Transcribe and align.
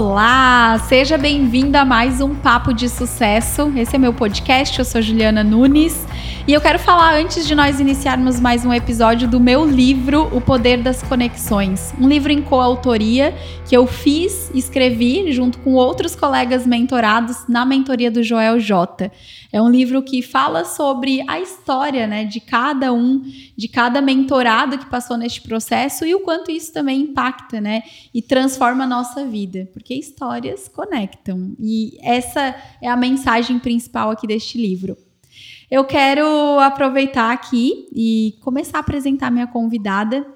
Olá, 0.00 0.78
seja 0.86 1.18
bem-vinda 1.18 1.80
a 1.80 1.84
mais 1.84 2.20
um 2.20 2.32
Papo 2.32 2.72
de 2.72 2.88
Sucesso. 2.88 3.72
Esse 3.74 3.96
é 3.96 3.98
meu 3.98 4.14
podcast, 4.14 4.78
eu 4.78 4.84
sou 4.84 5.02
Juliana 5.02 5.42
Nunes 5.42 6.06
e 6.48 6.52
eu 6.54 6.62
quero 6.62 6.78
falar 6.78 7.14
antes 7.14 7.46
de 7.46 7.54
nós 7.54 7.78
iniciarmos 7.78 8.40
mais 8.40 8.64
um 8.64 8.72
episódio 8.72 9.28
do 9.28 9.38
meu 9.38 9.66
livro 9.66 10.34
O 10.34 10.40
Poder 10.40 10.82
das 10.82 11.02
Conexões, 11.02 11.92
um 12.00 12.08
livro 12.08 12.32
em 12.32 12.40
coautoria 12.40 13.34
que 13.68 13.76
eu 13.76 13.86
fiz, 13.86 14.50
escrevi 14.54 15.30
junto 15.30 15.58
com 15.58 15.74
outros 15.74 16.16
colegas 16.16 16.66
mentorados 16.66 17.46
na 17.46 17.66
mentoria 17.66 18.10
do 18.10 18.22
Joel 18.22 18.58
J. 18.58 19.12
É 19.52 19.60
um 19.60 19.68
livro 19.68 20.02
que 20.02 20.22
fala 20.22 20.64
sobre 20.64 21.22
a 21.28 21.38
história, 21.38 22.06
né, 22.06 22.24
de 22.24 22.40
cada 22.40 22.94
um, 22.94 23.22
de 23.54 23.68
cada 23.68 24.00
mentorado 24.00 24.78
que 24.78 24.86
passou 24.86 25.18
neste 25.18 25.42
processo 25.42 26.06
e 26.06 26.14
o 26.14 26.20
quanto 26.20 26.50
isso 26.50 26.72
também 26.72 27.02
impacta, 27.02 27.60
né, 27.60 27.82
e 28.14 28.22
transforma 28.22 28.84
a 28.84 28.86
nossa 28.86 29.26
vida, 29.26 29.68
porque 29.74 29.92
histórias 29.92 30.66
conectam. 30.66 31.54
E 31.60 31.98
essa 32.02 32.54
é 32.80 32.88
a 32.88 32.96
mensagem 32.96 33.58
principal 33.58 34.10
aqui 34.10 34.26
deste 34.26 34.56
livro. 34.56 34.96
Eu 35.70 35.84
quero 35.84 36.58
aproveitar 36.60 37.32
aqui 37.32 37.88
e 37.92 38.36
começar 38.40 38.78
a 38.78 38.80
apresentar 38.80 39.30
minha 39.30 39.46
convidada, 39.46 40.26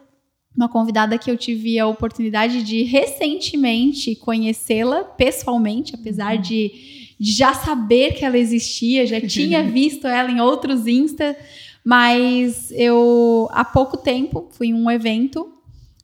uma 0.55 0.69
convidada 0.69 1.17
que 1.17 1.31
eu 1.31 1.37
tive 1.37 1.79
a 1.79 1.87
oportunidade 1.87 2.63
de 2.63 2.83
recentemente 2.83 4.15
conhecê-la 4.17 5.05
pessoalmente, 5.05 5.95
apesar 5.95 6.37
de 6.37 7.01
de 7.23 7.31
já 7.31 7.55
saber 7.55 8.15
que 8.15 8.25
ela 8.25 8.37
existia, 8.37 9.07
já 9.07 9.21
tinha 9.23 9.63
visto 9.63 10.09
ela 10.09 10.29
em 10.29 10.41
outros 10.41 10.89
Insta, 10.89 11.37
mas 11.85 12.73
eu 12.73 13.49
há 13.53 13.65
pouco 13.65 13.97
tempo 13.97 14.49
fui 14.51 14.69
em 14.69 14.75
um 14.75 14.91
evento 14.91 15.49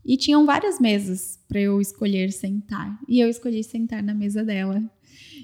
e 0.06 0.17
tinham 0.17 0.47
várias 0.47 0.78
mesas 0.78 1.41
para 1.48 1.61
eu 1.61 1.80
escolher 1.80 2.30
sentar. 2.30 2.97
E 3.08 3.19
eu 3.19 3.28
escolhi 3.28 3.64
sentar 3.64 4.00
na 4.00 4.14
mesa 4.14 4.45
dela. 4.45 4.80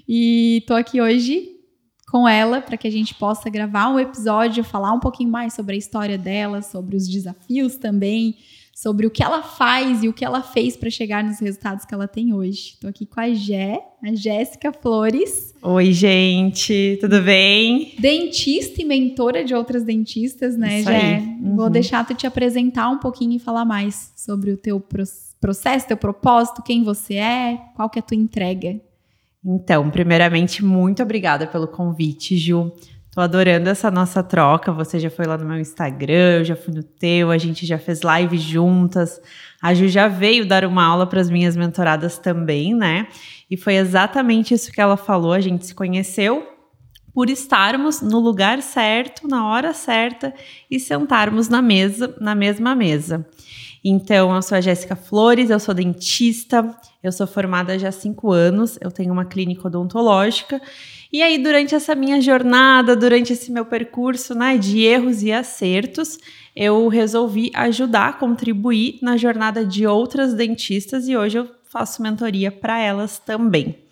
E 0.07 0.63
tô 0.65 0.73
aqui 0.73 1.01
hoje 1.01 1.54
com 2.15 2.29
ela 2.29 2.61
para 2.61 2.77
que 2.77 2.87
a 2.87 2.91
gente 2.91 3.13
possa 3.13 3.49
gravar 3.49 3.89
um 3.89 3.99
episódio, 3.99 4.63
falar 4.63 4.93
um 4.93 5.01
pouquinho 5.01 5.29
mais 5.29 5.53
sobre 5.53 5.75
a 5.75 5.77
história 5.77 6.17
dela, 6.17 6.61
sobre 6.61 6.95
os 6.95 7.09
desafios 7.09 7.75
também, 7.75 8.37
sobre 8.73 9.05
o 9.05 9.11
que 9.11 9.21
ela 9.21 9.43
faz 9.43 10.01
e 10.01 10.07
o 10.07 10.13
que 10.13 10.23
ela 10.23 10.41
fez 10.41 10.77
para 10.77 10.89
chegar 10.89 11.25
nos 11.25 11.41
resultados 11.41 11.83
que 11.83 11.93
ela 11.93 12.07
tem 12.07 12.33
hoje. 12.33 12.75
Estou 12.75 12.89
aqui 12.89 13.05
com 13.05 13.19
a 13.19 13.33
Gé, 13.33 13.81
a 14.01 14.15
Jéssica 14.15 14.71
Flores. 14.71 15.53
Oi, 15.61 15.91
gente, 15.91 16.97
tudo 17.01 17.21
bem? 17.21 17.95
Dentista 17.99 18.81
e 18.81 18.85
mentora 18.85 19.43
de 19.43 19.53
outras 19.53 19.83
dentistas, 19.83 20.55
né, 20.55 20.79
Isso 20.79 20.89
Gé? 20.89 21.17
Uhum. 21.17 21.57
Vou 21.57 21.69
deixar 21.69 22.07
tu 22.07 22.15
te 22.15 22.25
apresentar 22.25 22.89
um 22.91 22.97
pouquinho 22.97 23.33
e 23.33 23.39
falar 23.39 23.65
mais 23.65 24.13
sobre 24.15 24.51
o 24.51 24.57
teu 24.57 24.81
processo, 25.37 25.85
teu 25.85 25.97
propósito, 25.97 26.63
quem 26.63 26.81
você 26.81 27.15
é, 27.15 27.59
qual 27.75 27.89
que 27.89 27.99
é 27.99 28.01
a 28.01 28.03
tua 28.03 28.15
entrega. 28.15 28.79
Então, 29.45 29.91
primeiramente, 29.91 30.65
muito 30.65 31.03
obrigada 31.03 31.45
pelo 31.45 31.67
convite, 31.67 32.35
Ju. 32.35 32.71
Tô 33.11 33.21
adorando 33.21 33.69
essa 33.69 33.91
nossa 33.91 34.23
troca. 34.23 34.73
Você 34.73 34.99
já 34.99 35.09
foi 35.09 35.25
lá 35.25 35.37
no 35.37 35.45
meu 35.45 35.59
Instagram, 35.59 36.39
eu 36.39 36.43
já 36.43 36.55
fui 36.55 36.73
no 36.73 36.81
teu, 36.81 37.29
a 37.29 37.37
gente 37.37 37.65
já 37.65 37.77
fez 37.77 38.01
live 38.01 38.37
juntas. 38.37 39.21
A 39.61 39.73
Ju 39.73 39.87
já 39.87 40.07
veio 40.07 40.47
dar 40.47 40.65
uma 40.65 40.83
aula 40.83 41.05
para 41.05 41.21
as 41.21 41.29
minhas 41.29 41.55
mentoradas 41.55 42.17
também, 42.17 42.73
né? 42.73 43.07
E 43.49 43.55
foi 43.55 43.75
exatamente 43.75 44.53
isso 44.53 44.71
que 44.71 44.81
ela 44.81 44.97
falou. 44.97 45.31
A 45.31 45.39
gente 45.39 45.65
se 45.65 45.75
conheceu 45.75 46.45
por 47.13 47.29
estarmos 47.29 48.01
no 48.01 48.19
lugar 48.19 48.61
certo, 48.61 49.27
na 49.27 49.47
hora 49.47 49.73
certa 49.73 50.33
e 50.69 50.79
sentarmos 50.79 51.47
na 51.47 51.61
mesa, 51.61 52.13
na 52.19 52.35
mesma 52.35 52.75
mesa. 52.75 53.25
Então, 53.87 54.35
eu 54.35 54.41
sou 54.41 54.57
a 54.57 54.61
Jéssica 54.61 54.95
Flores, 54.95 55.51
eu 55.51 55.59
sou 55.59 55.75
dentista, 55.75 56.75
eu 57.03 57.11
sou 57.11 57.27
formada 57.27 57.77
já 57.77 57.89
há 57.89 57.91
cinco 57.91 58.31
anos, 58.31 58.79
eu 58.81 58.89
tenho 58.89 59.13
uma 59.13 59.25
clínica 59.25 59.67
odontológica 59.67 60.59
e 61.15 61.21
aí, 61.21 61.37
durante 61.37 61.73
essa 61.73 61.95
minha 61.95 62.19
jornada, 62.19 62.93
durante 62.93 63.31
esse 63.31 63.49
meu 63.49 63.65
percurso 63.65 64.35
né, 64.35 64.57
de 64.57 64.81
erros 64.81 65.23
e 65.23 65.31
acertos, 65.31 66.17
eu 66.53 66.89
resolvi 66.89 67.51
ajudar, 67.53 68.19
contribuir 68.19 68.99
na 69.01 69.15
jornada 69.15 69.65
de 69.65 69.87
outras 69.87 70.33
dentistas 70.33 71.07
e 71.07 71.15
hoje 71.15 71.37
eu 71.37 71.49
faço 71.63 72.01
mentoria 72.01 72.51
para 72.51 72.81
elas 72.81 73.17
também. 73.17 73.84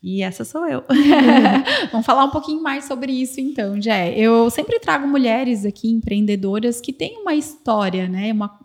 E 0.00 0.22
essa 0.22 0.44
sou 0.44 0.64
eu. 0.64 0.84
Vamos 1.90 2.06
falar 2.06 2.24
um 2.24 2.30
pouquinho 2.30 2.62
mais 2.62 2.84
sobre 2.84 3.12
isso 3.12 3.40
então, 3.40 3.80
Jé. 3.82 4.16
Eu 4.16 4.48
sempre 4.48 4.78
trago 4.78 5.08
mulheres 5.08 5.64
aqui, 5.64 5.90
empreendedoras, 5.90 6.80
que 6.80 6.92
têm 6.92 7.20
uma 7.20 7.34
história, 7.34 8.06
né? 8.06 8.32
Uma, 8.32 8.60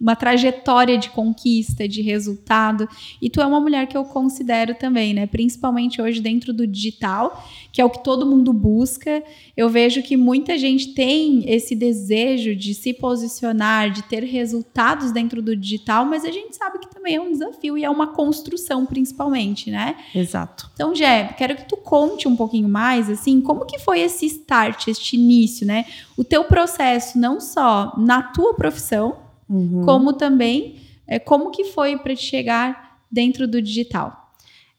uma 0.00 0.14
trajetória 0.14 0.96
de 0.96 1.10
conquista, 1.10 1.88
de 1.88 2.00
resultado. 2.00 2.88
E 3.20 3.28
tu 3.28 3.40
é 3.40 3.46
uma 3.46 3.60
mulher 3.60 3.88
que 3.88 3.96
eu 3.96 4.04
considero 4.04 4.72
também, 4.72 5.12
né? 5.12 5.26
Principalmente 5.26 6.00
hoje 6.00 6.20
dentro 6.20 6.52
do 6.52 6.64
digital, 6.64 7.44
que 7.72 7.80
é 7.80 7.84
o 7.84 7.90
que 7.90 8.04
todo 8.04 8.24
mundo 8.24 8.52
busca. 8.52 9.24
Eu 9.56 9.68
vejo 9.68 10.00
que 10.00 10.16
muita 10.16 10.56
gente 10.56 10.94
tem 10.94 11.42
esse 11.50 11.74
desejo 11.74 12.54
de 12.54 12.72
se 12.72 12.94
posicionar, 12.94 13.90
de 13.90 14.04
ter 14.04 14.22
resultados 14.22 15.10
dentro 15.10 15.42
do 15.42 15.56
digital, 15.56 16.04
mas 16.04 16.24
a 16.24 16.30
gente 16.30 16.56
sabe 16.56 16.78
que 16.78 16.88
também 16.88 17.16
é 17.16 17.20
um 17.20 17.32
desafio 17.32 17.76
e 17.76 17.84
é 17.84 17.90
uma 17.90 18.14
construção, 18.14 18.86
principalmente, 18.86 19.72
né? 19.72 19.96
Exato. 20.14 20.68
Então, 20.78 20.94
Jé, 20.94 21.34
quero 21.36 21.56
que 21.56 21.64
tu 21.64 21.76
conte 21.76 22.28
um 22.28 22.36
pouquinho 22.36 22.68
mais, 22.68 23.10
assim, 23.10 23.40
como 23.40 23.66
que 23.66 23.80
foi 23.80 23.98
esse 23.98 24.26
start, 24.26 24.86
este 24.86 25.16
início, 25.16 25.66
né? 25.66 25.84
O 26.16 26.22
teu 26.22 26.44
processo, 26.44 27.18
não 27.18 27.40
só 27.40 27.92
na 27.98 28.22
tua 28.22 28.54
profissão, 28.54 29.16
uhum. 29.50 29.82
como 29.84 30.12
também 30.12 30.76
é, 31.04 31.18
como 31.18 31.50
que 31.50 31.64
foi 31.64 31.98
para 31.98 32.14
te 32.14 32.22
chegar 32.22 33.00
dentro 33.10 33.48
do 33.48 33.60
digital. 33.60 34.27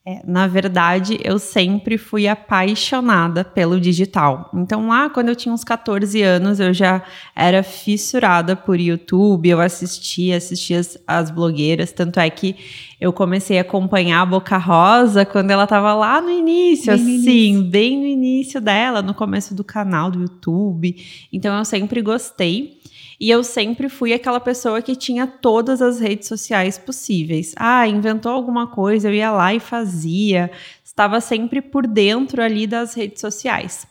É, 0.08 0.22
na 0.26 0.48
verdade, 0.48 1.20
eu 1.24 1.38
sempre 1.38 1.98
fui 1.98 2.26
apaixonada 2.26 3.44
pelo 3.44 3.80
digital. 3.80 4.50
Então, 4.54 4.88
lá 4.88 5.10
quando 5.10 5.28
eu 5.28 5.36
tinha 5.36 5.54
uns 5.54 5.64
14 5.64 6.22
anos, 6.22 6.60
eu 6.60 6.74
já 6.74 7.04
era 7.36 7.62
fissurada 7.62 8.56
por 8.56 8.80
YouTube, 8.80 9.50
eu 9.50 9.60
assistia, 9.60 10.38
assistia 10.38 10.80
as, 10.80 10.98
as 11.06 11.30
blogueiras. 11.30 11.92
Tanto 11.92 12.18
é 12.20 12.30
que 12.30 12.56
eu 13.00 13.12
comecei 13.12 13.58
a 13.58 13.62
acompanhar 13.62 14.22
a 14.22 14.26
Boca 14.26 14.58
Rosa 14.58 15.26
quando 15.26 15.52
ela 15.52 15.66
estava 15.66 15.94
lá 15.94 16.22
no 16.22 16.31
início, 16.31 16.88
bem 16.88 16.96
assim, 16.96 17.04
no 17.04 17.10
início. 17.10 17.64
bem 17.70 17.98
no 17.98 18.06
início 18.06 18.62
dela, 18.62 19.02
no 19.02 19.14
começo 19.14 19.54
do 19.54 19.66
canal 19.66 20.10
do 20.10 20.22
YouTube. 20.22 20.96
Então, 21.31 21.58
eu 21.58 21.66
sempre 21.66 22.02
gostei. 22.02 22.78
E 23.19 23.30
eu 23.30 23.44
sempre 23.44 23.90
fui 23.90 24.13
aquela 24.13 24.40
pessoa 24.40 24.81
que 24.81 24.96
tinha 24.96 25.28
todas 25.28 25.81
as 25.81 26.00
redes 26.00 26.28
sociais 26.28 26.78
possíveis. 26.78 27.53
Ah, 27.57 27.85
inventou 27.88 28.31
alguma 28.31 28.68
coisa, 28.68 29.09
eu 29.09 29.13
ia 29.13 29.31
lá 29.31 29.53
e 29.53 29.59
fazia. 29.59 30.50
Estava 30.84 31.19
sempre 31.19 31.62
por 31.62 31.85
dentro 31.85 32.41
ali 32.41 32.66
das 32.66 32.94
redes 32.94 33.19
sociais. 33.19 33.85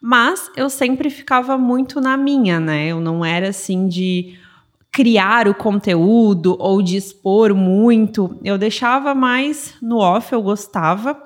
Mas 0.00 0.50
eu 0.54 0.68
sempre 0.68 1.08
ficava 1.08 1.56
muito 1.56 1.98
na 1.98 2.14
minha, 2.14 2.60
né? 2.60 2.88
Eu 2.88 3.00
não 3.00 3.24
era 3.24 3.48
assim 3.48 3.88
de 3.88 4.38
criar 4.92 5.48
o 5.48 5.54
conteúdo 5.54 6.54
ou 6.60 6.80
de 6.80 6.96
expor 6.96 7.54
muito. 7.54 8.38
Eu 8.44 8.58
deixava 8.58 9.14
mais 9.14 9.74
no 9.80 9.96
off, 9.96 10.32
eu 10.32 10.42
gostava. 10.42 11.20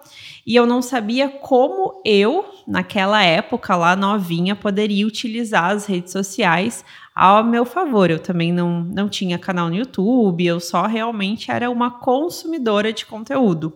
E 0.46 0.56
eu 0.56 0.64
não 0.64 0.80
sabia 0.80 1.28
como 1.28 2.00
eu, 2.02 2.46
naquela 2.66 3.22
época 3.22 3.76
lá 3.76 3.94
novinha, 3.94 4.56
poderia 4.56 5.06
utilizar 5.06 5.72
as 5.72 5.84
redes 5.84 6.12
sociais 6.12 6.82
ao 7.18 7.42
meu 7.42 7.64
favor. 7.64 8.10
Eu 8.10 8.20
também 8.20 8.52
não, 8.52 8.84
não 8.84 9.08
tinha 9.08 9.38
canal 9.38 9.68
no 9.68 9.74
YouTube, 9.74 10.46
eu 10.46 10.60
só 10.60 10.86
realmente 10.86 11.50
era 11.50 11.68
uma 11.68 11.90
consumidora 11.90 12.92
de 12.92 13.04
conteúdo. 13.04 13.74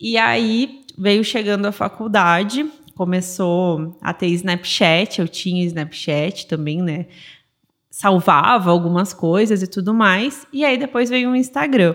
E 0.00 0.16
aí 0.16 0.80
veio 0.96 1.22
chegando 1.22 1.66
a 1.66 1.72
faculdade, 1.72 2.66
começou 2.94 3.98
a 4.00 4.14
ter 4.14 4.28
Snapchat, 4.28 5.20
eu 5.20 5.28
tinha 5.28 5.66
Snapchat 5.66 6.46
também, 6.46 6.80
né? 6.80 7.06
Salvava 7.90 8.70
algumas 8.70 9.12
coisas 9.12 9.62
e 9.62 9.66
tudo 9.66 9.92
mais. 9.92 10.46
E 10.50 10.64
aí 10.64 10.78
depois 10.78 11.10
veio 11.10 11.30
o 11.30 11.36
Instagram. 11.36 11.94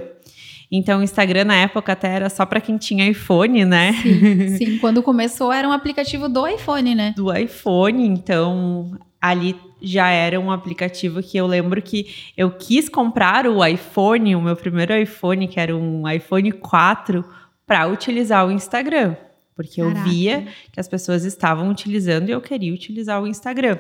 Então, 0.72 1.02
o 1.02 1.04
Instagram 1.04 1.44
na 1.44 1.56
época 1.56 1.92
até 1.92 2.08
era 2.08 2.30
só 2.30 2.46
para 2.46 2.62
quem 2.62 2.78
tinha 2.78 3.10
iPhone, 3.10 3.66
né? 3.66 3.94
Sim, 3.94 4.48
sim, 4.58 4.78
quando 4.78 5.04
começou 5.04 5.52
era 5.52 5.68
um 5.68 5.72
aplicativo 5.72 6.30
do 6.30 6.48
iPhone, 6.48 6.96
né? 6.96 7.14
Do 7.16 7.36
iPhone, 7.36 8.08
então 8.08 8.98
ali 9.20 9.56
já 9.82 10.10
era 10.10 10.40
um 10.40 10.52
aplicativo 10.52 11.22
que 11.22 11.38
eu 11.38 11.48
lembro 11.48 11.82
que 11.82 12.32
eu 12.38 12.52
quis 12.52 12.88
comprar 12.88 13.48
o 13.48 13.66
iPhone, 13.66 14.36
o 14.36 14.42
meu 14.42 14.56
primeiro 14.56 14.96
iPhone, 14.96 15.48
que 15.48 15.60
era 15.60 15.76
um 15.76 16.08
iPhone 16.10 16.52
4, 16.52 17.26
para 17.66 17.88
utilizar 17.88 18.46
o 18.46 18.52
Instagram. 18.52 19.16
Porque 19.56 19.82
Caraca. 19.82 20.00
eu 20.00 20.04
via 20.04 20.48
que 20.72 20.80
as 20.80 20.88
pessoas 20.88 21.24
estavam 21.24 21.70
utilizando 21.70 22.30
e 22.30 22.32
eu 22.32 22.42
queria 22.42 22.74
utilizar 22.74 23.22
o 23.22 23.28
Instagram. 23.28 23.78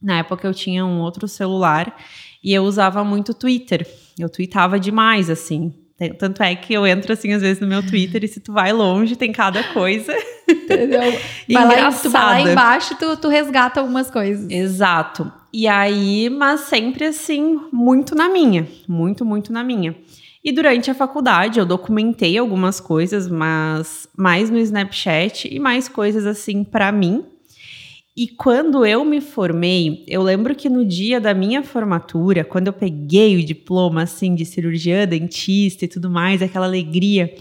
Na 0.00 0.18
época 0.18 0.46
eu 0.46 0.54
tinha 0.54 0.84
um 0.84 1.00
outro 1.00 1.28
celular 1.28 1.96
e 2.42 2.52
eu 2.52 2.62
usava 2.64 3.04
muito 3.04 3.34
Twitter. 3.34 3.86
Eu 4.18 4.28
tweetava 4.28 4.80
demais, 4.80 5.28
assim. 5.28 5.74
Tanto 6.08 6.42
é 6.42 6.54
que 6.54 6.72
eu 6.72 6.86
entro 6.86 7.12
assim, 7.12 7.32
às 7.32 7.42
vezes, 7.42 7.60
no 7.60 7.66
meu 7.66 7.86
Twitter, 7.86 8.24
e 8.24 8.28
se 8.28 8.40
tu 8.40 8.52
vai 8.52 8.72
longe, 8.72 9.16
tem 9.16 9.30
cada 9.30 9.62
coisa. 9.72 10.14
Entendeu? 10.48 11.00
vai 11.50 11.66
lá, 11.66 11.92
tu 11.92 12.10
vai 12.10 12.44
lá 12.44 12.50
embaixo, 12.50 12.96
tu, 12.98 13.16
tu 13.18 13.28
resgata 13.28 13.80
algumas 13.80 14.10
coisas. 14.10 14.50
Exato. 14.50 15.30
E 15.52 15.68
aí, 15.68 16.30
mas 16.30 16.60
sempre 16.60 17.04
assim, 17.04 17.60
muito 17.72 18.14
na 18.14 18.28
minha. 18.28 18.66
Muito, 18.88 19.24
muito 19.24 19.52
na 19.52 19.62
minha. 19.62 19.94
E 20.42 20.52
durante 20.52 20.90
a 20.90 20.94
faculdade 20.94 21.58
eu 21.58 21.66
documentei 21.66 22.38
algumas 22.38 22.80
coisas, 22.80 23.28
mas 23.28 24.08
mais 24.16 24.48
no 24.48 24.58
Snapchat 24.58 25.48
e 25.52 25.58
mais 25.58 25.86
coisas 25.88 26.24
assim 26.24 26.64
para 26.64 26.90
mim. 26.90 27.24
E 28.16 28.26
quando 28.26 28.84
eu 28.84 29.04
me 29.04 29.20
formei, 29.20 30.04
eu 30.08 30.22
lembro 30.22 30.54
que 30.54 30.68
no 30.68 30.84
dia 30.84 31.20
da 31.20 31.32
minha 31.32 31.62
formatura, 31.62 32.44
quando 32.44 32.66
eu 32.66 32.72
peguei 32.72 33.36
o 33.36 33.44
diploma 33.44 34.02
assim 34.02 34.34
de 34.34 34.44
cirurgiã, 34.44 35.06
dentista 35.06 35.84
e 35.84 35.88
tudo 35.88 36.10
mais, 36.10 36.42
aquela 36.42 36.66
alegria, 36.66 37.32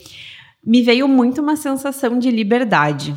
me 0.64 0.82
veio 0.84 1.08
muito 1.08 1.42
uma 1.42 1.56
sensação 1.56 2.20
de 2.20 2.30
liberdade. 2.30 3.16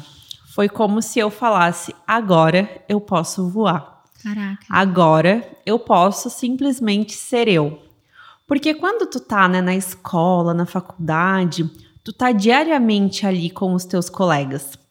Foi 0.55 0.69
como 0.69 1.03
se 1.03 1.19
eu 1.19 1.31
falasse: 1.31 1.95
agora 2.07 2.83
eu 2.89 3.01
posso 3.01 3.49
voar. 3.49 4.03
Caraca. 4.23 4.65
Agora 4.71 5.47
eu 5.67 5.79
posso 5.79 6.31
simplesmente 6.31 7.13
ser 7.13 7.49
eu. 7.49 7.81
Porque 8.47 8.75
quando 8.75 9.07
tu 9.07 9.21
tá 9.21 9.47
né, 9.47 9.61
na 9.61 9.75
escola, 9.75 10.55
na 10.55 10.65
faculdade, 10.65 11.69
tu 12.03 12.13
tá 12.13 12.33
diariamente 12.33 13.27
ali 13.27 13.51
com 13.51 13.75
os 13.75 13.85
teus 13.85 14.09
colegas 14.09 14.82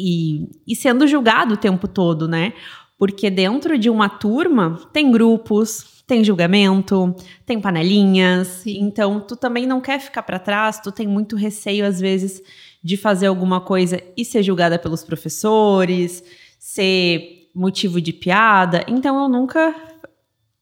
e, 0.00 0.48
e 0.66 0.74
sendo 0.74 1.06
julgado 1.06 1.54
o 1.54 1.56
tempo 1.56 1.86
todo, 1.86 2.26
né? 2.26 2.52
Porque 2.98 3.30
dentro 3.30 3.78
de 3.78 3.88
uma 3.88 4.08
turma 4.08 4.78
tem 4.92 5.10
grupos, 5.10 6.02
tem 6.06 6.24
julgamento, 6.24 7.14
tem 7.46 7.60
panelinhas. 7.60 8.48
Sim. 8.48 8.78
Então, 8.80 9.20
tu 9.20 9.36
também 9.36 9.66
não 9.66 9.80
quer 9.80 10.00
ficar 10.00 10.22
para 10.22 10.38
trás, 10.38 10.80
tu 10.80 10.90
tem 10.90 11.06
muito 11.06 11.36
receio, 11.36 11.86
às 11.86 12.00
vezes, 12.00 12.42
de 12.82 12.96
fazer 12.96 13.26
alguma 13.26 13.60
coisa 13.60 14.02
e 14.16 14.24
ser 14.24 14.42
julgada 14.42 14.78
pelos 14.78 15.04
professores, 15.04 16.24
ser 16.58 17.48
motivo 17.54 18.00
de 18.00 18.12
piada. 18.12 18.84
Então, 18.88 19.22
eu 19.22 19.28
nunca 19.28 19.74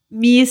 me, 0.09 0.43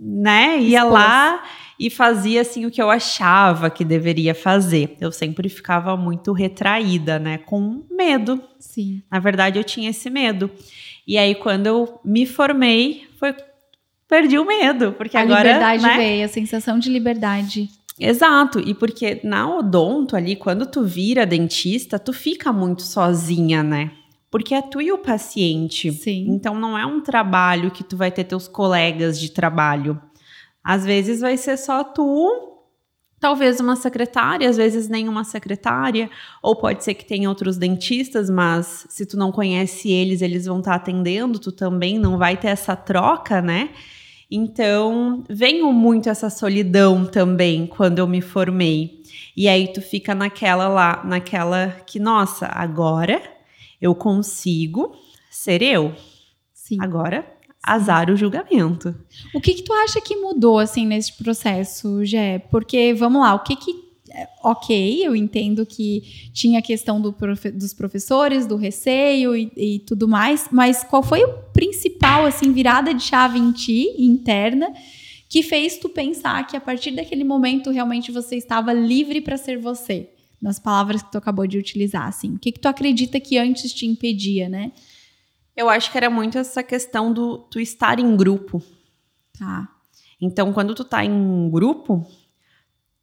né, 0.00 0.58
ia 0.58 0.78
Expôs. 0.78 0.94
lá 0.94 1.42
e 1.78 1.90
fazia 1.90 2.40
assim 2.40 2.64
o 2.66 2.70
que 2.70 2.80
eu 2.80 2.90
achava 2.90 3.70
que 3.70 3.84
deveria 3.84 4.34
fazer. 4.34 4.96
Eu 5.00 5.12
sempre 5.12 5.48
ficava 5.48 5.96
muito 5.96 6.32
retraída, 6.32 7.18
né, 7.18 7.38
com 7.38 7.84
medo. 7.90 8.40
Sim. 8.58 9.02
Na 9.10 9.18
verdade, 9.18 9.58
eu 9.58 9.64
tinha 9.64 9.90
esse 9.90 10.08
medo. 10.10 10.50
E 11.06 11.18
aí 11.18 11.34
quando 11.34 11.66
eu 11.66 12.00
me 12.04 12.26
formei, 12.26 13.06
foi 13.18 13.34
perdi 14.08 14.38
o 14.38 14.44
medo, 14.44 14.92
porque 14.92 15.16
a 15.16 15.20
agora, 15.20 15.42
liberdade 15.42 15.82
né? 15.82 15.96
veio, 15.96 16.24
a 16.24 16.28
sensação 16.28 16.78
de 16.78 16.88
liberdade. 16.88 17.68
Exato, 17.98 18.60
e 18.60 18.74
porque 18.74 19.20
na 19.24 19.56
odonto 19.56 20.16
ali, 20.16 20.36
quando 20.36 20.66
tu 20.66 20.84
vira 20.84 21.24
dentista, 21.24 21.98
tu 21.98 22.12
fica 22.12 22.52
muito 22.52 22.82
sozinha, 22.82 23.62
né? 23.62 23.90
Porque 24.30 24.54
é 24.54 24.60
tu 24.60 24.82
e 24.82 24.92
o 24.92 24.98
paciente. 24.98 25.90
Sim. 25.92 26.26
Então 26.28 26.54
não 26.54 26.76
é 26.76 26.84
um 26.84 27.00
trabalho 27.00 27.70
que 27.70 27.82
tu 27.82 27.96
vai 27.96 28.10
ter 28.10 28.24
teus 28.24 28.46
colegas 28.46 29.18
de 29.18 29.30
trabalho. 29.30 30.00
Às 30.66 30.84
vezes 30.84 31.20
vai 31.20 31.36
ser 31.36 31.56
só 31.56 31.84
tu, 31.84 32.28
talvez 33.20 33.60
uma 33.60 33.76
secretária, 33.76 34.50
às 34.50 34.56
vezes 34.56 34.88
nenhuma 34.88 35.22
secretária, 35.22 36.10
ou 36.42 36.56
pode 36.56 36.82
ser 36.82 36.94
que 36.94 37.04
tenha 37.04 37.28
outros 37.28 37.56
dentistas, 37.56 38.28
mas 38.28 38.84
se 38.90 39.06
tu 39.06 39.16
não 39.16 39.30
conhece 39.30 39.92
eles, 39.92 40.22
eles 40.22 40.44
vão 40.44 40.58
estar 40.58 40.72
tá 40.72 40.76
atendendo, 40.78 41.38
tu 41.38 41.52
também 41.52 42.00
não 42.00 42.18
vai 42.18 42.36
ter 42.36 42.48
essa 42.48 42.74
troca, 42.74 43.40
né? 43.40 43.70
Então, 44.28 45.22
veio 45.30 45.72
muito 45.72 46.08
essa 46.08 46.28
solidão 46.28 47.06
também 47.06 47.64
quando 47.64 48.00
eu 48.00 48.08
me 48.08 48.20
formei. 48.20 49.04
E 49.36 49.46
aí 49.46 49.72
tu 49.72 49.80
fica 49.80 50.16
naquela 50.16 50.66
lá, 50.66 51.00
naquela 51.04 51.76
que, 51.86 52.00
nossa, 52.00 52.46
agora 52.46 53.22
eu 53.80 53.94
consigo 53.94 54.96
ser 55.30 55.62
eu. 55.62 55.94
Sim. 56.52 56.78
Agora 56.80 57.35
azar 57.66 58.08
o 58.10 58.16
julgamento. 58.16 58.94
O 59.34 59.40
que 59.40 59.54
que 59.54 59.62
tu 59.62 59.72
acha 59.72 60.00
que 60.00 60.14
mudou, 60.14 60.60
assim, 60.60 60.86
nesse 60.86 61.12
processo, 61.12 62.04
Gé? 62.04 62.38
Porque, 62.38 62.94
vamos 62.94 63.20
lá, 63.20 63.34
o 63.34 63.40
que 63.40 63.56
que... 63.56 63.86
É, 64.08 64.28
ok, 64.42 65.04
eu 65.04 65.16
entendo 65.16 65.66
que 65.66 66.30
tinha 66.32 66.60
a 66.60 66.62
questão 66.62 67.00
do 67.00 67.12
profe 67.12 67.50
dos 67.50 67.74
professores, 67.74 68.46
do 68.46 68.56
receio 68.56 69.36
e, 69.36 69.50
e, 69.56 69.78
tudo 69.80 70.06
mais, 70.06 70.48
mas 70.50 70.84
qual 70.84 71.02
foi 71.02 71.24
o 71.24 71.32
principal, 71.52 72.24
assim, 72.24 72.52
virada 72.52 72.94
de 72.94 73.02
chave 73.02 73.38
em 73.38 73.50
ti, 73.50 73.94
interna, 73.98 74.72
que 75.28 75.42
fez 75.42 75.76
tu 75.76 75.88
pensar 75.88 76.46
que 76.46 76.56
a 76.56 76.60
partir 76.60 76.92
daquele 76.92 77.24
momento 77.24 77.70
realmente 77.70 78.12
você 78.12 78.36
estava 78.36 78.72
livre 78.72 79.20
para 79.20 79.36
ser 79.36 79.58
você? 79.58 80.08
Nas 80.40 80.58
palavras 80.58 81.02
que 81.02 81.10
tu 81.10 81.18
acabou 81.18 81.46
de 81.46 81.58
utilizar, 81.58 82.06
assim. 82.06 82.36
O 82.36 82.38
que 82.38 82.52
que 82.52 82.60
tu 82.60 82.68
acredita 82.68 83.18
que 83.18 83.36
antes 83.36 83.72
te 83.72 83.86
impedia, 83.86 84.48
né? 84.48 84.70
Eu 85.56 85.70
acho 85.70 85.90
que 85.90 85.96
era 85.96 86.10
muito 86.10 86.36
essa 86.36 86.62
questão 86.62 87.12
do 87.12 87.38
tu 87.38 87.58
estar 87.58 87.98
em 87.98 88.16
grupo. 88.16 88.62
Tá. 89.38 89.68
Então, 90.20 90.52
quando 90.52 90.74
tu 90.74 90.84
tá 90.84 91.04
em 91.04 91.50
grupo, 91.50 92.06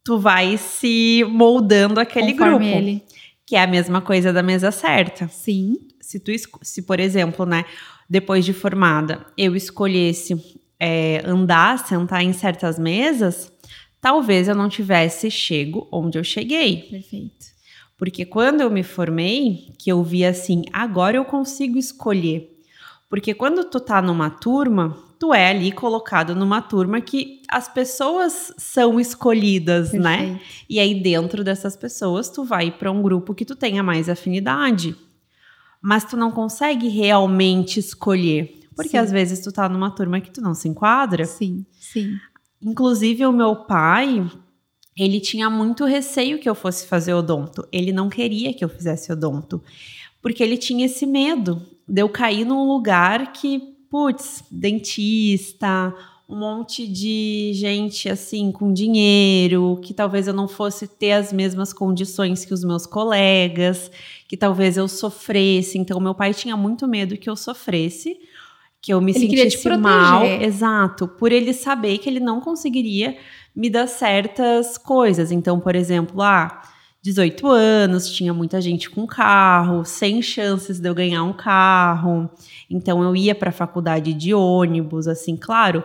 tu 0.04 0.18
vai 0.18 0.56
se 0.56 1.24
moldando 1.28 1.98
aquele 1.98 2.32
Conforme 2.32 2.70
grupo. 2.70 2.78
Ele. 2.78 3.02
Que 3.46 3.56
é 3.56 3.62
a 3.62 3.66
mesma 3.66 4.00
coisa 4.00 4.32
da 4.32 4.42
mesa 4.42 4.70
certa. 4.70 5.28
Sim. 5.28 5.76
Se 6.00 6.20
tu, 6.20 6.30
se 6.62 6.82
por 6.82 7.00
exemplo, 7.00 7.44
né, 7.44 7.64
depois 8.08 8.44
de 8.44 8.52
formada, 8.52 9.26
eu 9.36 9.56
escolhesse 9.56 10.60
é, 10.78 11.22
andar, 11.24 11.78
sentar 11.78 12.22
em 12.22 12.32
certas 12.32 12.78
mesas, 12.78 13.52
talvez 14.00 14.48
eu 14.48 14.54
não 14.54 14.68
tivesse 14.68 15.30
chego 15.30 15.88
onde 15.90 16.18
eu 16.18 16.24
cheguei. 16.24 16.82
Perfeito. 16.82 17.53
Porque 18.04 18.26
quando 18.26 18.60
eu 18.60 18.70
me 18.70 18.82
formei, 18.82 19.72
que 19.78 19.90
eu 19.90 20.02
vi 20.02 20.26
assim, 20.26 20.64
agora 20.70 21.16
eu 21.16 21.24
consigo 21.24 21.78
escolher. 21.78 22.54
Porque 23.08 23.32
quando 23.32 23.64
tu 23.64 23.80
tá 23.80 24.02
numa 24.02 24.28
turma, 24.28 24.94
tu 25.18 25.32
é 25.32 25.48
ali 25.48 25.72
colocado 25.72 26.34
numa 26.34 26.60
turma 26.60 27.00
que 27.00 27.40
as 27.48 27.66
pessoas 27.66 28.52
são 28.58 29.00
escolhidas, 29.00 29.94
né? 29.94 30.18
Perfeito. 30.18 30.32
né? 30.34 30.40
E 30.68 30.78
aí 30.78 31.02
dentro 31.02 31.42
dessas 31.42 31.78
pessoas 31.78 32.28
tu 32.28 32.44
vai 32.44 32.70
para 32.70 32.92
um 32.92 33.00
grupo 33.00 33.34
que 33.34 33.42
tu 33.42 33.56
tenha 33.56 33.82
mais 33.82 34.10
afinidade. 34.10 34.94
Mas 35.80 36.04
tu 36.04 36.14
não 36.14 36.30
consegue 36.30 36.88
realmente 36.88 37.80
escolher, 37.80 38.68
porque 38.76 38.90
sim. 38.90 38.98
às 38.98 39.10
vezes 39.10 39.40
tu 39.40 39.50
tá 39.50 39.66
numa 39.66 39.90
turma 39.90 40.20
que 40.20 40.30
tu 40.30 40.42
não 40.42 40.52
se 40.52 40.68
enquadra. 40.68 41.24
Sim, 41.24 41.64
sim. 41.80 42.18
Inclusive 42.60 43.24
o 43.24 43.32
meu 43.32 43.56
pai, 43.56 44.30
ele 44.96 45.20
tinha 45.20 45.50
muito 45.50 45.84
receio 45.84 46.38
que 46.38 46.48
eu 46.48 46.54
fosse 46.54 46.86
fazer 46.86 47.14
odonto. 47.14 47.66
Ele 47.72 47.92
não 47.92 48.08
queria 48.08 48.52
que 48.54 48.64
eu 48.64 48.68
fizesse 48.68 49.12
odonto, 49.12 49.62
porque 50.22 50.42
ele 50.42 50.56
tinha 50.56 50.86
esse 50.86 51.04
medo 51.04 51.60
de 51.86 52.00
eu 52.00 52.08
cair 52.08 52.44
num 52.44 52.66
lugar 52.66 53.32
que, 53.32 53.74
putz, 53.90 54.44
dentista, 54.50 55.94
um 56.28 56.38
monte 56.38 56.86
de 56.86 57.52
gente 57.54 58.08
assim 58.08 58.50
com 58.50 58.72
dinheiro, 58.72 59.78
que 59.82 59.92
talvez 59.92 60.26
eu 60.26 60.32
não 60.32 60.48
fosse 60.48 60.86
ter 60.86 61.12
as 61.12 61.32
mesmas 61.32 61.72
condições 61.72 62.44
que 62.44 62.54
os 62.54 62.64
meus 62.64 62.86
colegas, 62.86 63.90
que 64.26 64.36
talvez 64.36 64.76
eu 64.76 64.88
sofresse. 64.88 65.76
Então, 65.76 66.00
meu 66.00 66.14
pai 66.14 66.32
tinha 66.32 66.56
muito 66.56 66.88
medo 66.88 67.16
que 67.16 67.28
eu 67.28 67.36
sofresse, 67.36 68.16
que 68.80 68.92
eu 68.92 69.00
me 69.00 69.12
ele 69.12 69.20
sentisse 69.20 69.68
mal. 69.76 70.24
Exato, 70.24 71.06
por 71.06 71.30
ele 71.30 71.52
saber 71.52 71.98
que 71.98 72.08
ele 72.08 72.20
não 72.20 72.40
conseguiria 72.40 73.16
me 73.54 73.70
dá 73.70 73.86
certas 73.86 74.76
coisas. 74.76 75.30
Então, 75.30 75.60
por 75.60 75.76
exemplo, 75.76 76.20
ah, 76.22 76.62
18 77.02 77.46
anos, 77.46 78.10
tinha 78.10 78.32
muita 78.32 78.60
gente 78.60 78.88
com 78.88 79.06
carro, 79.06 79.84
sem 79.84 80.22
chances 80.22 80.80
de 80.80 80.88
eu 80.88 80.94
ganhar 80.94 81.22
um 81.22 81.34
carro. 81.34 82.30
Então 82.70 83.02
eu 83.02 83.14
ia 83.14 83.34
para 83.34 83.50
a 83.50 83.52
faculdade 83.52 84.14
de 84.14 84.32
ônibus, 84.32 85.06
assim, 85.06 85.36
claro 85.36 85.84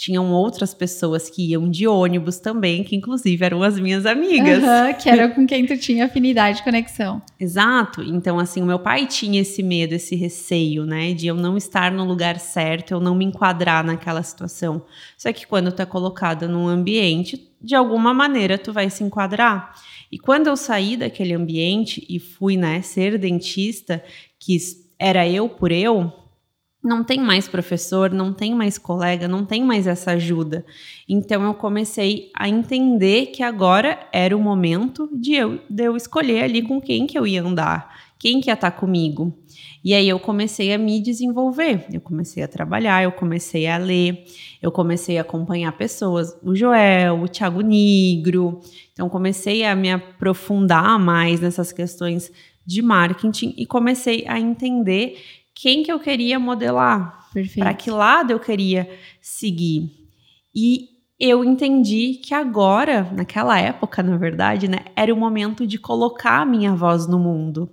tinham 0.00 0.32
outras 0.32 0.72
pessoas 0.72 1.28
que 1.28 1.50
iam 1.50 1.68
de 1.68 1.86
ônibus 1.86 2.38
também, 2.38 2.82
que 2.82 2.96
inclusive 2.96 3.44
eram 3.44 3.62
as 3.62 3.78
minhas 3.78 4.06
amigas. 4.06 4.62
Uhum, 4.62 4.94
que 4.94 5.10
era 5.10 5.28
com 5.34 5.46
quem 5.46 5.66
tu 5.66 5.76
tinha 5.76 6.06
afinidade 6.06 6.60
e 6.60 6.64
conexão. 6.64 7.20
Exato. 7.38 8.00
Então, 8.00 8.38
assim, 8.38 8.62
o 8.62 8.64
meu 8.64 8.78
pai 8.78 9.06
tinha 9.06 9.42
esse 9.42 9.62
medo, 9.62 9.92
esse 9.92 10.16
receio, 10.16 10.86
né? 10.86 11.12
De 11.12 11.26
eu 11.26 11.34
não 11.34 11.54
estar 11.54 11.92
no 11.92 12.02
lugar 12.02 12.40
certo, 12.40 12.92
eu 12.92 12.98
não 12.98 13.14
me 13.14 13.26
enquadrar 13.26 13.84
naquela 13.84 14.22
situação. 14.22 14.82
Só 15.18 15.30
que 15.34 15.46
quando 15.46 15.70
tu 15.70 15.82
é 15.82 15.86
colocada 15.86 16.48
num 16.48 16.66
ambiente, 16.66 17.52
de 17.60 17.74
alguma 17.74 18.14
maneira 18.14 18.56
tu 18.56 18.72
vai 18.72 18.88
se 18.88 19.04
enquadrar. 19.04 19.74
E 20.10 20.18
quando 20.18 20.46
eu 20.46 20.56
saí 20.56 20.96
daquele 20.96 21.34
ambiente 21.34 22.06
e 22.08 22.18
fui, 22.18 22.56
né, 22.56 22.80
ser 22.80 23.18
dentista, 23.18 24.02
que 24.38 24.56
era 24.98 25.28
eu 25.28 25.46
por 25.46 25.70
eu, 25.70 26.10
não 26.82 27.04
tem 27.04 27.20
mais 27.20 27.46
professor, 27.46 28.10
não 28.10 28.32
tem 28.32 28.54
mais 28.54 28.78
colega, 28.78 29.28
não 29.28 29.44
tem 29.44 29.62
mais 29.62 29.86
essa 29.86 30.12
ajuda. 30.12 30.64
Então 31.08 31.44
eu 31.44 31.54
comecei 31.54 32.30
a 32.34 32.48
entender 32.48 33.26
que 33.26 33.42
agora 33.42 33.98
era 34.12 34.36
o 34.36 34.40
momento 34.40 35.08
de 35.12 35.34
eu, 35.34 35.60
de 35.68 35.84
eu 35.84 35.96
escolher 35.96 36.44
ali 36.44 36.62
com 36.62 36.80
quem 36.80 37.06
que 37.06 37.18
eu 37.18 37.26
ia 37.26 37.42
andar, 37.42 37.94
quem 38.18 38.40
que 38.40 38.48
ia 38.48 38.54
estar 38.54 38.70
comigo. 38.70 39.36
E 39.84 39.94
aí 39.94 40.08
eu 40.08 40.18
comecei 40.18 40.72
a 40.74 40.78
me 40.78 41.00
desenvolver, 41.00 41.86
eu 41.92 42.00
comecei 42.00 42.42
a 42.42 42.48
trabalhar, 42.48 43.02
eu 43.02 43.12
comecei 43.12 43.66
a 43.66 43.78
ler, 43.78 44.24
eu 44.60 44.70
comecei 44.70 45.16
a 45.16 45.22
acompanhar 45.22 45.72
pessoas, 45.72 46.36
o 46.42 46.54
Joel, 46.54 47.22
o 47.22 47.28
Thiago 47.28 47.60
Nigro. 47.60 48.60
Então 48.92 49.08
comecei 49.08 49.64
a 49.64 49.74
me 49.74 49.90
aprofundar 49.90 50.98
mais 50.98 51.40
nessas 51.40 51.72
questões 51.72 52.30
de 52.66 52.82
marketing 52.82 53.54
e 53.56 53.66
comecei 53.66 54.24
a 54.28 54.38
entender 54.38 55.18
quem 55.60 55.82
que 55.82 55.92
eu 55.92 56.00
queria 56.00 56.38
modelar, 56.38 57.28
para 57.58 57.74
que 57.74 57.90
lado 57.90 58.30
eu 58.30 58.40
queria 58.40 58.88
seguir. 59.20 59.90
E 60.54 60.88
eu 61.18 61.44
entendi 61.44 62.14
que 62.14 62.32
agora, 62.32 63.10
naquela 63.12 63.60
época, 63.60 64.02
na 64.02 64.16
verdade, 64.16 64.66
né, 64.66 64.78
era 64.96 65.12
o 65.12 65.16
momento 65.16 65.66
de 65.66 65.78
colocar 65.78 66.40
a 66.40 66.46
minha 66.46 66.74
voz 66.74 67.06
no 67.06 67.18
mundo. 67.18 67.70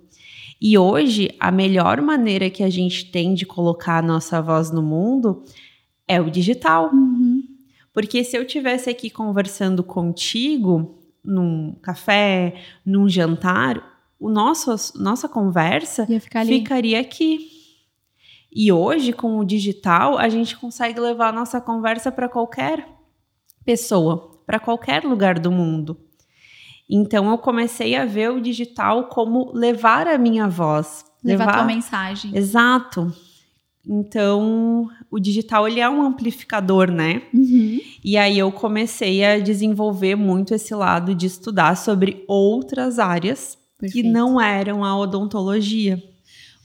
E 0.59 0.77
hoje, 0.77 1.29
a 1.39 1.49
melhor 1.49 2.01
maneira 2.01 2.49
que 2.49 2.61
a 2.61 2.69
gente 2.69 3.05
tem 3.09 3.33
de 3.33 3.45
colocar 3.45 3.99
a 3.99 4.01
nossa 4.01 4.41
voz 4.41 4.69
no 4.69 4.81
mundo 4.81 5.43
é 6.05 6.19
o 6.19 6.29
digital. 6.29 6.91
Uhum. 6.91 7.41
Porque 7.93 8.21
se 8.21 8.37
eu 8.37 8.45
tivesse 8.45 8.89
aqui 8.89 9.09
conversando 9.09 9.81
contigo 9.81 10.99
num 11.23 11.73
café, 11.81 12.55
num 12.85 13.07
jantar, 13.07 13.81
o 14.19 14.29
nosso, 14.29 14.75
nossa 15.01 15.29
conversa 15.29 16.05
ficaria 16.59 16.99
aqui. 16.99 17.56
E 18.51 18.71
hoje, 18.71 19.13
com 19.13 19.37
o 19.37 19.45
digital, 19.45 20.17
a 20.17 20.29
gente 20.29 20.57
consegue 20.57 20.99
levar 20.99 21.29
a 21.29 21.31
nossa 21.33 21.61
conversa 21.61 22.11
para 22.11 22.29
qualquer 22.29 22.87
pessoa, 23.63 24.41
para 24.45 24.59
qualquer 24.59 25.03
lugar 25.03 25.37
do 25.37 25.51
mundo. 25.51 25.97
Então 26.89 27.29
eu 27.29 27.37
comecei 27.37 27.95
a 27.95 28.05
ver 28.05 28.31
o 28.31 28.39
digital 28.39 29.09
como 29.09 29.51
levar 29.53 30.07
a 30.07 30.17
minha 30.17 30.47
voz, 30.47 31.03
levar, 31.23 31.45
levar 31.45 31.51
a 31.51 31.57
tua 31.57 31.65
mensagem. 31.65 32.35
Exato. 32.35 33.13
Então, 33.89 34.89
o 35.09 35.17
digital 35.17 35.67
ele 35.67 35.79
é 35.79 35.89
um 35.89 36.01
amplificador, 36.01 36.91
né? 36.91 37.21
Uhum. 37.33 37.79
E 38.03 38.17
aí 38.17 38.37
eu 38.37 38.51
comecei 38.51 39.23
a 39.23 39.39
desenvolver 39.39 40.15
muito 40.15 40.53
esse 40.53 40.75
lado 40.75 41.15
de 41.15 41.25
estudar 41.25 41.75
sobre 41.77 42.25
outras 42.27 42.99
áreas 42.99 43.57
Perfeito. 43.79 44.05
que 44.05 44.11
não 44.11 44.41
eram 44.41 44.83
a 44.83 44.97
odontologia. 44.97 46.03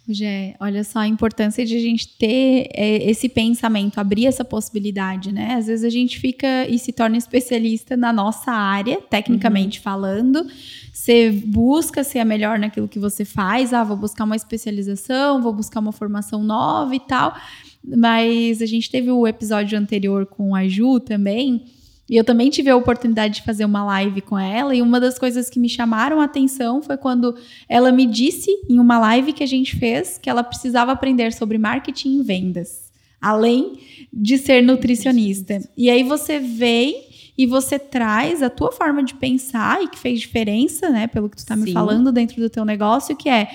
Gé, 0.09 0.57
olha 0.59 0.83
só 0.83 0.99
a 0.99 1.07
importância 1.07 1.65
de 1.65 1.77
a 1.77 1.81
gente 1.81 2.17
ter 2.19 2.69
é, 2.75 3.09
esse 3.09 3.29
pensamento, 3.29 3.99
abrir 3.99 4.27
essa 4.27 4.45
possibilidade, 4.45 5.31
né? 5.31 5.55
Às 5.55 5.67
vezes 5.67 5.85
a 5.85 5.91
gente 5.91 6.19
fica 6.19 6.67
e 6.69 6.77
se 6.77 6.93
torna 6.93 7.17
especialista 7.17 7.97
na 7.97 8.13
nossa 8.13 8.51
área, 8.51 9.01
tecnicamente 9.01 9.79
uhum. 9.79 9.85
falando. 9.85 10.47
Você 10.93 11.31
busca 11.31 12.03
ser 12.03 12.19
a 12.19 12.25
melhor 12.25 12.59
naquilo 12.59 12.89
que 12.89 12.99
você 12.99 13.25
faz. 13.25 13.73
Ah, 13.73 13.85
vou 13.85 13.97
buscar 13.97 14.25
uma 14.25 14.35
especialização, 14.35 15.41
vou 15.41 15.53
buscar 15.53 15.79
uma 15.79 15.93
formação 15.93 16.43
nova 16.43 16.95
e 16.97 17.01
tal. 17.01 17.37
Mas 17.85 18.61
a 18.61 18.67
gente 18.67 18.91
teve 18.91 19.11
o 19.11 19.25
episódio 19.27 19.79
anterior 19.79 20.27
com 20.27 20.55
a 20.55 20.67
Ju 20.67 20.99
também 20.99 21.65
e 22.13 22.17
eu 22.19 22.25
também 22.25 22.51
tive 22.51 22.69
a 22.69 22.77
oportunidade 22.77 23.37
de 23.37 23.43
fazer 23.43 23.65
uma 23.65 23.83
live 23.87 24.21
com 24.21 24.39
ela, 24.39 24.77
e 24.77 24.83
uma 24.83 25.01
das 25.01 25.19
coisas 25.19 25.49
que 25.49 25.59
me 25.59 25.67
chamaram 25.67 26.21
a 26.21 26.25
atenção 26.25 26.83
foi 26.83 26.99
quando 26.99 27.35
ela 27.67 27.91
me 27.91 28.05
disse, 28.05 28.51
em 28.69 28.79
uma 28.79 28.99
live 28.99 29.33
que 29.33 29.43
a 29.43 29.47
gente 29.47 29.75
fez, 29.77 30.19
que 30.19 30.29
ela 30.29 30.45
precisava 30.45 30.93
aprender 30.93 31.33
sobre 31.33 31.57
marketing 31.57 32.21
e 32.21 32.23
vendas, 32.23 32.93
além 33.19 33.79
de 34.13 34.37
ser 34.37 34.63
nutricionista. 34.63 35.67
E 35.75 35.89
aí 35.89 36.03
você 36.03 36.39
vem 36.39 37.03
e 37.39 37.47
você 37.47 37.79
traz 37.79 38.43
a 38.43 38.51
tua 38.51 38.71
forma 38.71 39.03
de 39.03 39.15
pensar 39.15 39.83
e 39.83 39.89
que 39.89 39.99
fez 39.99 40.21
diferença, 40.21 40.91
né, 40.91 41.07
pelo 41.07 41.31
que 41.31 41.37
tu 41.37 41.39
está 41.39 41.57
me 41.57 41.73
falando 41.73 42.13
dentro 42.13 42.39
do 42.43 42.51
teu 42.51 42.67
negócio, 42.67 43.17
que 43.17 43.31
é 43.31 43.49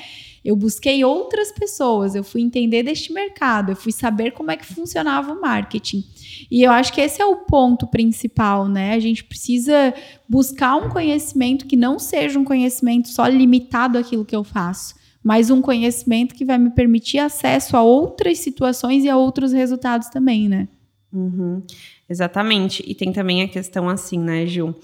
eu 0.43 0.55
busquei 0.55 1.03
outras 1.03 1.51
pessoas, 1.51 2.15
eu 2.15 2.23
fui 2.23 2.41
entender 2.41 2.83
deste 2.83 3.11
mercado, 3.11 3.71
eu 3.71 3.75
fui 3.75 3.91
saber 3.91 4.31
como 4.31 4.51
é 4.51 4.57
que 4.57 4.65
funcionava 4.65 5.33
o 5.33 5.41
marketing. 5.41 6.03
E 6.49 6.63
eu 6.63 6.71
acho 6.71 6.93
que 6.93 7.01
esse 7.01 7.21
é 7.21 7.25
o 7.25 7.37
ponto 7.37 7.87
principal, 7.87 8.67
né? 8.67 8.93
A 8.93 8.99
gente 8.99 9.23
precisa 9.23 9.93
buscar 10.27 10.75
um 10.75 10.89
conhecimento 10.89 11.65
que 11.65 11.75
não 11.75 11.99
seja 11.99 12.39
um 12.39 12.43
conhecimento 12.43 13.07
só 13.09 13.27
limitado 13.27 13.97
àquilo 13.97 14.25
que 14.25 14.35
eu 14.35 14.43
faço, 14.43 14.95
mas 15.23 15.49
um 15.49 15.61
conhecimento 15.61 16.35
que 16.35 16.45
vai 16.45 16.57
me 16.57 16.69
permitir 16.69 17.19
acesso 17.19 17.75
a 17.75 17.81
outras 17.81 18.39
situações 18.39 19.03
e 19.03 19.09
a 19.09 19.17
outros 19.17 19.51
resultados 19.51 20.09
também, 20.09 20.47
né? 20.47 20.67
Uhum, 21.11 21.63
exatamente. 22.09 22.83
E 22.85 22.93
tem 22.93 23.11
também 23.11 23.41
a 23.41 23.47
questão 23.47 23.89
assim, 23.89 24.19
né, 24.19 24.45
Gil? 24.45 24.75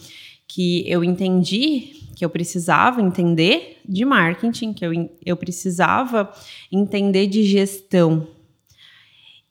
Que 0.48 0.90
eu 0.90 1.04
entendi 1.04 2.04
que 2.16 2.24
eu 2.24 2.30
precisava 2.30 3.02
entender 3.02 3.82
de 3.88 4.06
marketing, 4.06 4.74
que 4.74 4.86
eu, 4.86 4.92
eu 5.26 5.36
precisava 5.36 6.32
entender 6.72 7.28
de 7.28 7.44
gestão. 7.44 8.28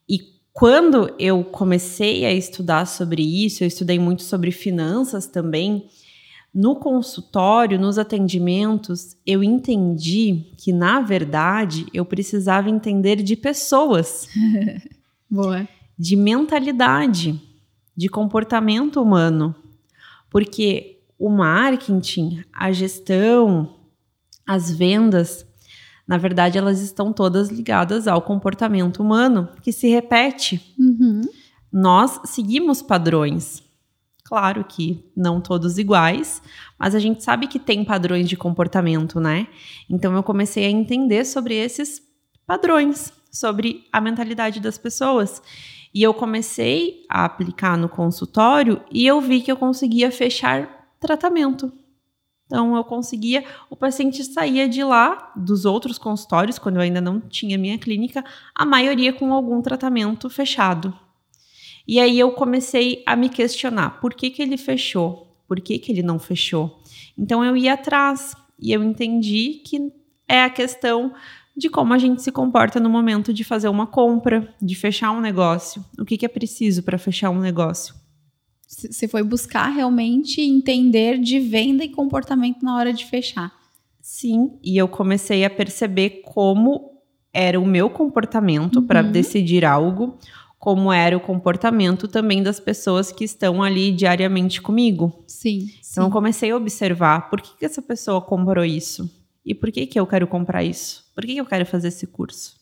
E 0.09 0.19
quando 0.53 1.15
eu 1.19 1.45
comecei 1.45 2.25
a 2.25 2.33
estudar 2.33 2.87
sobre 2.87 3.23
isso, 3.23 3.63
eu 3.65 3.69
estudei 3.69 3.99
muito 3.99 4.23
sobre 4.23 4.51
finanças 4.51 5.27
também. 5.27 5.87
No 6.55 6.77
consultório, 6.77 7.79
nos 7.79 7.99
atendimentos, 7.99 9.17
eu 9.27 9.43
entendi 9.43 10.53
que, 10.59 10.73
na 10.73 11.01
verdade, 11.01 11.87
eu 11.95 12.05
precisava 12.05 12.69
entender 12.69 13.17
de 13.23 13.35
pessoas. 13.37 14.29
Boa. 15.31 15.67
De 15.99 16.15
mentalidade, 16.15 17.41
de 17.97 18.09
comportamento 18.09 19.01
humano. 19.01 19.55
Porque 20.33 21.01
o 21.19 21.29
marketing, 21.29 22.43
a 22.51 22.73
gestão, 22.73 23.77
as 24.47 24.71
vendas, 24.73 25.47
na 26.09 26.17
verdade, 26.17 26.57
elas 26.57 26.81
estão 26.81 27.13
todas 27.13 27.51
ligadas 27.51 28.09
ao 28.09 28.23
comportamento 28.23 29.03
humano 29.03 29.51
que 29.63 29.71
se 29.71 29.89
repete. 29.89 30.75
Uhum. 30.79 31.21
Nós 31.71 32.19
seguimos 32.25 32.81
padrões. 32.81 33.63
Claro 34.25 34.65
que 34.65 35.05
não 35.15 35.39
todos 35.39 35.77
iguais, 35.77 36.43
mas 36.79 36.95
a 36.95 36.99
gente 36.99 37.23
sabe 37.23 37.47
que 37.47 37.59
tem 37.59 37.85
padrões 37.85 38.27
de 38.27 38.37
comportamento, 38.37 39.21
né? 39.21 39.47
Então 39.91 40.15
eu 40.17 40.23
comecei 40.23 40.65
a 40.65 40.71
entender 40.71 41.27
sobre 41.27 41.55
esses 41.55 42.01
padrões, 42.47 43.13
sobre 43.31 43.85
a 43.93 44.01
mentalidade 44.01 44.61
das 44.61 44.79
pessoas. 44.79 45.43
E 45.95 46.03
eu 46.03 46.15
comecei 46.15 47.05
a 47.09 47.25
aplicar 47.25 47.77
no 47.77 47.89
consultório 47.89 48.81
e 48.91 49.07
eu 49.07 49.21
vi 49.21 49.41
que 49.41 49.53
eu 49.53 49.57
conseguia 49.57 50.11
fechar 50.11 50.89
tratamento. 50.99 51.73
Então 52.47 52.77
eu 52.77 52.85
conseguia, 52.85 53.45
o 53.71 53.77
paciente 53.77 54.23
saía 54.25 54.69
de 54.69 54.85
lá, 54.85 55.33
dos 55.35 55.65
outros 55.65 55.97
consultórios, 55.97 56.59
quando 56.59 56.77
eu 56.77 56.83
ainda 56.83 57.01
não 57.01 57.19
tinha 57.19 57.57
minha 57.57 57.79
clínica, 57.79 58.25
a 58.55 58.67
maioria 58.67 59.13
com 59.13 59.33
algum 59.33 59.63
tratamento 59.63 60.29
fechado. 60.29 60.95
E 61.89 61.99
aí 61.99 62.19
eu 62.19 62.33
comecei 62.33 63.03
a 63.07 63.17
me 63.17 63.29
questionar, 63.29 64.01
por 64.01 64.15
que, 64.15 64.31
que 64.31 64.43
ele 64.43 64.57
fechou? 64.57 65.35
Por 65.49 65.61
que, 65.61 65.79
que 65.79 65.93
ele 65.93 66.03
não 66.03 66.19
fechou? 66.19 66.81
Então 67.17 67.45
eu 67.45 67.57
ia 67.57 67.73
atrás 67.75 68.37
e 68.59 68.73
eu 68.73 68.83
entendi 68.85 69.63
que 69.65 69.91
é 70.29 70.45
a 70.45 70.51
questão 70.51 71.13
de 71.57 71.69
como 71.69 71.93
a 71.93 71.99
gente 71.99 72.23
se 72.23 72.33
comporta 72.33 72.81
no 72.81 72.89
momento 72.89 73.33
de 73.33 73.45
fazer 73.45 73.69
uma 73.69 73.87
compra, 73.87 74.55
de 74.61 74.75
fechar 74.75 75.13
um 75.13 75.21
negócio. 75.21 75.85
O 75.99 76.05
que, 76.05 76.17
que 76.17 76.27
é 76.27 76.29
preciso 76.29 76.83
para 76.83 76.99
fechar 76.99 77.31
um 77.31 77.41
negócio? 77.41 77.95
Você 78.67 79.07
foi 79.07 79.23
buscar 79.23 79.69
realmente 79.69 80.41
entender 80.41 81.19
de 81.19 81.39
venda 81.39 81.85
e 81.85 81.91
comportamento 81.91 82.63
na 82.63 82.77
hora 82.77 82.93
de 82.93 83.05
fechar. 83.05 83.53
Sim, 84.01 84.59
e 84.63 84.77
eu 84.77 84.89
comecei 84.89 85.45
a 85.45 85.51
perceber 85.51 86.23
como 86.25 86.91
era 87.33 87.61
o 87.61 87.67
meu 87.67 87.91
comportamento 87.91 88.77
uhum. 88.77 88.87
para 88.87 89.03
decidir 89.03 89.65
algo, 89.65 90.19
como 90.59 90.93
era 90.93 91.17
o 91.17 91.21
comportamento 91.21 92.09
também 92.09 92.43
das 92.43 92.59
pessoas 92.59 93.13
que 93.13 93.25
estão 93.25 93.63
ali 93.63 93.93
diariamente 93.93 94.61
comigo. 94.61 95.23
Sim. 95.27 95.67
Então 95.91 96.05
sim. 96.05 96.09
eu 96.09 96.11
comecei 96.11 96.51
a 96.51 96.57
observar 96.57 97.29
por 97.29 97.41
que, 97.41 97.57
que 97.59 97.65
essa 97.65 97.83
pessoa 97.83 98.21
comprou 98.23 98.65
isso 98.65 99.22
e 99.45 99.55
por 99.55 99.71
que, 99.73 99.87
que 99.87 99.99
eu 99.99 100.07
quero 100.07 100.27
comprar 100.27 100.63
isso, 100.63 101.05
por 101.15 101.25
que, 101.25 101.35
que 101.35 101.41
eu 101.41 101.47
quero 101.47 101.67
fazer 101.67 101.89
esse 101.89 102.07
curso. 102.07 102.61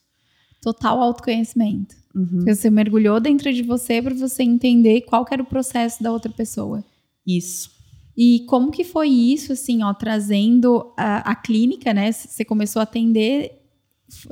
Total 0.62 1.00
autoconhecimento. 1.00 1.96
Uhum. 2.14 2.44
Você 2.46 2.68
mergulhou 2.68 3.20
dentro 3.20 3.52
de 3.52 3.62
você 3.62 4.02
para 4.02 4.14
você 4.14 4.42
entender 4.42 5.02
qual 5.02 5.24
era 5.30 5.42
o 5.42 5.46
processo 5.46 6.02
da 6.02 6.12
outra 6.12 6.30
pessoa. 6.30 6.84
Isso. 7.26 7.70
E 8.16 8.44
como 8.46 8.70
que 8.70 8.84
foi 8.84 9.08
isso, 9.08 9.52
assim, 9.52 9.82
ó, 9.82 9.94
trazendo 9.94 10.92
a, 10.96 11.30
a 11.30 11.34
clínica, 11.34 11.94
né? 11.94 12.12
Você 12.12 12.44
começou 12.44 12.80
a 12.80 12.82
atender 12.82 13.52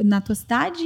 na 0.04 0.20
tua 0.20 0.34
cidade? 0.34 0.84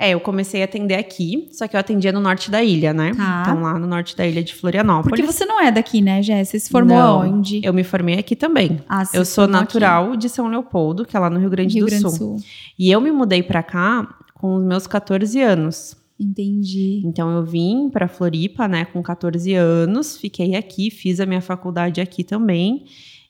É, 0.00 0.10
eu 0.10 0.20
comecei 0.20 0.62
a 0.62 0.64
atender 0.64 0.94
aqui, 0.94 1.48
só 1.50 1.66
que 1.66 1.74
eu 1.74 1.80
atendia 1.80 2.12
no 2.12 2.20
norte 2.20 2.52
da 2.52 2.62
ilha, 2.62 2.92
né? 2.92 3.12
Tá. 3.16 3.42
Então, 3.44 3.62
lá 3.62 3.76
no 3.76 3.86
norte 3.86 4.16
da 4.16 4.24
ilha 4.24 4.44
de 4.44 4.54
Florianópolis. 4.54 5.08
Porque 5.08 5.22
você 5.22 5.44
não 5.44 5.60
é 5.60 5.72
daqui, 5.72 6.00
né, 6.00 6.22
Jéssica? 6.22 6.56
Você 6.56 6.66
se 6.66 6.70
formou 6.70 6.96
não, 6.96 7.38
onde? 7.38 7.60
Eu 7.64 7.74
me 7.74 7.82
formei 7.82 8.16
aqui 8.16 8.36
também. 8.36 8.80
Ah, 8.88 9.02
eu 9.12 9.24
sou 9.24 9.48
natural 9.48 10.10
aqui. 10.10 10.18
de 10.18 10.28
São 10.28 10.46
Leopoldo, 10.46 11.04
que 11.04 11.16
é 11.16 11.20
lá 11.20 11.28
no 11.28 11.40
Rio 11.40 11.50
Grande, 11.50 11.74
Rio 11.74 11.86
do, 11.86 11.88
Grande 11.88 12.02
Sul. 12.02 12.12
Sul. 12.12 12.36
E 12.78 12.92
eu 12.92 13.00
me 13.00 13.10
mudei 13.10 13.42
para 13.42 13.60
cá 13.60 14.08
com 14.34 14.54
os 14.54 14.64
meus 14.64 14.86
14 14.86 15.40
anos. 15.42 15.96
Entendi. 16.18 17.02
Então 17.04 17.30
eu 17.30 17.44
vim 17.44 17.90
para 17.90 18.06
Floripa, 18.06 18.68
né, 18.68 18.84
com 18.84 19.02
14 19.02 19.52
anos, 19.54 20.16
fiquei 20.16 20.54
aqui, 20.54 20.90
fiz 20.90 21.18
a 21.18 21.26
minha 21.26 21.40
faculdade 21.40 22.00
aqui 22.00 22.22
também. 22.22 22.84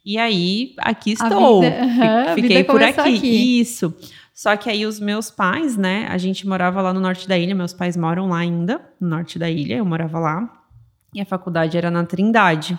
E 0.04 0.16
aí, 0.16 0.75
aqui 0.78 1.12
estou. 1.12 1.60
Vida, 1.60 1.76
uhum, 1.84 2.34
Fiquei 2.34 2.64
por 2.64 2.82
aqui. 2.82 3.00
aqui. 3.00 3.60
Isso. 3.60 3.94
Só 4.38 4.57
que 4.57 4.71
aí 4.71 4.87
os 4.87 5.00
meus 5.00 5.33
pais, 5.33 5.76
né, 5.76 6.07
a 6.09 6.16
gente 6.16 6.47
morava 6.47 6.80
lá 6.80 6.95
no 6.95 7.00
norte 7.00 7.26
da 7.26 7.37
ilha, 7.37 7.57
meus 7.57 7.73
pais 7.73 7.97
moram 7.97 8.28
lá 8.28 8.38
ainda, 8.38 8.80
no 9.00 9.09
norte 9.09 9.37
da 9.37 9.50
ilha, 9.50 9.75
eu 9.75 9.85
morava 9.85 10.21
lá. 10.21 10.64
E 11.12 11.21
a 11.21 11.26
faculdade 11.26 11.76
era 11.76 11.90
na 11.90 12.04
Trindade. 12.04 12.78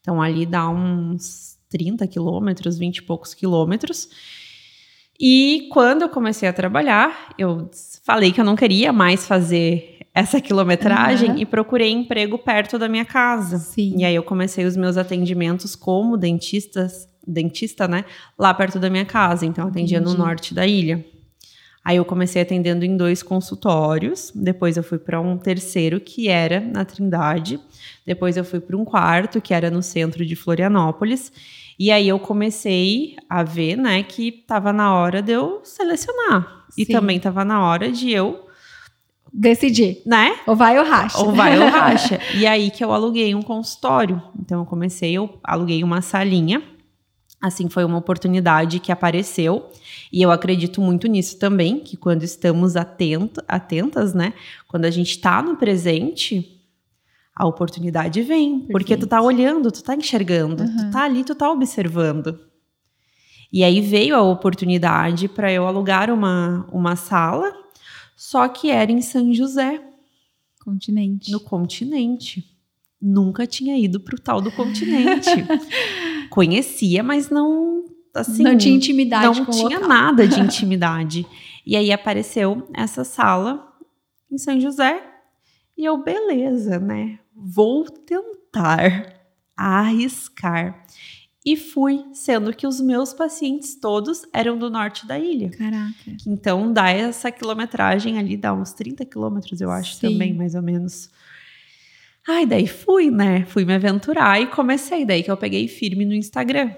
Então 0.00 0.20
ali 0.20 0.44
dá 0.44 0.68
uns 0.68 1.58
30 1.70 2.04
quilômetros, 2.08 2.76
20 2.76 2.96
e 2.96 3.02
poucos 3.02 3.34
quilômetros. 3.34 4.08
E 5.16 5.68
quando 5.72 6.02
eu 6.02 6.08
comecei 6.08 6.48
a 6.48 6.52
trabalhar, 6.52 7.32
eu 7.38 7.70
falei 8.02 8.32
que 8.32 8.40
eu 8.40 8.44
não 8.44 8.56
queria 8.56 8.92
mais 8.92 9.28
fazer 9.28 10.00
essa 10.12 10.40
quilometragem 10.40 11.30
uhum. 11.30 11.38
e 11.38 11.46
procurei 11.46 11.92
emprego 11.92 12.36
perto 12.36 12.80
da 12.80 12.88
minha 12.88 13.04
casa. 13.04 13.58
Sim. 13.58 13.94
E 13.98 14.04
aí 14.04 14.16
eu 14.16 14.24
comecei 14.24 14.64
os 14.64 14.76
meus 14.76 14.96
atendimentos 14.96 15.76
como 15.76 16.16
dentistas, 16.16 17.06
dentista, 17.26 17.88
né, 17.88 18.04
lá 18.38 18.52
perto 18.54 18.78
da 18.78 18.88
minha 18.88 19.04
casa. 19.04 19.44
Então 19.44 19.64
eu 19.64 19.70
atendia 19.70 19.98
Entendi. 19.98 20.16
no 20.16 20.24
norte 20.24 20.54
da 20.54 20.66
ilha. 20.66 21.04
Aí 21.84 21.98
eu 21.98 22.04
comecei 22.04 22.42
atendendo 22.42 22.84
em 22.84 22.96
dois 22.96 23.22
consultórios, 23.22 24.32
depois 24.34 24.76
eu 24.76 24.82
fui 24.82 24.98
para 24.98 25.20
um 25.20 25.38
terceiro 25.38 26.00
que 26.00 26.28
era 26.28 26.58
na 26.58 26.84
Trindade, 26.84 27.60
depois 28.04 28.36
eu 28.36 28.44
fui 28.44 28.58
para 28.58 28.76
um 28.76 28.84
quarto 28.84 29.40
que 29.40 29.54
era 29.54 29.70
no 29.70 29.80
centro 29.80 30.26
de 30.26 30.34
Florianópolis. 30.34 31.32
E 31.78 31.92
aí 31.92 32.08
eu 32.08 32.18
comecei 32.18 33.14
a 33.30 33.44
ver, 33.44 33.76
né, 33.76 34.02
que 34.02 34.28
estava 34.28 34.72
na 34.72 34.94
hora 34.94 35.22
de 35.22 35.30
eu 35.30 35.60
selecionar. 35.62 36.64
Sim. 36.70 36.82
E 36.82 36.86
também 36.86 37.18
estava 37.18 37.44
na 37.44 37.62
hora 37.64 37.92
de 37.92 38.10
eu 38.10 38.46
decidir, 39.32 40.02
né? 40.04 40.34
Ou 40.46 40.56
vai 40.56 40.78
ou 40.78 40.84
racha. 40.84 41.18
Ou 41.18 41.32
vai 41.32 41.56
ou 41.56 41.68
racha. 41.70 42.18
e 42.34 42.46
aí 42.46 42.70
que 42.70 42.82
eu 42.82 42.92
aluguei 42.92 43.34
um 43.34 43.42
consultório. 43.42 44.20
Então 44.40 44.60
eu 44.60 44.66
comecei, 44.66 45.12
eu 45.12 45.38
aluguei 45.44 45.84
uma 45.84 46.00
salinha. 46.00 46.62
Assim 47.46 47.68
foi 47.68 47.84
uma 47.84 47.96
oportunidade 47.96 48.80
que 48.80 48.90
apareceu. 48.90 49.70
E 50.12 50.20
eu 50.20 50.32
acredito 50.32 50.80
muito 50.80 51.06
nisso 51.06 51.38
também, 51.38 51.78
que 51.78 51.96
quando 51.96 52.24
estamos 52.24 52.74
atento, 52.74 53.40
atentas, 53.46 54.12
né? 54.12 54.34
Quando 54.66 54.84
a 54.84 54.90
gente 54.90 55.10
está 55.10 55.40
no 55.40 55.56
presente, 55.56 56.60
a 57.36 57.46
oportunidade 57.46 58.20
vem. 58.22 58.50
Perfeito. 58.50 58.72
Porque 58.72 58.96
tu 58.96 59.06
tá 59.06 59.22
olhando, 59.22 59.70
tu 59.70 59.80
tá 59.80 59.94
enxergando, 59.94 60.64
uhum. 60.64 60.76
tu 60.76 60.90
tá 60.90 61.04
ali, 61.04 61.22
tu 61.22 61.36
tá 61.36 61.48
observando. 61.48 62.36
E 63.52 63.62
aí 63.62 63.80
veio 63.80 64.16
a 64.16 64.22
oportunidade 64.22 65.28
para 65.28 65.52
eu 65.52 65.68
alugar 65.68 66.10
uma, 66.10 66.66
uma 66.72 66.96
sala, 66.96 67.52
só 68.16 68.48
que 68.48 68.72
era 68.72 68.90
em 68.90 69.00
São 69.00 69.32
José. 69.32 69.80
Continente. 70.64 71.30
No 71.30 71.38
continente. 71.38 72.44
Nunca 73.00 73.46
tinha 73.46 73.78
ido 73.78 74.00
pro 74.00 74.18
tal 74.20 74.40
do 74.40 74.50
continente. 74.50 75.30
Conhecia, 76.36 77.02
mas 77.02 77.30
não 77.30 77.82
assim, 78.14 78.42
não 78.42 78.58
tinha 78.58 78.76
intimidade 78.76 79.40
não 79.40 79.46
tinha 79.46 79.80
nada 79.80 80.28
de 80.28 80.38
intimidade. 80.40 81.26
e 81.64 81.74
aí 81.74 81.90
apareceu 81.90 82.68
essa 82.74 83.04
sala 83.04 83.66
em 84.30 84.36
São 84.36 84.60
José 84.60 85.02
e 85.78 85.82
eu 85.82 85.96
beleza, 85.96 86.78
né? 86.78 87.18
Vou 87.34 87.84
tentar 87.84 89.14
arriscar. 89.56 90.84
E 91.44 91.56
fui, 91.56 92.04
sendo 92.12 92.52
que 92.52 92.66
os 92.66 92.82
meus 92.82 93.14
pacientes 93.14 93.74
todos 93.76 94.22
eram 94.30 94.58
do 94.58 94.68
norte 94.68 95.06
da 95.06 95.18
ilha. 95.18 95.48
Caraca. 95.50 95.94
Então 96.26 96.70
dá 96.70 96.90
essa 96.90 97.30
quilometragem 97.30 98.18
ali, 98.18 98.36
dá 98.36 98.52
uns 98.52 98.74
30 98.74 99.06
quilômetros, 99.06 99.60
eu 99.62 99.70
acho, 99.70 99.94
Sim. 99.94 100.12
também, 100.12 100.34
mais 100.34 100.54
ou 100.54 100.60
menos. 100.62 101.08
Ai, 102.28 102.44
daí 102.44 102.66
fui, 102.66 103.10
né? 103.10 103.44
Fui 103.46 103.64
me 103.64 103.74
aventurar 103.74 104.40
e 104.40 104.46
comecei. 104.46 105.04
Daí 105.04 105.22
que 105.22 105.30
eu 105.30 105.36
peguei 105.36 105.68
firme 105.68 106.04
no 106.04 106.14
Instagram. 106.14 106.70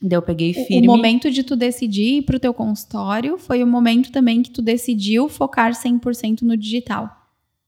Daí 0.00 0.16
eu 0.16 0.22
peguei 0.22 0.54
firme. 0.54 0.88
O 0.88 0.90
momento 0.90 1.30
de 1.30 1.42
tu 1.42 1.54
decidir 1.54 2.18
ir 2.18 2.22
pro 2.22 2.40
teu 2.40 2.54
consultório 2.54 3.36
foi 3.38 3.62
o 3.62 3.66
momento 3.66 4.10
também 4.10 4.42
que 4.42 4.50
tu 4.50 4.62
decidiu 4.62 5.28
focar 5.28 5.72
100% 5.72 6.42
no 6.42 6.56
digital. 6.56 7.08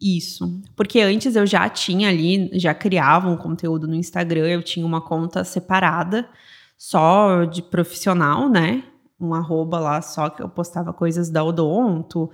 Isso. 0.00 0.60
Porque 0.74 1.00
antes 1.00 1.36
eu 1.36 1.46
já 1.46 1.68
tinha 1.68 2.08
ali, 2.08 2.50
já 2.54 2.74
criava 2.74 3.28
um 3.28 3.36
conteúdo 3.36 3.86
no 3.86 3.94
Instagram, 3.94 4.46
eu 4.48 4.62
tinha 4.62 4.84
uma 4.84 5.00
conta 5.00 5.44
separada, 5.44 6.28
só 6.76 7.44
de 7.44 7.62
profissional, 7.62 8.48
né? 8.48 8.82
Um 9.20 9.32
arroba 9.32 9.78
lá 9.78 10.02
só 10.02 10.28
que 10.28 10.42
eu 10.42 10.48
postava 10.48 10.92
coisas 10.92 11.30
da 11.30 11.44
Odonto, 11.44 12.30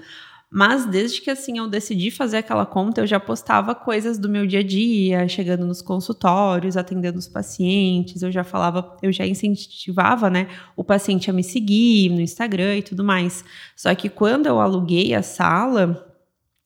mas 0.53 0.85
desde 0.85 1.21
que 1.21 1.31
assim 1.31 1.59
eu 1.59 1.69
decidi 1.69 2.11
fazer 2.11 2.39
aquela 2.39 2.67
conta, 2.67 3.01
eu 3.01 3.07
já 3.07 3.21
postava 3.21 3.73
coisas 3.73 4.19
do 4.19 4.29
meu 4.29 4.45
dia 4.45 4.59
a 4.59 4.63
dia, 4.65 5.29
chegando 5.29 5.65
nos 5.65 5.81
consultórios, 5.81 6.77
atendendo 6.77 7.19
os 7.21 7.29
pacientes, 7.29 8.21
eu 8.21 8.33
já 8.33 8.43
falava, 8.43 8.97
eu 9.01 9.13
já 9.13 9.25
incentivava, 9.25 10.29
né, 10.29 10.49
o 10.77 10.83
paciente 10.83 11.31
a 11.31 11.33
me 11.33 11.45
seguir 11.45 12.11
no 12.11 12.21
Instagram 12.21 12.79
e 12.79 12.83
tudo 12.83 13.05
mais. 13.05 13.45
Só 13.77 13.95
que 13.95 14.09
quando 14.09 14.47
eu 14.47 14.59
aluguei 14.59 15.15
a 15.15 15.23
sala, 15.23 16.05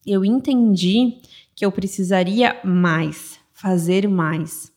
eu 0.07 0.25
entendi 0.25 1.19
que 1.55 1.65
eu 1.65 1.71
precisaria 1.71 2.59
mais, 2.65 3.39
fazer 3.53 4.09
mais. 4.09 4.73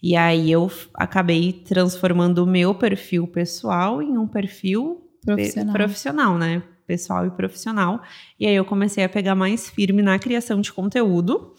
E 0.00 0.14
aí 0.14 0.52
eu 0.52 0.70
acabei 0.92 1.52
transformando 1.52 2.38
o 2.38 2.46
meu 2.46 2.74
perfil 2.74 3.26
pessoal 3.26 4.00
em 4.00 4.16
um 4.16 4.28
perfil 4.28 5.02
profissional, 5.24 5.72
profissional 5.74 6.38
né? 6.38 6.62
Pessoal 6.86 7.26
e 7.26 7.30
profissional. 7.30 8.02
E 8.38 8.46
aí 8.46 8.54
eu 8.54 8.64
comecei 8.64 9.04
a 9.04 9.08
pegar 9.08 9.34
mais 9.34 9.68
firme 9.68 10.02
na 10.02 10.18
criação 10.18 10.60
de 10.60 10.72
conteúdo 10.72 11.54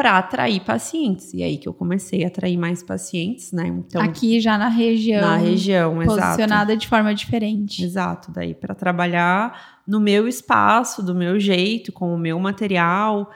para 0.00 0.16
atrair 0.16 0.60
pacientes. 0.60 1.34
E 1.34 1.42
aí 1.42 1.58
que 1.58 1.68
eu 1.68 1.74
comecei 1.74 2.24
a 2.24 2.28
atrair 2.28 2.56
mais 2.56 2.82
pacientes, 2.82 3.52
né? 3.52 3.66
Então, 3.66 4.00
aqui 4.00 4.40
já 4.40 4.56
na 4.56 4.68
região. 4.68 5.20
Na 5.20 5.36
região, 5.36 5.94
posicionada 5.96 6.72
exato. 6.72 6.76
de 6.78 6.88
forma 6.88 7.14
diferente. 7.14 7.84
Exato, 7.84 8.32
daí 8.32 8.54
para 8.54 8.74
trabalhar 8.74 9.82
no 9.86 10.00
meu 10.00 10.26
espaço, 10.26 11.02
do 11.02 11.14
meu 11.14 11.38
jeito, 11.38 11.92
com 11.92 12.14
o 12.14 12.18
meu 12.18 12.38
material. 12.38 13.30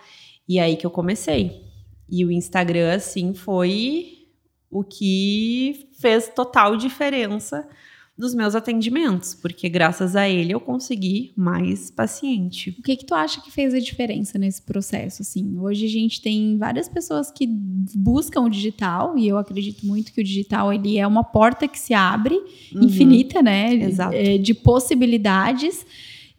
E 0.48 0.58
aí 0.58 0.76
que 0.76 0.86
eu 0.86 0.90
comecei. 0.90 1.62
E 2.08 2.24
o 2.24 2.30
Instagram 2.30 2.94
assim 2.94 3.34
foi 3.34 4.24
o 4.70 4.82
que 4.82 5.88
fez 6.00 6.28
total 6.28 6.76
diferença 6.76 7.68
nos 8.16 8.32
meus 8.32 8.54
atendimentos, 8.54 9.34
porque 9.34 9.68
graças 9.68 10.14
a 10.14 10.28
ele 10.28 10.54
eu 10.54 10.60
consegui 10.60 11.32
mais 11.36 11.90
paciente. 11.90 12.74
O 12.78 12.82
que 12.82 12.96
que 12.96 13.04
tu 13.04 13.12
acha 13.12 13.40
que 13.40 13.50
fez 13.50 13.74
a 13.74 13.80
diferença 13.80 14.38
nesse 14.38 14.62
processo 14.62 15.22
assim? 15.22 15.58
Hoje 15.58 15.84
a 15.84 15.88
gente 15.88 16.22
tem 16.22 16.56
várias 16.56 16.88
pessoas 16.88 17.32
que 17.32 17.44
buscam 17.46 18.42
o 18.42 18.48
digital 18.48 19.18
e 19.18 19.26
eu 19.26 19.36
acredito 19.36 19.84
muito 19.84 20.12
que 20.12 20.20
o 20.20 20.24
digital 20.24 20.72
ele 20.72 20.96
é 20.96 21.06
uma 21.06 21.24
porta 21.24 21.66
que 21.66 21.78
se 21.78 21.92
abre 21.92 22.36
uhum. 22.72 22.84
infinita, 22.84 23.42
né? 23.42 23.74
Exato. 23.74 24.14
É, 24.14 24.38
de 24.38 24.54
possibilidades. 24.54 25.84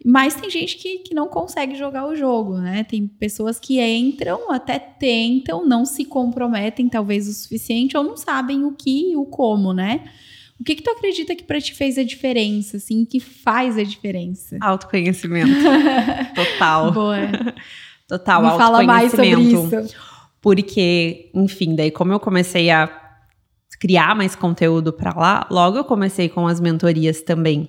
Mas 0.02 0.34
tem 0.34 0.48
gente 0.48 0.78
que, 0.78 1.00
que 1.00 1.14
não 1.14 1.28
consegue 1.28 1.74
jogar 1.74 2.06
o 2.06 2.14
jogo, 2.14 2.56
né? 2.58 2.84
Tem 2.84 3.06
pessoas 3.06 3.58
que 3.58 3.82
entram, 3.82 4.50
até 4.50 4.78
tentam, 4.78 5.66
não 5.66 5.84
se 5.84 6.04
comprometem 6.04 6.88
talvez 6.88 7.28
o 7.28 7.34
suficiente 7.34 7.96
ou 7.96 8.04
não 8.04 8.16
sabem 8.16 8.64
o 8.64 8.72
que 8.72 9.12
e 9.12 9.16
o 9.16 9.26
como, 9.26 9.74
né? 9.74 10.04
O 10.58 10.64
que 10.64 10.74
que 10.74 10.82
tu 10.82 10.90
acredita 10.90 11.34
que 11.34 11.44
para 11.44 11.60
ti 11.60 11.74
fez 11.74 11.98
a 11.98 12.02
diferença, 12.02 12.78
assim, 12.78 13.04
que 13.04 13.20
faz 13.20 13.76
a 13.76 13.82
diferença? 13.82 14.56
Autoconhecimento. 14.60 15.52
Total. 16.34 16.92
Boa. 16.92 17.16
Total, 18.08 18.42
Me 18.42 18.48
fala 18.50 18.82
mais 18.84 19.10
sobre 19.10 19.30
isso. 19.30 19.94
Porque, 20.40 21.30
enfim, 21.34 21.74
daí 21.74 21.90
como 21.90 22.12
eu 22.12 22.20
comecei 22.20 22.70
a 22.70 22.88
criar 23.80 24.14
mais 24.14 24.34
conteúdo 24.34 24.92
para 24.92 25.12
lá, 25.12 25.46
logo 25.50 25.76
eu 25.76 25.84
comecei 25.84 26.28
com 26.28 26.46
as 26.46 26.60
mentorias 26.60 27.20
também. 27.20 27.68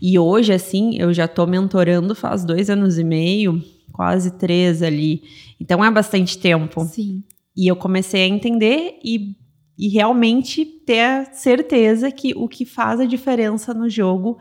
E 0.00 0.18
hoje, 0.18 0.52
assim, 0.52 0.96
eu 0.98 1.12
já 1.12 1.28
tô 1.28 1.46
mentorando 1.46 2.14
faz 2.14 2.44
dois 2.44 2.70
anos 2.70 2.98
e 2.98 3.04
meio, 3.04 3.62
quase 3.92 4.30
três 4.38 4.82
ali. 4.82 5.22
Então 5.60 5.84
é 5.84 5.90
bastante 5.90 6.38
tempo. 6.38 6.84
Sim. 6.84 7.22
E 7.56 7.68
eu 7.68 7.76
comecei 7.76 8.22
a 8.22 8.26
entender 8.26 8.98
e 9.04 9.36
e 9.82 9.88
realmente 9.88 10.64
ter 10.64 11.00
a 11.00 11.24
certeza 11.32 12.08
que 12.12 12.32
o 12.36 12.46
que 12.46 12.64
faz 12.64 13.00
a 13.00 13.04
diferença 13.04 13.74
no 13.74 13.90
jogo 13.90 14.38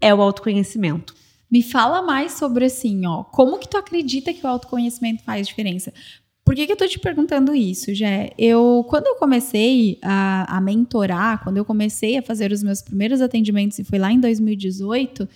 é 0.00 0.14
o 0.14 0.22
autoconhecimento. 0.22 1.12
Me 1.50 1.64
fala 1.64 2.00
mais 2.00 2.34
sobre 2.34 2.66
assim, 2.66 3.04
ó, 3.04 3.24
como 3.24 3.58
que 3.58 3.68
tu 3.68 3.76
acredita 3.76 4.32
que 4.32 4.46
o 4.46 4.48
autoconhecimento 4.48 5.24
faz 5.24 5.48
diferença? 5.48 5.92
Por 6.44 6.54
que, 6.54 6.64
que 6.64 6.70
eu 6.70 6.76
tô 6.76 6.86
te 6.86 7.00
perguntando 7.00 7.52
isso, 7.56 7.92
Jé? 7.92 8.30
Eu, 8.38 8.86
quando 8.88 9.08
eu 9.08 9.16
comecei 9.16 9.98
a, 10.00 10.58
a 10.58 10.60
mentorar, 10.60 11.42
quando 11.42 11.56
eu 11.56 11.64
comecei 11.64 12.16
a 12.16 12.22
fazer 12.22 12.52
os 12.52 12.62
meus 12.62 12.80
primeiros 12.80 13.20
atendimentos, 13.20 13.80
e 13.80 13.84
foi 13.84 13.98
lá 13.98 14.12
em 14.12 14.20
2018, 14.20 15.28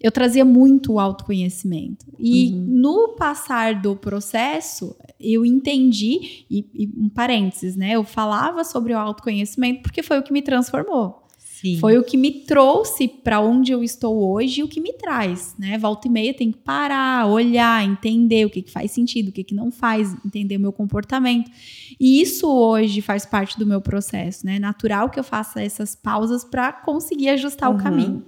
eu 0.00 0.12
trazia 0.12 0.44
muito 0.44 0.92
o 0.92 1.00
autoconhecimento. 1.00 2.06
E 2.18 2.52
uhum. 2.52 2.64
no 2.68 3.08
passar 3.16 3.80
do 3.80 3.96
processo, 3.96 4.96
eu 5.18 5.44
entendi, 5.44 6.44
e, 6.50 6.66
e, 6.74 6.86
um 6.96 7.08
parênteses, 7.08 7.74
né? 7.74 7.92
Eu 7.92 8.04
falava 8.04 8.62
sobre 8.64 8.92
o 8.92 8.98
autoconhecimento 8.98 9.82
porque 9.82 10.02
foi 10.02 10.18
o 10.18 10.22
que 10.22 10.32
me 10.32 10.42
transformou. 10.42 11.28
Sim. 11.60 11.76
Foi 11.80 11.98
o 11.98 12.04
que 12.04 12.16
me 12.16 12.30
trouxe 12.30 13.08
para 13.08 13.40
onde 13.40 13.72
eu 13.72 13.82
estou 13.82 14.30
hoje 14.30 14.60
e 14.60 14.62
o 14.62 14.68
que 14.68 14.80
me 14.80 14.92
traz, 14.92 15.56
né? 15.58 15.76
Volta 15.76 16.06
e 16.06 16.10
meia 16.10 16.32
tem 16.32 16.52
que 16.52 16.58
parar, 16.58 17.26
olhar, 17.26 17.84
entender 17.84 18.46
o 18.46 18.50
que, 18.50 18.62
que 18.62 18.70
faz 18.70 18.92
sentido, 18.92 19.30
o 19.30 19.32
que, 19.32 19.42
que 19.42 19.56
não 19.56 19.68
faz, 19.72 20.14
entender 20.24 20.56
o 20.56 20.60
meu 20.60 20.72
comportamento. 20.72 21.50
E 21.98 22.22
isso 22.22 22.48
hoje 22.48 23.00
faz 23.00 23.26
parte 23.26 23.58
do 23.58 23.66
meu 23.66 23.80
processo, 23.80 24.46
né? 24.46 24.54
É 24.54 24.58
natural 24.60 25.10
que 25.10 25.18
eu 25.18 25.24
faça 25.24 25.60
essas 25.60 25.96
pausas 25.96 26.44
para 26.44 26.72
conseguir 26.72 27.30
ajustar 27.30 27.70
uhum. 27.70 27.76
o 27.76 27.82
caminho. 27.82 28.24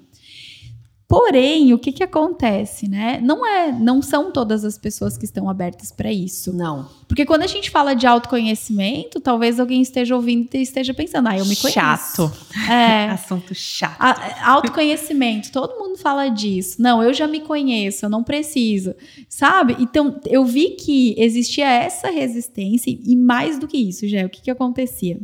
Porém, 1.10 1.74
o 1.74 1.78
que 1.78 1.90
que 1.90 2.04
acontece, 2.04 2.88
né? 2.88 3.18
Não 3.20 3.44
é, 3.44 3.72
não 3.72 4.00
são 4.00 4.30
todas 4.30 4.64
as 4.64 4.78
pessoas 4.78 5.18
que 5.18 5.24
estão 5.24 5.50
abertas 5.50 5.90
para 5.90 6.12
isso. 6.12 6.52
Não. 6.52 6.88
Porque 7.08 7.26
quando 7.26 7.42
a 7.42 7.48
gente 7.48 7.68
fala 7.68 7.94
de 7.94 8.06
autoconhecimento, 8.06 9.18
talvez 9.18 9.58
alguém 9.58 9.82
esteja 9.82 10.14
ouvindo 10.14 10.48
e 10.54 10.62
esteja 10.62 10.94
pensando, 10.94 11.26
ah, 11.28 11.36
eu 11.36 11.44
me 11.46 11.56
conheço. 11.56 11.80
Chato. 11.80 12.32
É. 12.70 13.06
Assunto 13.10 13.52
chato. 13.56 13.96
A- 13.98 14.52
autoconhecimento, 14.52 15.50
todo 15.50 15.76
mundo 15.80 15.98
fala 15.98 16.28
disso. 16.28 16.80
Não, 16.80 17.02
eu 17.02 17.12
já 17.12 17.26
me 17.26 17.40
conheço, 17.40 18.04
eu 18.06 18.08
não 18.08 18.22
preciso, 18.22 18.94
sabe? 19.28 19.74
Então, 19.80 20.20
eu 20.28 20.44
vi 20.44 20.76
que 20.76 21.16
existia 21.18 21.68
essa 21.68 22.08
resistência 22.08 22.88
e 22.88 23.16
mais 23.16 23.58
do 23.58 23.66
que 23.66 23.76
isso, 23.76 24.06
já, 24.06 24.24
o 24.24 24.30
que 24.30 24.42
que 24.42 24.50
acontecia? 24.50 25.18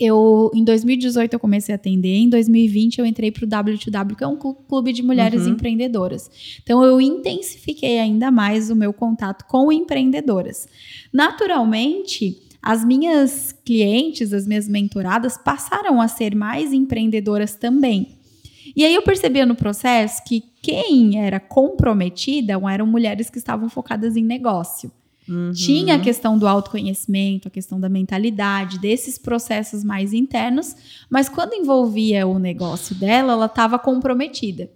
Eu, 0.00 0.50
em 0.54 0.64
2018 0.64 1.34
eu 1.34 1.38
comecei 1.38 1.72
a 1.72 1.76
atender, 1.76 2.16
em 2.16 2.28
2020 2.28 2.98
eu 2.98 3.06
entrei 3.06 3.30
para 3.30 3.44
o 3.44 3.48
W2W, 3.48 4.16
que 4.16 4.24
é 4.24 4.26
um 4.26 4.36
clu- 4.36 4.54
clube 4.68 4.92
de 4.92 5.02
mulheres 5.02 5.42
Uhum. 5.42 5.50
empreendedoras. 5.52 6.28
Então 6.62 6.82
eu 6.82 7.00
intensifiquei 7.00 8.00
ainda 8.00 8.30
mais 8.30 8.70
o 8.70 8.74
meu 8.76 8.92
contato 8.92 9.44
com 9.46 9.70
empreendedoras. 9.70 10.66
Naturalmente, 11.12 12.40
as 12.62 12.84
minhas 12.84 13.52
clientes, 13.64 14.32
as 14.32 14.46
minhas 14.46 14.66
mentoradas 14.68 15.36
passaram 15.36 16.00
a 16.00 16.08
ser 16.08 16.34
mais 16.34 16.72
empreendedoras 16.72 17.54
também. 17.54 18.16
E 18.74 18.84
aí 18.84 18.94
eu 18.94 19.02
percebia 19.02 19.44
no 19.46 19.54
processo 19.54 20.22
que 20.24 20.42
quem 20.62 21.20
era 21.20 21.38
comprometida 21.38 22.54
eram 22.72 22.86
mulheres 22.86 23.28
que 23.30 23.38
estavam 23.38 23.68
focadas 23.68 24.16
em 24.16 24.24
negócio. 24.24 24.90
Uhum. 25.28 25.52
Tinha 25.52 25.96
a 25.96 25.98
questão 25.98 26.38
do 26.38 26.46
autoconhecimento, 26.46 27.48
a 27.48 27.50
questão 27.50 27.80
da 27.80 27.88
mentalidade, 27.88 28.78
desses 28.78 29.16
processos 29.16 29.82
mais 29.82 30.12
internos, 30.12 30.76
mas 31.08 31.28
quando 31.28 31.54
envolvia 31.54 32.26
o 32.26 32.38
negócio 32.38 32.94
dela, 32.94 33.32
ela 33.32 33.46
estava 33.46 33.78
comprometida. 33.78 34.70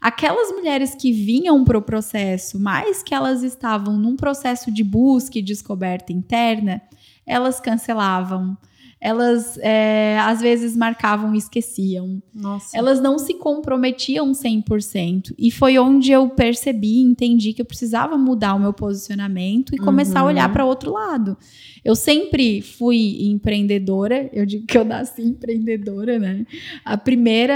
Aquelas 0.00 0.50
mulheres 0.50 0.94
que 0.94 1.12
vinham 1.12 1.64
para 1.64 1.78
o 1.78 1.82
processo, 1.82 2.58
mas 2.58 3.02
que 3.02 3.14
elas 3.14 3.42
estavam 3.42 3.96
num 3.96 4.16
processo 4.16 4.70
de 4.70 4.82
busca 4.82 5.38
e 5.38 5.42
descoberta 5.42 6.12
interna, 6.12 6.82
elas 7.24 7.60
cancelavam, 7.60 8.56
elas 9.04 9.58
é, 9.60 10.18
às 10.22 10.40
vezes 10.40 10.74
marcavam 10.74 11.34
e 11.34 11.38
esqueciam. 11.38 12.22
Nossa. 12.34 12.74
Elas 12.74 13.02
não 13.02 13.18
se 13.18 13.34
comprometiam 13.34 14.32
100%. 14.32 15.34
E 15.38 15.50
foi 15.50 15.78
onde 15.78 16.10
eu 16.10 16.30
percebi, 16.30 17.00
entendi 17.02 17.52
que 17.52 17.60
eu 17.60 17.66
precisava 17.66 18.16
mudar 18.16 18.54
o 18.54 18.58
meu 18.58 18.72
posicionamento 18.72 19.74
e 19.74 19.78
começar 19.78 20.20
a 20.20 20.22
Uhum. 20.22 20.28
olhar 20.30 20.50
para 20.50 20.64
outro 20.64 20.90
lado. 20.90 21.36
Eu 21.84 21.94
sempre 21.94 22.62
fui 22.62 23.18
empreendedora, 23.26 24.30
eu 24.32 24.46
digo 24.46 24.66
que 24.66 24.78
eu 24.78 24.86
nasci 24.86 25.20
empreendedora, 25.20 26.18
né? 26.18 26.46
A 26.82 26.96
primeira 26.96 27.52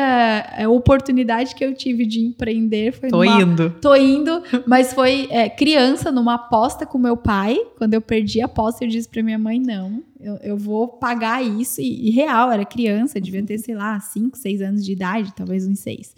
é, 0.54 0.68
oportunidade 0.68 1.54
que 1.54 1.64
eu 1.64 1.72
tive 1.72 2.04
de 2.04 2.20
empreender 2.20 2.92
foi 2.92 3.08
Tô 3.08 3.24
numa, 3.24 3.40
indo. 3.40 3.70
Tô 3.80 3.96
indo, 3.96 4.42
mas 4.66 4.92
foi 4.92 5.28
é, 5.30 5.48
criança 5.48 6.12
numa 6.12 6.34
aposta 6.34 6.84
com 6.84 6.98
meu 6.98 7.16
pai. 7.16 7.58
Quando 7.78 7.94
eu 7.94 8.02
perdi 8.02 8.42
a 8.42 8.44
aposta, 8.44 8.84
eu 8.84 8.88
disse 8.88 9.08
pra 9.08 9.22
minha 9.22 9.38
mãe: 9.38 9.58
não, 9.58 10.02
eu, 10.20 10.36
eu 10.42 10.56
vou 10.58 10.88
pagar 10.88 11.42
isso. 11.42 11.80
E, 11.80 12.08
e 12.08 12.10
real, 12.10 12.52
era 12.52 12.66
criança, 12.66 13.18
devia 13.18 13.42
ter, 13.42 13.56
sei 13.56 13.74
lá, 13.74 13.98
5, 13.98 14.36
6 14.36 14.60
anos 14.60 14.84
de 14.84 14.92
idade, 14.92 15.32
talvez 15.34 15.66
uns 15.66 15.78
6. 15.78 16.14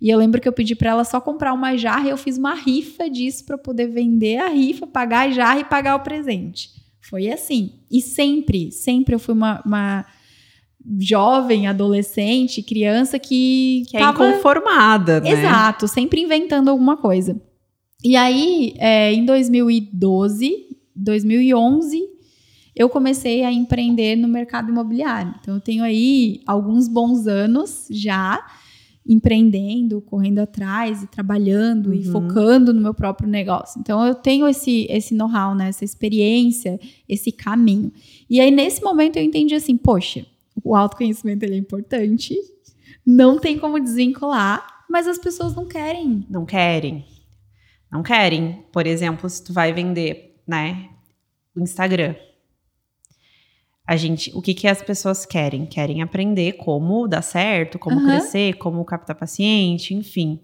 E 0.00 0.08
eu 0.08 0.18
lembro 0.18 0.40
que 0.40 0.48
eu 0.48 0.52
pedi 0.52 0.74
pra 0.74 0.90
ela 0.90 1.04
só 1.04 1.20
comprar 1.20 1.52
uma 1.52 1.76
jarra 1.76 2.06
e 2.06 2.10
eu 2.10 2.16
fiz 2.16 2.38
uma 2.38 2.54
rifa 2.54 3.10
disso 3.10 3.44
pra 3.44 3.58
poder 3.58 3.88
vender 3.88 4.38
a 4.38 4.48
rifa, 4.48 4.86
pagar 4.86 5.28
a 5.28 5.30
jarra 5.30 5.60
e 5.60 5.64
pagar 5.64 5.94
o 5.96 6.00
presente. 6.00 6.81
Foi 7.08 7.28
assim. 7.30 7.80
E 7.90 8.00
sempre, 8.00 8.70
sempre 8.72 9.14
eu 9.14 9.18
fui 9.18 9.34
uma, 9.34 9.60
uma 9.66 10.06
jovem, 10.98 11.66
adolescente, 11.66 12.62
criança 12.62 13.18
que, 13.18 13.82
Que 13.88 13.96
é 13.96 14.00
tava- 14.00 14.28
inconformada, 14.30 15.20
né? 15.20 15.30
Exato, 15.30 15.86
sempre 15.88 16.20
inventando 16.20 16.68
alguma 16.68 16.96
coisa. 16.96 17.40
E 18.04 18.16
aí, 18.16 18.74
é, 18.78 19.12
em 19.12 19.24
2012, 19.24 20.52
2011, 20.96 22.00
eu 22.74 22.88
comecei 22.88 23.44
a 23.44 23.52
empreender 23.52 24.16
no 24.16 24.26
mercado 24.26 24.70
imobiliário. 24.70 25.34
Então, 25.40 25.54
eu 25.54 25.60
tenho 25.60 25.84
aí 25.84 26.40
alguns 26.46 26.88
bons 26.88 27.26
anos 27.26 27.86
já 27.90 28.44
empreendendo, 29.06 30.00
correndo 30.00 30.38
atrás 30.38 31.02
e 31.02 31.06
trabalhando 31.06 31.92
e 31.92 32.06
Uhum. 32.06 32.12
focando 32.12 32.72
no 32.72 32.80
meu 32.80 32.94
próprio 32.94 33.28
negócio. 33.28 33.80
Então, 33.80 34.06
eu 34.06 34.14
tenho 34.14 34.46
esse, 34.48 34.86
esse 34.88 35.14
know-how, 35.14 35.54
né? 35.54 35.68
essa 35.68 35.84
experiência, 35.84 36.78
esse 37.08 37.32
caminho. 37.32 37.92
E 38.30 38.40
aí, 38.40 38.50
nesse 38.50 38.82
momento, 38.82 39.16
eu 39.16 39.22
entendi 39.22 39.54
assim, 39.54 39.76
poxa, 39.76 40.24
o 40.62 40.76
autoconhecimento 40.76 41.44
ele 41.44 41.54
é 41.54 41.58
importante, 41.58 42.36
não 43.04 43.38
tem 43.38 43.58
como 43.58 43.80
desvincular, 43.80 44.64
mas 44.88 45.08
as 45.08 45.18
pessoas 45.18 45.54
não 45.54 45.66
querem. 45.66 46.24
Não 46.30 46.44
querem. 46.46 47.04
Não 47.90 48.02
querem. 48.02 48.64
Por 48.72 48.86
exemplo, 48.86 49.28
se 49.28 49.42
tu 49.42 49.52
vai 49.52 49.72
vender, 49.72 50.40
né, 50.46 50.88
o 51.56 51.60
Instagram. 51.60 52.14
A 53.92 53.96
gente, 53.96 54.32
o 54.34 54.40
que 54.40 54.54
que 54.54 54.66
as 54.66 54.80
pessoas 54.80 55.26
querem? 55.26 55.66
Querem 55.66 56.00
aprender 56.00 56.52
como 56.54 57.06
dar 57.06 57.20
certo, 57.20 57.78
como 57.78 57.98
Aham. 57.98 58.06
crescer, 58.08 58.54
como 58.54 58.82
captar 58.86 59.14
paciente, 59.14 59.92
enfim. 59.92 60.40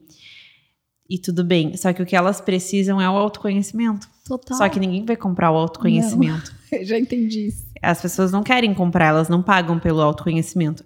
E 1.09 1.19
tudo 1.19 1.43
bem. 1.43 1.75
Só 1.75 1.91
que 1.95 2.03
o 2.03 2.05
que 2.05 2.15
elas 2.15 2.43
precisam 2.43 3.01
é 3.01 3.09
o 3.09 3.17
autoconhecimento. 3.17 4.07
Total. 4.27 4.59
Só 4.59 4.69
que 4.69 4.79
ninguém 4.79 5.03
vai 5.03 5.17
comprar 5.17 5.51
o 5.51 5.57
autoconhecimento. 5.57 6.55
eu 6.71 6.85
já 6.85 6.99
entendi 6.99 7.47
isso. 7.47 7.65
As 7.81 8.03
pessoas 8.03 8.31
não 8.31 8.43
querem 8.43 8.75
comprar, 8.75 9.07
elas 9.07 9.31
não 9.31 9.43
pagam 9.43 9.79
pelo 9.79 10.03
autoconhecimento. 10.03 10.85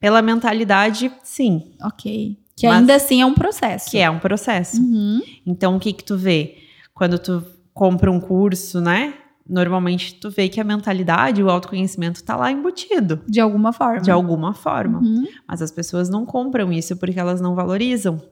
Pela 0.00 0.20
mentalidade, 0.20 1.08
sim, 1.22 1.76
Ok. 1.84 2.36
Que 2.56 2.66
Mas- 2.66 2.78
ainda 2.78 2.96
assim 2.96 3.20
é 3.22 3.26
um 3.26 3.34
processo. 3.34 3.88
que 3.88 3.98
é 3.98 4.10
um 4.10 4.18
processo. 4.18 4.82
Uhum. 4.82 5.22
Então, 5.46 5.76
o 5.76 5.78
que 5.80 5.92
que 5.92 6.02
tu 6.02 6.18
vê? 6.18 6.56
Quando 6.92 7.16
tu 7.16 7.46
compra 7.72 8.10
um 8.10 8.18
curso, 8.18 8.80
né? 8.80 9.14
Normalmente 9.48 10.14
tu 10.14 10.30
vê 10.30 10.48
que 10.48 10.60
a 10.60 10.64
mentalidade, 10.64 11.42
o 11.42 11.50
autoconhecimento 11.50 12.22
tá 12.22 12.36
lá 12.36 12.50
embutido, 12.50 13.20
De 13.26 13.40
alguma 13.40 13.72
forma. 13.72 14.00
de 14.00 14.10
alguma 14.10 14.54
forma. 14.54 15.00
Uhum. 15.00 15.26
Mas 15.46 15.60
as 15.60 15.70
pessoas 15.70 16.08
não 16.08 16.24
compram 16.24 16.72
isso 16.72 16.96
porque 16.96 17.18
elas 17.18 17.40
não 17.40 17.54
valorizam. 17.54 18.22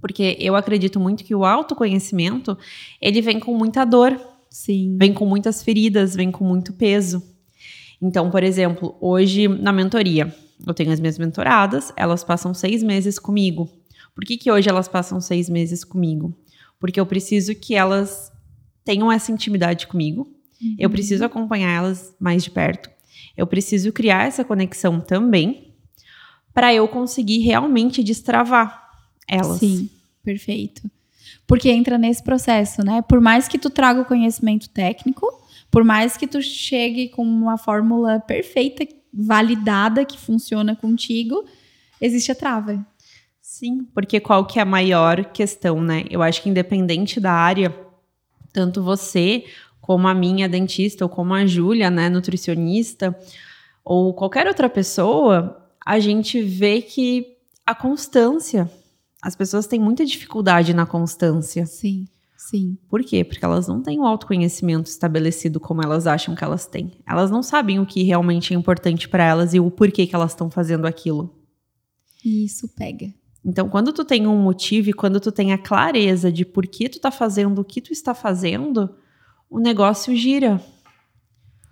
Porque 0.00 0.36
eu 0.38 0.54
acredito 0.54 1.00
muito 1.00 1.24
que 1.24 1.34
o 1.34 1.44
autoconhecimento, 1.44 2.58
ele 3.00 3.22
vem 3.22 3.40
com 3.40 3.56
muita 3.56 3.84
dor, 3.86 4.20
Sim. 4.50 4.96
vem 4.98 5.14
com 5.14 5.24
muitas 5.24 5.62
feridas, 5.62 6.14
vem 6.14 6.30
com 6.30 6.44
muito 6.44 6.74
peso. 6.74 7.22
Então, 8.02 8.30
por 8.30 8.42
exemplo, 8.42 8.94
hoje 9.00 9.48
na 9.48 9.72
mentoria, 9.72 10.34
eu 10.66 10.74
tenho 10.74 10.92
as 10.92 11.00
minhas 11.00 11.18
mentoradas, 11.18 11.90
elas 11.96 12.22
passam 12.22 12.52
seis 12.52 12.82
meses 12.82 13.18
comigo. 13.18 13.68
Por 14.14 14.24
que, 14.24 14.36
que 14.36 14.50
hoje 14.52 14.68
elas 14.68 14.88
passam 14.88 15.20
seis 15.20 15.48
meses 15.48 15.82
comigo? 15.84 16.36
Porque 16.78 17.00
eu 17.00 17.06
preciso 17.06 17.54
que 17.54 17.74
elas 17.74 18.30
tenham 18.84 19.10
essa 19.10 19.32
intimidade 19.32 19.86
comigo, 19.86 20.28
eu 20.78 20.88
preciso 20.90 21.24
acompanhar 21.24 21.70
elas 21.70 22.14
mais 22.18 22.44
de 22.44 22.50
perto, 22.50 22.90
eu 23.36 23.46
preciso 23.46 23.92
criar 23.92 24.26
essa 24.26 24.44
conexão 24.44 25.00
também, 25.00 25.74
para 26.52 26.72
eu 26.72 26.86
conseguir 26.86 27.40
realmente 27.40 28.02
destravar 28.02 28.88
elas. 29.26 29.58
Sim, 29.58 29.90
perfeito. 30.22 30.88
Porque 31.46 31.68
entra 31.68 31.98
nesse 31.98 32.22
processo, 32.22 32.82
né? 32.84 33.02
Por 33.02 33.20
mais 33.20 33.48
que 33.48 33.58
tu 33.58 33.68
traga 33.68 34.00
o 34.00 34.04
conhecimento 34.04 34.68
técnico, 34.68 35.26
por 35.70 35.82
mais 35.82 36.16
que 36.16 36.28
tu 36.28 36.40
chegue 36.40 37.08
com 37.08 37.24
uma 37.24 37.58
fórmula 37.58 38.20
perfeita, 38.20 38.86
validada, 39.12 40.04
que 40.04 40.18
funciona 40.18 40.76
contigo, 40.76 41.44
existe 42.00 42.30
a 42.30 42.34
trava. 42.34 42.86
Sim, 43.40 43.86
porque 43.92 44.20
qual 44.20 44.46
que 44.46 44.58
é 44.58 44.62
a 44.62 44.66
maior 44.66 45.24
questão, 45.26 45.80
né? 45.80 46.04
Eu 46.08 46.22
acho 46.22 46.42
que 46.42 46.48
independente 46.48 47.20
da 47.20 47.32
área, 47.32 47.74
tanto 48.52 48.82
você 48.82 49.44
como 49.84 50.08
a 50.08 50.14
minha 50.14 50.48
dentista 50.48 51.04
ou 51.04 51.10
como 51.10 51.34
a 51.34 51.44
Júlia, 51.44 51.90
né, 51.90 52.08
nutricionista, 52.08 53.14
ou 53.84 54.14
qualquer 54.14 54.46
outra 54.46 54.66
pessoa, 54.66 55.62
a 55.84 56.00
gente 56.00 56.40
vê 56.40 56.80
que 56.80 57.36
a 57.66 57.74
constância, 57.74 58.70
as 59.20 59.36
pessoas 59.36 59.66
têm 59.66 59.78
muita 59.78 60.02
dificuldade 60.06 60.72
na 60.72 60.86
constância. 60.86 61.66
Sim, 61.66 62.08
sim. 62.34 62.78
Por 62.88 63.04
quê? 63.04 63.22
Porque 63.22 63.44
elas 63.44 63.68
não 63.68 63.82
têm 63.82 64.00
o 64.00 64.06
autoconhecimento 64.06 64.88
estabelecido 64.88 65.60
como 65.60 65.82
elas 65.82 66.06
acham 66.06 66.34
que 66.34 66.42
elas 66.42 66.64
têm. 66.64 66.92
Elas 67.06 67.30
não 67.30 67.42
sabem 67.42 67.78
o 67.78 67.84
que 67.84 68.02
realmente 68.04 68.54
é 68.54 68.56
importante 68.56 69.06
para 69.06 69.22
elas 69.22 69.52
e 69.52 69.60
o 69.60 69.70
porquê 69.70 70.06
que 70.06 70.14
elas 70.14 70.30
estão 70.30 70.50
fazendo 70.50 70.86
aquilo. 70.86 71.30
E 72.24 72.46
isso 72.46 72.66
pega. 72.74 73.12
Então, 73.44 73.68
quando 73.68 73.92
tu 73.92 74.02
tem 74.02 74.26
um 74.26 74.38
motivo 74.38 74.88
e 74.88 74.94
quando 74.94 75.20
tu 75.20 75.30
tem 75.30 75.52
a 75.52 75.58
clareza 75.58 76.32
de 76.32 76.46
por 76.46 76.66
que 76.66 76.88
tu 76.88 76.98
tá 76.98 77.10
fazendo 77.10 77.58
o 77.58 77.64
que 77.64 77.82
tu 77.82 77.92
está 77.92 78.14
fazendo, 78.14 78.88
o 79.48 79.58
negócio 79.58 80.14
gira, 80.16 80.62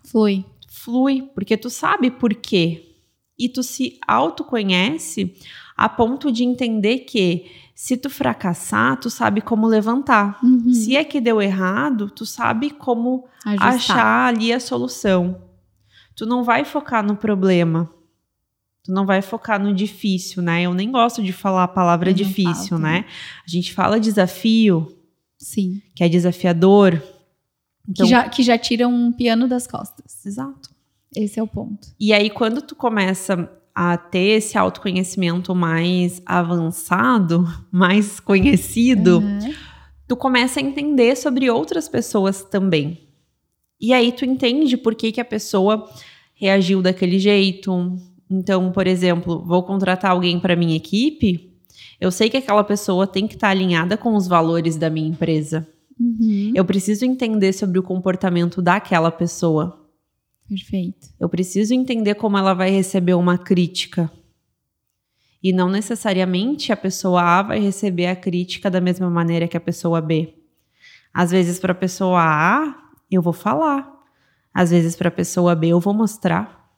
Flui. 0.04 0.44
flui, 0.68 1.22
porque 1.34 1.56
tu 1.56 1.70
sabe 1.70 2.10
por 2.10 2.34
quê. 2.34 2.88
E 3.38 3.48
tu 3.48 3.62
se 3.62 3.98
autoconhece 4.06 5.34
a 5.76 5.88
ponto 5.88 6.30
de 6.30 6.44
entender 6.44 7.00
que 7.00 7.50
se 7.74 7.96
tu 7.96 8.08
fracassar, 8.08 9.00
tu 9.00 9.10
sabe 9.10 9.40
como 9.40 9.66
levantar. 9.66 10.38
Uhum. 10.44 10.72
Se 10.72 10.96
é 10.96 11.02
que 11.02 11.20
deu 11.20 11.40
errado, 11.40 12.10
tu 12.10 12.24
sabe 12.24 12.70
como 12.70 13.26
Ajustar. 13.44 13.74
achar 13.74 14.26
ali 14.28 14.52
a 14.52 14.60
solução. 14.60 15.42
Tu 16.14 16.26
não 16.26 16.44
vai 16.44 16.64
focar 16.64 17.04
no 17.04 17.16
problema. 17.16 17.90
Tu 18.84 18.92
não 18.92 19.06
vai 19.06 19.22
focar 19.22 19.60
no 19.60 19.72
difícil, 19.74 20.42
né? 20.42 20.62
Eu 20.62 20.74
nem 20.74 20.90
gosto 20.90 21.22
de 21.22 21.32
falar 21.32 21.64
a 21.64 21.68
palavra 21.68 22.12
difícil, 22.12 22.70
falo 22.70 22.82
né? 22.82 23.04
A 23.46 23.50
gente 23.50 23.72
fala 23.72 23.98
desafio, 23.98 24.86
Sim. 25.38 25.80
que 25.94 26.04
é 26.04 26.08
desafiador. 26.08 27.02
Então, 27.88 28.06
que, 28.06 28.10
já, 28.10 28.28
que 28.28 28.42
já 28.42 28.58
tira 28.58 28.86
um 28.88 29.12
piano 29.12 29.48
das 29.48 29.66
costas. 29.66 30.24
Exato. 30.24 30.70
Esse 31.14 31.38
é 31.38 31.42
o 31.42 31.46
ponto. 31.46 31.88
E 32.00 32.12
aí, 32.12 32.30
quando 32.30 32.62
tu 32.62 32.74
começa 32.74 33.50
a 33.74 33.96
ter 33.96 34.36
esse 34.38 34.56
autoconhecimento 34.56 35.54
mais 35.54 36.22
avançado, 36.26 37.46
mais 37.70 38.20
conhecido, 38.20 39.18
Uhum. 39.18 39.54
tu 40.06 40.16
começa 40.16 40.60
a 40.60 40.62
entender 40.62 41.16
sobre 41.16 41.50
outras 41.50 41.88
pessoas 41.88 42.42
também. 42.44 43.00
E 43.80 43.92
aí 43.92 44.12
tu 44.12 44.24
entende 44.24 44.76
por 44.76 44.94
que, 44.94 45.10
que 45.10 45.20
a 45.20 45.24
pessoa 45.24 45.88
reagiu 46.34 46.80
daquele 46.82 47.18
jeito. 47.18 47.96
Então, 48.30 48.70
por 48.70 48.86
exemplo, 48.86 49.42
vou 49.44 49.62
contratar 49.64 50.12
alguém 50.12 50.38
para 50.38 50.54
minha 50.56 50.76
equipe, 50.76 51.50
eu 52.00 52.10
sei 52.10 52.28
que 52.28 52.36
aquela 52.36 52.64
pessoa 52.64 53.06
tem 53.06 53.26
que 53.28 53.34
estar 53.34 53.48
alinhada 53.50 53.96
com 53.96 54.14
os 54.16 54.26
valores 54.26 54.76
da 54.76 54.90
minha 54.90 55.08
empresa. 55.08 55.66
Uhum. 55.98 56.52
Eu 56.54 56.64
preciso 56.64 57.04
entender 57.04 57.52
sobre 57.52 57.78
o 57.78 57.82
comportamento 57.82 58.60
daquela 58.60 59.10
pessoa. 59.10 59.88
Perfeito. 60.48 61.08
Eu 61.18 61.28
preciso 61.28 61.72
entender 61.72 62.14
como 62.14 62.36
ela 62.36 62.54
vai 62.54 62.70
receber 62.70 63.14
uma 63.14 63.38
crítica. 63.38 64.10
E 65.42 65.52
não 65.52 65.68
necessariamente 65.68 66.72
a 66.72 66.76
pessoa 66.76 67.22
A 67.22 67.42
vai 67.42 67.58
receber 67.58 68.06
a 68.06 68.14
crítica 68.14 68.70
da 68.70 68.80
mesma 68.80 69.10
maneira 69.10 69.48
que 69.48 69.56
a 69.56 69.60
pessoa 69.60 70.00
B. 70.00 70.34
Às 71.12 71.30
vezes, 71.30 71.58
para 71.58 71.72
a 71.72 71.74
pessoa 71.74 72.20
A, 72.22 72.90
eu 73.10 73.20
vou 73.20 73.32
falar. 73.32 73.90
Às 74.54 74.70
vezes, 74.70 74.94
para 74.94 75.08
a 75.08 75.12
pessoa 75.12 75.54
B, 75.54 75.68
eu 75.68 75.80
vou 75.80 75.92
mostrar. 75.92 76.70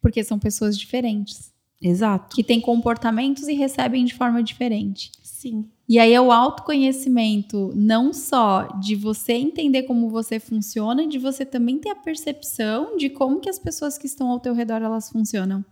Porque 0.00 0.24
são 0.24 0.38
pessoas 0.38 0.78
diferentes. 0.78 1.52
Exato. 1.80 2.34
Que 2.34 2.42
têm 2.42 2.60
comportamentos 2.60 3.46
e 3.46 3.52
recebem 3.52 4.04
de 4.04 4.14
forma 4.14 4.42
diferente. 4.42 5.12
Sim. 5.44 5.68
E 5.86 5.98
aí 5.98 6.14
é 6.14 6.20
o 6.20 6.32
autoconhecimento, 6.32 7.70
não 7.74 8.14
só 8.14 8.66
de 8.80 8.96
você 8.96 9.34
entender 9.34 9.82
como 9.82 10.08
você 10.08 10.40
funciona, 10.40 11.06
de 11.06 11.18
você 11.18 11.44
também 11.44 11.78
ter 11.78 11.90
a 11.90 11.94
percepção 11.94 12.96
de 12.96 13.10
como 13.10 13.40
que 13.40 13.50
as 13.50 13.58
pessoas 13.58 13.98
que 13.98 14.06
estão 14.06 14.30
ao 14.30 14.40
teu 14.40 14.54
redor 14.54 14.80
elas 14.80 15.10
funcionam. 15.10 15.62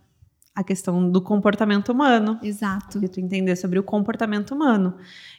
A 0.53 0.63
questão 0.63 1.09
do 1.09 1.19
comportamento 1.19 1.91
humano. 1.91 2.39
Exato. 2.43 2.99
De 2.99 3.09
tu 3.09 3.19
entender 3.19 3.55
sobre 3.55 3.79
o 3.79 3.83
comportamento 3.83 4.53
humano. 4.53 4.93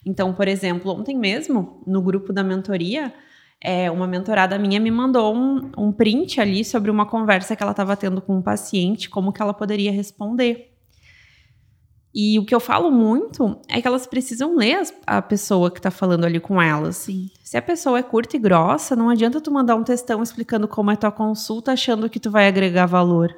Então, 0.04 0.34
por 0.34 0.48
exemplo, 0.48 0.90
ontem 0.90 1.16
mesmo, 1.16 1.80
no 1.86 2.02
grupo 2.02 2.32
da 2.32 2.42
mentoria, 2.42 3.14
é, 3.60 3.88
uma 3.88 4.08
mentorada 4.08 4.58
minha 4.58 4.80
me 4.80 4.90
mandou 4.90 5.32
um, 5.32 5.70
um 5.78 5.92
print 5.92 6.40
ali 6.40 6.64
sobre 6.64 6.90
uma 6.90 7.06
conversa 7.06 7.54
que 7.54 7.62
ela 7.62 7.70
estava 7.70 7.96
tendo 7.96 8.20
com 8.20 8.38
um 8.38 8.42
paciente, 8.42 9.08
como 9.08 9.32
que 9.32 9.40
ela 9.40 9.54
poderia 9.54 9.92
responder. 9.92 10.73
E 12.14 12.38
o 12.38 12.44
que 12.44 12.54
eu 12.54 12.60
falo 12.60 12.92
muito 12.92 13.58
é 13.68 13.80
que 13.82 13.88
elas 13.88 14.06
precisam 14.06 14.54
ler 14.54 14.76
as- 14.76 14.94
a 15.04 15.20
pessoa 15.20 15.68
que 15.70 15.80
está 15.80 15.90
falando 15.90 16.24
ali 16.24 16.38
com 16.38 16.62
elas. 16.62 16.96
Sim. 16.96 17.28
Se 17.42 17.56
a 17.56 17.62
pessoa 17.62 17.98
é 17.98 18.02
curta 18.04 18.36
e 18.36 18.38
grossa, 18.38 18.94
não 18.94 19.08
adianta 19.10 19.40
tu 19.40 19.50
mandar 19.50 19.74
um 19.74 19.82
textão 19.82 20.22
explicando 20.22 20.68
como 20.68 20.92
é 20.92 20.96
tua 20.96 21.10
consulta, 21.10 21.72
achando 21.72 22.08
que 22.08 22.20
tu 22.20 22.30
vai 22.30 22.46
agregar 22.46 22.86
valor. 22.86 23.34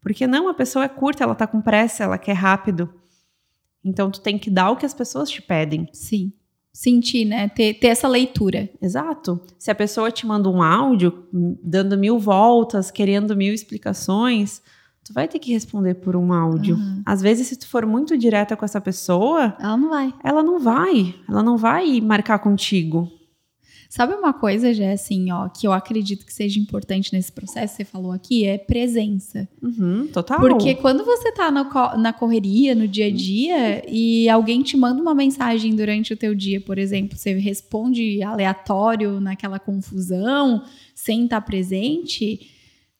Porque 0.00 0.26
não, 0.26 0.48
a 0.48 0.54
pessoa 0.54 0.84
é 0.84 0.88
curta, 0.88 1.22
ela 1.22 1.34
tá 1.36 1.46
com 1.46 1.60
pressa, 1.60 2.02
ela 2.02 2.18
quer 2.18 2.32
rápido. 2.32 2.92
Então 3.84 4.10
tu 4.10 4.20
tem 4.20 4.36
que 4.38 4.50
dar 4.50 4.70
o 4.70 4.76
que 4.76 4.84
as 4.86 4.94
pessoas 4.94 5.30
te 5.30 5.40
pedem. 5.40 5.88
Sim. 5.92 6.32
Sentir, 6.72 7.24
né? 7.24 7.48
Ter, 7.48 7.74
ter 7.74 7.88
essa 7.88 8.06
leitura. 8.08 8.68
Exato. 8.82 9.40
Se 9.58 9.70
a 9.70 9.74
pessoa 9.74 10.10
te 10.10 10.26
manda 10.26 10.48
um 10.48 10.62
áudio 10.62 11.26
hum, 11.32 11.56
dando 11.62 11.96
mil 11.96 12.18
voltas, 12.18 12.90
querendo 12.90 13.36
mil 13.36 13.52
explicações, 13.54 14.62
tu 15.08 15.14
vai 15.14 15.26
ter 15.26 15.38
que 15.38 15.50
responder 15.50 15.94
por 15.94 16.14
um 16.14 16.34
áudio. 16.34 16.76
Uhum. 16.76 17.02
Às 17.04 17.22
vezes, 17.22 17.46
se 17.46 17.56
tu 17.56 17.66
for 17.66 17.86
muito 17.86 18.16
direta 18.16 18.54
com 18.54 18.64
essa 18.64 18.78
pessoa, 18.80 19.56
Ela 19.58 19.76
não 19.76 19.88
vai. 19.88 20.14
ela 20.22 20.42
não 20.42 20.58
vai, 20.60 21.14
ela 21.26 21.42
não 21.42 21.56
vai 21.56 21.98
marcar 22.02 22.38
contigo. 22.40 23.10
Sabe 23.88 24.12
uma 24.12 24.34
coisa, 24.34 24.74
Jé, 24.74 24.92
assim, 24.92 25.32
ó, 25.32 25.48
que 25.48 25.66
eu 25.66 25.72
acredito 25.72 26.26
que 26.26 26.32
seja 26.32 26.60
importante 26.60 27.10
nesse 27.10 27.32
processo, 27.32 27.74
você 27.74 27.86
falou 27.86 28.12
aqui, 28.12 28.44
é 28.44 28.58
presença. 28.58 29.48
Uhum, 29.62 30.06
total. 30.12 30.40
Porque 30.40 30.74
quando 30.74 31.02
você 31.06 31.32
tá 31.32 31.50
no 31.50 31.64
na 31.96 32.12
correria, 32.12 32.74
no 32.74 32.86
dia 32.86 33.06
a 33.06 33.10
dia, 33.10 33.82
e 33.90 34.28
alguém 34.28 34.62
te 34.62 34.76
manda 34.76 35.00
uma 35.00 35.14
mensagem 35.14 35.74
durante 35.74 36.12
o 36.12 36.16
teu 36.18 36.34
dia, 36.34 36.60
por 36.60 36.76
exemplo, 36.76 37.16
você 37.16 37.32
responde 37.38 38.22
aleatório 38.22 39.20
naquela 39.20 39.58
confusão, 39.58 40.62
sem 40.94 41.24
estar 41.24 41.40
presente, 41.40 42.40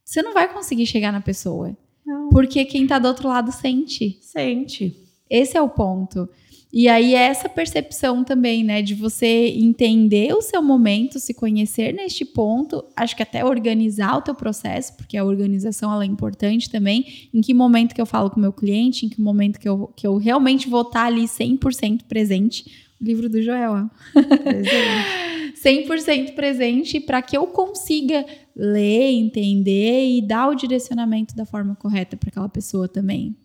você 0.03 0.23
não 0.23 0.33
vai 0.33 0.51
conseguir 0.51 0.87
chegar 0.87 1.13
na 1.13 1.21
pessoa. 1.21 1.77
Não. 2.09 2.31
Porque 2.31 2.65
quem 2.65 2.87
tá 2.87 2.99
do 2.99 3.07
outro 3.07 3.29
lado 3.29 3.53
sente. 3.53 4.17
Sente. 4.23 4.97
Esse 5.29 5.59
é 5.59 5.61
o 5.61 5.69
ponto. 5.69 6.27
E 6.73 6.89
aí 6.89 7.15
é 7.15 7.23
essa 7.23 7.49
percepção 7.49 8.25
também, 8.25 8.63
né, 8.65 8.83
de 8.83 8.95
você 8.95 9.55
entender 9.57 10.35
o 10.35 10.43
seu 10.43 10.63
momento, 10.63 11.19
se 11.19 11.33
conhecer 11.33 11.93
neste 11.95 12.25
ponto, 12.27 12.85
acho 12.95 13.17
que 13.17 13.23
até 13.23 13.43
organizar 13.43 14.17
o 14.17 14.23
teu 14.23 14.35
processo, 14.35 14.95
porque 14.95 15.17
a 15.17 15.25
organização 15.25 15.93
ela 15.93 16.05
é 16.05 16.07
importante 16.07 16.69
também, 16.69 17.29
em 17.33 17.41
que 17.41 17.55
momento 17.55 17.95
que 17.95 18.01
eu 18.01 18.07
falo 18.07 18.31
com 18.31 18.37
o 18.37 18.41
meu 18.41 18.53
cliente, 18.53 19.07
em 19.07 19.09
que 19.09 19.21
momento 19.21 19.59
que 19.59 19.69
eu, 19.69 19.87
que 19.97 20.07
eu 20.07 20.17
realmente 20.17 20.69
vou 20.69 20.83
estar 20.83 21.07
ali 21.07 21.25
100% 21.25 22.03
presente. 22.07 22.88
Livro 23.01 23.29
do 23.29 23.41
Joel, 23.43 23.73
ó. 23.73 24.17
Presente. 24.37 25.29
100% 25.59 26.35
presente 26.35 27.01
para 27.01 27.21
que 27.21 27.37
eu 27.37 27.47
consiga 27.49 28.25
ler, 28.55 29.11
entender 29.11 30.17
e 30.17 30.23
dar 30.23 30.49
o 30.49 30.55
direcionamento 30.55 31.35
da 31.35 31.45
forma 31.45 31.75
correta 31.75 32.17
para 32.17 32.29
aquela 32.29 32.49
pessoa 32.49 32.89
também. 32.89 33.37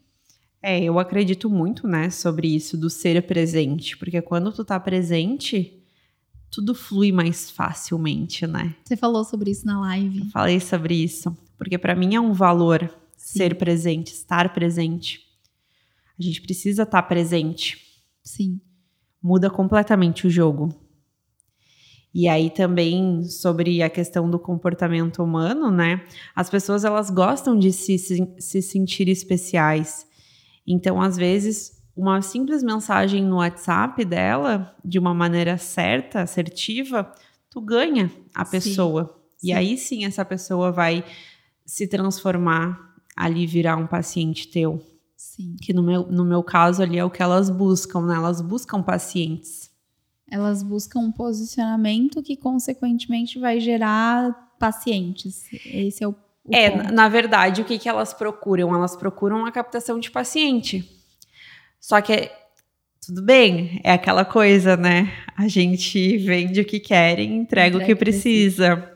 É, 0.62 0.82
eu 0.82 0.98
acredito 0.98 1.50
muito, 1.50 1.88
né, 1.88 2.10
sobre 2.10 2.56
isso 2.56 2.78
do 2.78 2.90
ser 2.90 3.22
presente, 3.24 3.98
porque 3.98 4.22
quando 4.22 4.52
tu 4.52 4.64
tá 4.64 4.80
presente, 4.80 5.84
tudo 6.50 6.74
flui 6.74 7.12
mais 7.12 7.52
facilmente, 7.52 8.48
né? 8.48 8.74
Você 8.86 8.96
falou 8.96 9.26
sobre 9.26 9.52
isso 9.52 9.66
na 9.66 9.80
live. 9.82 10.30
Falei 10.30 10.60
sobre 10.62 10.96
isso, 10.96 11.36
porque 11.58 11.78
pra 11.78 11.96
mim 11.96 12.16
é 12.16 12.22
um 12.22 12.32
valor 12.32 12.90
Sim. 13.18 13.40
ser 13.40 13.56
presente, 13.56 14.14
estar 14.14 14.54
presente. 14.54 15.20
A 16.18 16.24
gente 16.24 16.42
precisa 16.42 16.84
estar 16.84 17.04
presente. 17.04 17.78
Sim. 18.24 18.62
Muda 19.24 19.50
completamente 19.50 20.28
o 20.28 20.30
jogo. 20.30 20.70
E 22.14 22.28
aí 22.28 22.50
também 22.52 23.24
sobre 23.24 23.82
a 23.82 23.90
questão 23.90 24.30
do 24.30 24.38
comportamento 24.38 25.24
humano, 25.24 25.72
né? 25.72 26.04
As 26.36 26.50
pessoas 26.50 26.86
elas 26.86 27.10
gostam 27.10 27.58
de 27.58 27.72
se, 27.72 27.98
se, 27.98 28.36
se 28.38 28.62
sentir 28.62 29.08
especiais. 29.08 30.06
Então, 30.68 31.02
às 31.02 31.18
vezes, 31.18 31.82
uma 31.96 32.22
simples 32.22 32.62
mensagem 32.62 33.24
no 33.24 33.38
WhatsApp 33.38 34.06
dela, 34.06 34.76
de 34.86 35.00
uma 35.00 35.14
maneira 35.14 35.58
certa, 35.58 36.22
assertiva, 36.22 37.12
tu 37.50 37.60
ganha 37.60 38.12
a 38.36 38.46
Sim. 38.46 38.52
pessoa. 38.52 39.20
E 39.42 39.48
Sim. 39.48 39.54
aí 39.54 39.78
sim 39.78 40.06
essa 40.06 40.24
pessoa 40.24 40.72
vai 40.72 41.04
se 41.66 41.88
transformar 41.88 42.94
ali, 43.16 43.48
virar 43.48 43.76
um 43.78 43.88
paciente 43.88 44.48
teu. 44.50 44.82
Sim. 45.24 45.56
Que 45.62 45.72
no 45.74 45.82
meu, 45.82 46.06
no 46.08 46.26
meu 46.26 46.44
caso 46.44 46.84
ali 46.84 46.98
é 46.98 47.06
o 47.06 47.10
que 47.10 47.24
elas 47.24 47.50
buscam, 47.50 48.02
né? 48.06 48.16
Elas 48.16 48.42
buscam 48.42 48.84
pacientes. 48.84 49.72
Elas 50.30 50.62
buscam 50.62 51.00
um 51.00 51.12
posicionamento 51.12 52.22
que, 52.22 52.36
consequentemente, 52.36 53.40
vai 53.40 53.60
gerar 53.60 54.54
pacientes. 54.60 55.46
Esse 55.66 56.04
é 56.04 56.08
o, 56.08 56.12
o 56.12 56.54
É, 56.54 56.70
ponto. 56.72 56.94
na, 56.94 57.08
verdade, 57.08 57.62
o 57.62 57.66
que, 57.66 57.80
que 57.80 57.88
elas 57.88 58.14
procuram? 58.14 58.76
Elas 58.76 58.96
procuram 58.98 59.46
a 59.46 59.52
captação 59.52 59.98
de 59.98 60.12
paciente. 60.12 60.88
Só 61.80 62.02
que, 62.02 62.30
tudo 63.06 63.22
bem, 63.22 63.80
é 63.84 63.94
aquela 63.94 64.26
coisa, 64.26 64.76
né? 64.76 65.12
A 65.38 65.48
gente 65.48 66.18
vende 66.18 66.60
o 66.62 66.66
que 66.66 66.80
querem, 66.80 67.38
entrega, 67.38 67.78
o 67.78 67.80
Entrega 67.80 67.86
que 67.86 67.94
o 67.94 67.96
que 67.96 68.00
precisa. 68.00 68.92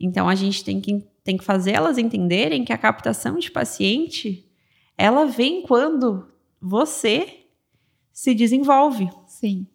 Então, 0.00 0.28
a 0.28 0.34
gente 0.34 0.64
tem 0.64 0.80
que, 0.80 1.04
tem 1.22 1.36
que 1.36 1.44
fazer 1.44 1.72
elas 1.72 1.98
entenderem 1.98 2.64
que 2.64 2.72
a 2.72 2.78
captação 2.78 3.38
de 3.38 3.50
paciente, 3.50 4.48
ela 4.96 5.24
vem 5.26 5.62
quando 5.62 6.28
você 6.60 7.46
se 8.12 8.34
desenvolve. 8.34 9.08
Sim. 9.26 9.66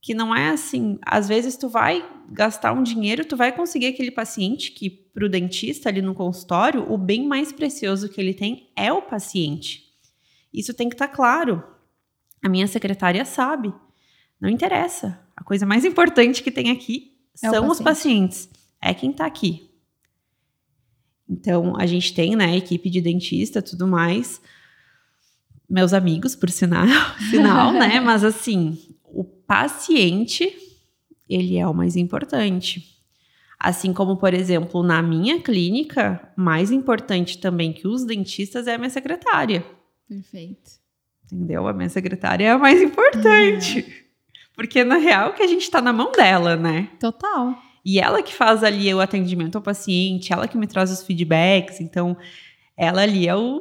que 0.00 0.12
não 0.14 0.34
é 0.36 0.50
assim, 0.50 0.98
às 1.00 1.26
vezes 1.28 1.56
tu 1.56 1.66
vai 1.68 2.06
gastar 2.28 2.72
um 2.74 2.82
dinheiro, 2.82 3.24
tu 3.24 3.36
vai 3.38 3.50
conseguir 3.52 3.86
aquele 3.86 4.10
paciente 4.10 4.70
que 4.72 4.90
pro 4.90 5.30
dentista 5.30 5.88
ali 5.88 6.02
no 6.02 6.14
consultório, 6.14 6.84
o 6.92 6.98
bem 6.98 7.26
mais 7.26 7.50
precioso 7.52 8.08
que 8.10 8.20
ele 8.20 8.34
tem 8.34 8.70
é 8.76 8.92
o 8.92 9.00
paciente. 9.00 9.82
Isso 10.52 10.74
tem 10.74 10.88
que 10.90 10.94
estar 10.94 11.08
claro. 11.08 11.62
A 12.42 12.48
minha 12.50 12.66
secretária 12.66 13.24
sabe. 13.24 13.72
Não 14.38 14.48
interessa. 14.50 15.18
A 15.34 15.42
coisa 15.42 15.64
mais 15.64 15.84
importante 15.86 16.42
que 16.42 16.50
tem 16.50 16.70
aqui 16.70 17.16
É 17.42 17.48
o 17.48 17.54
são 17.54 17.68
os 17.68 17.80
paciente. 17.80 17.84
pacientes. 17.84 18.48
É 18.82 18.92
quem 18.92 19.10
tá 19.10 19.24
aqui. 19.24 19.70
Então, 21.28 21.74
a 21.78 21.86
gente 21.86 22.14
tem, 22.14 22.36
né, 22.36 22.56
equipe 22.56 22.90
de 22.90 23.00
dentista, 23.00 23.62
tudo 23.62 23.86
mais. 23.86 24.40
Meus 25.68 25.92
amigos, 25.92 26.36
por 26.36 26.50
sinal, 26.50 26.86
sinal, 27.30 27.72
né? 27.72 27.98
Mas 28.04 28.22
assim, 28.22 28.78
o 29.04 29.24
paciente, 29.24 30.54
ele 31.28 31.56
é 31.56 31.66
o 31.66 31.74
mais 31.74 31.96
importante. 31.96 32.94
Assim 33.58 33.92
como, 33.94 34.16
por 34.16 34.34
exemplo, 34.34 34.82
na 34.82 35.00
minha 35.00 35.40
clínica, 35.40 36.20
mais 36.36 36.70
importante 36.70 37.38
também 37.38 37.72
que 37.72 37.88
os 37.88 38.04
dentistas 38.04 38.66
é 38.66 38.74
a 38.74 38.78
minha 38.78 38.90
secretária. 38.90 39.64
Perfeito. 40.06 40.72
Entendeu? 41.24 41.66
A 41.66 41.72
minha 41.72 41.88
secretária 41.88 42.44
é 42.44 42.50
a 42.50 42.58
mais 42.58 42.82
importante. 42.82 43.78
Uhum. 43.80 44.04
Porque 44.54 44.84
na 44.84 44.96
real 44.96 45.32
que 45.32 45.42
a 45.42 45.46
gente 45.46 45.70
tá 45.70 45.80
na 45.80 45.92
mão 45.92 46.12
dela, 46.12 46.56
né? 46.56 46.90
Total. 47.00 47.56
E 47.84 48.00
ela 48.00 48.22
que 48.22 48.32
faz 48.32 48.64
ali 48.64 48.92
o 48.94 49.00
atendimento 49.00 49.56
ao 49.56 49.62
paciente, 49.62 50.32
ela 50.32 50.48
que 50.48 50.56
me 50.56 50.66
traz 50.66 50.90
os 50.90 51.02
feedbacks, 51.02 51.80
então 51.80 52.16
ela 52.76 53.02
ali 53.02 53.28
é 53.28 53.36
o 53.36 53.60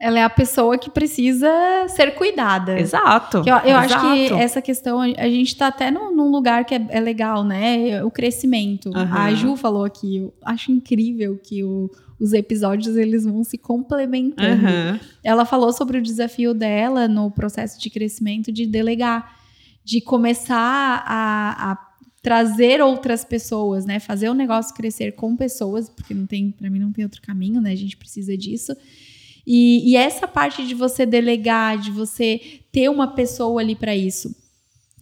ela 0.00 0.18
é 0.18 0.22
a 0.22 0.30
pessoa 0.30 0.78
que 0.78 0.88
precisa 0.88 1.46
ser 1.88 2.14
cuidada. 2.14 2.80
Exato. 2.80 3.38
eu, 3.46 3.54
eu 3.56 3.78
exato. 3.78 3.94
acho 3.94 4.14
que 4.14 4.32
essa 4.32 4.62
questão, 4.62 4.98
a 5.02 5.28
gente 5.28 5.48
está 5.48 5.66
até 5.66 5.90
num, 5.90 6.16
num, 6.16 6.30
lugar 6.30 6.64
que 6.64 6.74
é, 6.74 6.86
é, 6.88 7.00
legal, 7.00 7.44
né? 7.44 8.02
O 8.02 8.10
crescimento. 8.10 8.88
Uhum. 8.88 9.14
A 9.14 9.34
Ju 9.34 9.56
falou 9.56 9.84
aqui, 9.84 10.16
eu 10.16 10.32
acho 10.42 10.72
incrível 10.72 11.38
que 11.42 11.62
o, 11.62 11.90
os 12.18 12.32
episódios 12.32 12.96
eles 12.96 13.26
vão 13.26 13.44
se 13.44 13.58
complementando. 13.58 14.66
Uhum. 14.66 14.98
Ela 15.22 15.44
falou 15.44 15.70
sobre 15.70 15.98
o 15.98 16.02
desafio 16.02 16.54
dela 16.54 17.06
no 17.06 17.30
processo 17.30 17.78
de 17.78 17.90
crescimento 17.90 18.50
de 18.50 18.64
delegar, 18.64 19.36
de 19.84 20.00
começar 20.00 21.04
a, 21.06 21.72
a 21.72 21.89
trazer 22.22 22.82
outras 22.82 23.24
pessoas, 23.24 23.86
né? 23.86 23.98
Fazer 23.98 24.28
o 24.28 24.34
negócio 24.34 24.74
crescer 24.74 25.12
com 25.12 25.36
pessoas, 25.36 25.88
porque 25.88 26.12
não 26.12 26.26
tem, 26.26 26.50
para 26.50 26.68
mim 26.68 26.78
não 26.78 26.92
tem 26.92 27.04
outro 27.04 27.22
caminho, 27.22 27.60
né? 27.60 27.72
A 27.72 27.76
gente 27.76 27.96
precisa 27.96 28.36
disso. 28.36 28.76
E, 29.46 29.90
e 29.90 29.96
essa 29.96 30.28
parte 30.28 30.66
de 30.66 30.74
você 30.74 31.06
delegar, 31.06 31.78
de 31.78 31.90
você 31.90 32.60
ter 32.70 32.88
uma 32.88 33.08
pessoa 33.08 33.60
ali 33.60 33.74
para 33.74 33.96
isso. 33.96 34.34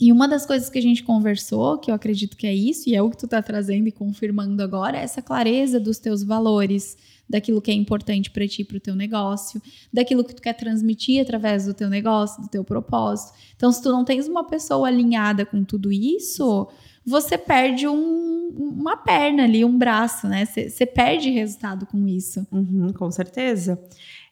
E 0.01 0.13
uma 0.13 0.29
das 0.29 0.47
coisas 0.47 0.71
que 0.71 0.79
a 0.79 0.83
gente 0.83 1.03
conversou, 1.03 1.77
que 1.77 1.91
eu 1.91 1.95
acredito 1.95 2.37
que 2.37 2.47
é 2.47 2.55
isso, 2.55 2.89
e 2.89 2.95
é 2.95 3.03
o 3.03 3.11
que 3.11 3.19
tu 3.19 3.25
está 3.25 3.43
trazendo 3.43 3.89
e 3.89 3.93
confirmando 3.93 4.63
agora, 4.63 4.97
é 4.97 5.03
essa 5.03 5.21
clareza 5.21 5.81
dos 5.81 5.99
teus 5.99 6.23
valores, 6.23 6.97
daquilo 7.29 7.61
que 7.61 7.71
é 7.71 7.75
importante 7.75 8.31
para 8.31 8.47
ti, 8.47 8.65
para 8.65 8.77
o 8.77 8.81
teu 8.81 8.95
negócio, 8.95 9.61
daquilo 9.93 10.25
que 10.25 10.35
tu 10.35 10.41
quer 10.41 10.55
transmitir 10.55 11.21
através 11.21 11.67
do 11.67 11.75
teu 11.75 11.91
negócio, 11.91 12.41
do 12.41 12.49
teu 12.49 12.65
propósito. 12.65 13.37
Então, 13.57 13.71
se 13.71 13.83
tu 13.83 13.91
não 13.91 14.05
tens 14.05 14.27
uma 14.29 14.45
pessoa 14.45 14.89
alinhada 14.89 15.45
com 15.45 15.63
tudo 15.63 15.93
isso, 15.93 16.69
você 17.09 17.39
perde 17.39 17.89
um, 17.89 18.49
uma 18.51 18.97
perna 18.97 19.45
ali, 19.45 19.65
um 19.65 19.77
braço, 19.77 20.29
né? 20.29 20.45
Você 20.45 20.85
perde 20.85 21.31
resultado 21.31 21.87
com 21.87 22.07
isso. 22.07 22.47
Uhum, 22.53 22.93
com 22.93 23.11
certeza. 23.11 23.81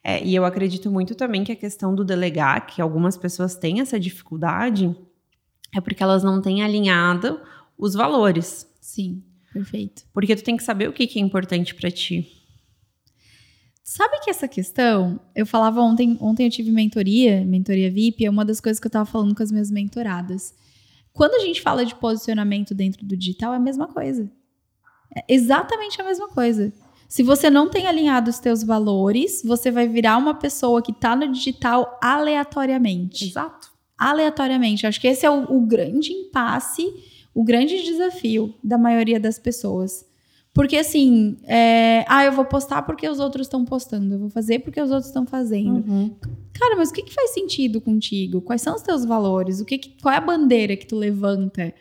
É, 0.04 0.24
e 0.24 0.34
eu 0.34 0.44
acredito 0.44 0.90
muito 0.90 1.14
também 1.14 1.42
que 1.42 1.50
a 1.50 1.56
questão 1.56 1.94
do 1.94 2.04
delegar, 2.04 2.66
que 2.66 2.80
algumas 2.80 3.16
pessoas 3.16 3.56
têm 3.56 3.80
essa 3.80 3.98
dificuldade, 3.98 4.94
é 5.74 5.80
porque 5.80 6.02
elas 6.02 6.22
não 6.22 6.40
têm 6.40 6.62
alinhado 6.62 7.40
os 7.76 7.94
valores. 7.94 8.68
Sim, 8.80 9.22
perfeito. 9.52 10.04
Porque 10.12 10.36
tu 10.36 10.44
tem 10.44 10.56
que 10.56 10.62
saber 10.62 10.88
o 10.88 10.92
que, 10.92 11.06
que 11.06 11.18
é 11.18 11.22
importante 11.22 11.74
para 11.74 11.90
ti. 11.90 12.30
Sabe 13.82 14.20
que 14.20 14.30
essa 14.30 14.46
questão, 14.46 15.18
eu 15.34 15.46
falava 15.46 15.80
ontem, 15.80 16.16
ontem 16.20 16.46
eu 16.46 16.50
tive 16.50 16.70
mentoria, 16.70 17.44
mentoria 17.44 17.90
VIP, 17.90 18.26
é 18.26 18.30
uma 18.30 18.44
das 18.44 18.60
coisas 18.60 18.78
que 18.80 18.86
eu 18.86 18.90
estava 18.90 19.06
falando 19.06 19.34
com 19.34 19.42
as 19.42 19.50
minhas 19.50 19.70
mentoradas. 19.70 20.54
Quando 21.16 21.34
a 21.34 21.38
gente 21.38 21.62
fala 21.62 21.86
de 21.86 21.94
posicionamento 21.94 22.74
dentro 22.74 23.06
do 23.06 23.16
digital, 23.16 23.54
é 23.54 23.56
a 23.56 23.58
mesma 23.58 23.88
coisa. 23.88 24.30
É 25.16 25.24
exatamente 25.26 25.98
a 25.98 26.04
mesma 26.04 26.28
coisa. 26.28 26.70
Se 27.08 27.22
você 27.22 27.48
não 27.48 27.70
tem 27.70 27.86
alinhado 27.86 28.28
os 28.28 28.38
teus 28.38 28.62
valores, 28.62 29.42
você 29.42 29.70
vai 29.70 29.88
virar 29.88 30.18
uma 30.18 30.34
pessoa 30.34 30.82
que 30.82 30.92
está 30.92 31.16
no 31.16 31.32
digital 31.32 31.98
aleatoriamente. 32.02 33.24
Exato. 33.24 33.72
Aleatoriamente. 33.96 34.86
Acho 34.86 35.00
que 35.00 35.08
esse 35.08 35.24
é 35.24 35.30
o, 35.30 35.56
o 35.56 35.62
grande 35.62 36.12
impasse, 36.12 36.86
o 37.34 37.42
grande 37.42 37.82
desafio 37.82 38.54
da 38.62 38.76
maioria 38.76 39.18
das 39.18 39.38
pessoas. 39.38 40.04
Porque 40.56 40.78
assim, 40.78 41.36
é, 41.44 42.02
ah, 42.08 42.24
eu 42.24 42.32
vou 42.32 42.46
postar 42.46 42.80
porque 42.80 43.06
os 43.06 43.20
outros 43.20 43.46
estão 43.46 43.62
postando, 43.62 44.14
eu 44.14 44.18
vou 44.18 44.30
fazer 44.30 44.60
porque 44.60 44.80
os 44.80 44.90
outros 44.90 45.08
estão 45.08 45.26
fazendo. 45.26 45.84
Uhum. 45.86 46.16
Cara, 46.54 46.76
mas 46.76 46.88
o 46.88 46.94
que, 46.94 47.02
que 47.02 47.12
faz 47.12 47.34
sentido 47.34 47.78
contigo? 47.78 48.40
Quais 48.40 48.62
são 48.62 48.74
os 48.74 48.80
teus 48.80 49.04
valores? 49.04 49.60
O 49.60 49.66
que, 49.66 49.76
que 49.76 50.00
qual 50.00 50.14
é 50.14 50.16
a 50.16 50.20
bandeira 50.20 50.74
que 50.74 50.86
tu 50.86 50.96
levanta? 50.96 51.74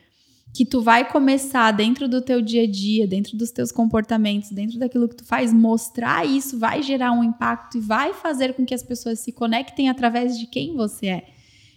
que 0.53 0.65
tu 0.65 0.81
vai 0.81 1.09
começar 1.09 1.71
dentro 1.71 2.07
do 2.07 2.21
teu 2.21 2.41
dia 2.41 2.63
a 2.63 2.67
dia, 2.67 3.05
dentro 3.05 3.35
dos 3.35 3.51
teus 3.51 3.73
comportamentos, 3.73 4.51
dentro 4.51 4.79
daquilo 4.79 5.09
que 5.09 5.15
tu 5.17 5.25
faz, 5.25 5.51
mostrar 5.51 6.25
isso 6.25 6.57
vai 6.57 6.81
gerar 6.81 7.11
um 7.11 7.21
impacto 7.21 7.77
e 7.77 7.81
vai 7.81 8.13
fazer 8.13 8.53
com 8.53 8.65
que 8.65 8.73
as 8.73 8.81
pessoas 8.81 9.19
se 9.19 9.33
conectem 9.33 9.89
através 9.89 10.39
de 10.39 10.47
quem 10.47 10.73
você 10.73 11.07
é. 11.07 11.25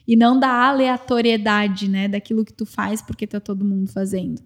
E 0.06 0.14
não 0.14 0.38
da 0.38 0.68
aleatoriedade, 0.68 1.88
né, 1.88 2.06
daquilo 2.06 2.44
que 2.44 2.52
tu 2.52 2.64
faz 2.64 3.02
porque 3.02 3.26
tá 3.26 3.40
todo 3.40 3.64
mundo 3.64 3.90
fazendo. 3.90 4.40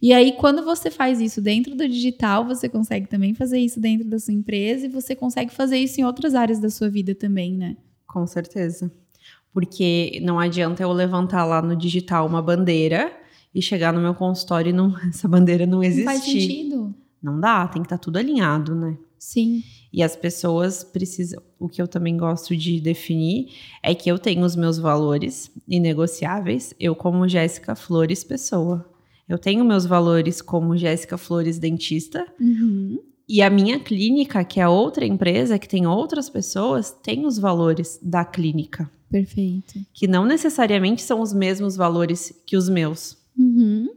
E 0.00 0.12
aí 0.12 0.32
quando 0.32 0.64
você 0.64 0.90
faz 0.90 1.20
isso 1.20 1.40
dentro 1.40 1.74
do 1.74 1.88
digital, 1.88 2.44
você 2.44 2.68
consegue 2.68 3.08
também 3.08 3.34
fazer 3.34 3.58
isso 3.58 3.80
dentro 3.80 4.06
da 4.08 4.18
sua 4.18 4.34
empresa 4.34 4.86
e 4.86 4.88
você 4.88 5.14
consegue 5.14 5.52
fazer 5.52 5.78
isso 5.78 6.00
em 6.00 6.04
outras 6.04 6.34
áreas 6.34 6.58
da 6.58 6.70
sua 6.70 6.88
vida 6.88 7.14
também, 7.14 7.56
né? 7.56 7.76
Com 8.06 8.26
certeza. 8.26 8.90
Porque 9.52 10.20
não 10.22 10.38
adianta 10.38 10.82
eu 10.82 10.92
levantar 10.92 11.44
lá 11.44 11.60
no 11.60 11.74
digital 11.74 12.26
uma 12.26 12.40
bandeira 12.40 13.12
e 13.54 13.60
chegar 13.60 13.92
no 13.92 14.00
meu 14.00 14.14
consultório 14.14 14.70
e 14.70 14.72
não, 14.72 14.94
essa 15.08 15.26
bandeira 15.26 15.66
não 15.66 15.82
existir. 15.82 16.04
Não 16.04 16.12
faz 16.12 16.24
sentido. 16.24 16.94
Não 17.20 17.40
dá, 17.40 17.66
tem 17.66 17.82
que 17.82 17.86
estar 17.86 17.98
tá 17.98 18.02
tudo 18.02 18.18
alinhado, 18.18 18.74
né? 18.74 18.96
Sim. 19.18 19.64
E 19.92 20.02
as 20.02 20.14
pessoas 20.14 20.84
precisam. 20.84 21.42
O 21.58 21.68
que 21.68 21.82
eu 21.82 21.88
também 21.88 22.16
gosto 22.16 22.56
de 22.56 22.80
definir 22.80 23.52
é 23.82 23.94
que 23.94 24.08
eu 24.08 24.18
tenho 24.18 24.44
os 24.44 24.54
meus 24.54 24.78
valores 24.78 25.50
inegociáveis, 25.66 26.72
eu, 26.78 26.94
como 26.94 27.26
Jéssica 27.26 27.74
Flores, 27.74 28.22
pessoa. 28.22 28.88
Eu 29.28 29.38
tenho 29.38 29.64
meus 29.64 29.84
valores 29.84 30.40
como 30.40 30.76
Jéssica 30.76 31.18
Flores, 31.18 31.58
dentista. 31.58 32.26
Uhum. 32.40 32.98
E 33.28 33.42
a 33.42 33.50
minha 33.50 33.78
clínica, 33.78 34.42
que 34.42 34.58
é 34.58 34.66
outra 34.66 35.04
empresa, 35.04 35.58
que 35.58 35.68
tem 35.68 35.86
outras 35.86 36.30
pessoas, 36.30 36.90
tem 36.90 37.26
os 37.26 37.38
valores 37.38 38.00
da 38.02 38.24
clínica. 38.24 38.90
Perfeito. 39.10 39.74
Que 39.92 40.06
não 40.06 40.24
necessariamente 40.24 41.02
são 41.02 41.20
os 41.20 41.32
mesmos 41.32 41.76
valores 41.76 42.32
que 42.46 42.56
os 42.56 42.68
meus. 42.68 43.18
Uhum. 43.36 43.88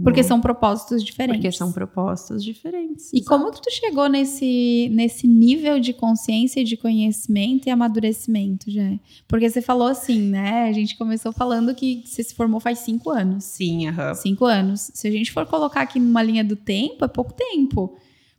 Porque 0.00 0.22
são 0.22 0.40
propósitos 0.40 1.04
diferentes. 1.04 1.42
Porque 1.42 1.52
são 1.52 1.70
propósitos 1.70 2.42
diferentes. 2.42 3.12
E 3.12 3.18
exato. 3.18 3.28
como 3.28 3.52
que 3.52 3.60
tu 3.60 3.70
chegou 3.70 4.08
nesse, 4.08 4.88
nesse 4.90 5.28
nível 5.28 5.78
de 5.78 5.92
consciência, 5.92 6.64
de 6.64 6.78
conhecimento 6.78 7.66
e 7.66 7.70
amadurecimento, 7.70 8.70
já? 8.70 8.98
Porque 9.28 9.50
você 9.50 9.60
falou 9.60 9.88
assim, 9.88 10.18
né? 10.18 10.64
A 10.64 10.72
gente 10.72 10.96
começou 10.96 11.30
falando 11.30 11.74
que 11.74 12.02
você 12.06 12.22
se 12.22 12.34
formou 12.34 12.58
faz 12.58 12.78
cinco 12.78 13.10
anos. 13.10 13.44
Sim, 13.44 13.88
aham. 13.88 14.14
Cinco 14.14 14.46
anos. 14.46 14.90
Se 14.94 15.06
a 15.06 15.10
gente 15.10 15.30
for 15.30 15.44
colocar 15.46 15.82
aqui 15.82 16.00
numa 16.00 16.22
linha 16.22 16.42
do 16.42 16.56
tempo, 16.56 17.04
é 17.04 17.08
pouco 17.08 17.34
tempo. 17.34 17.94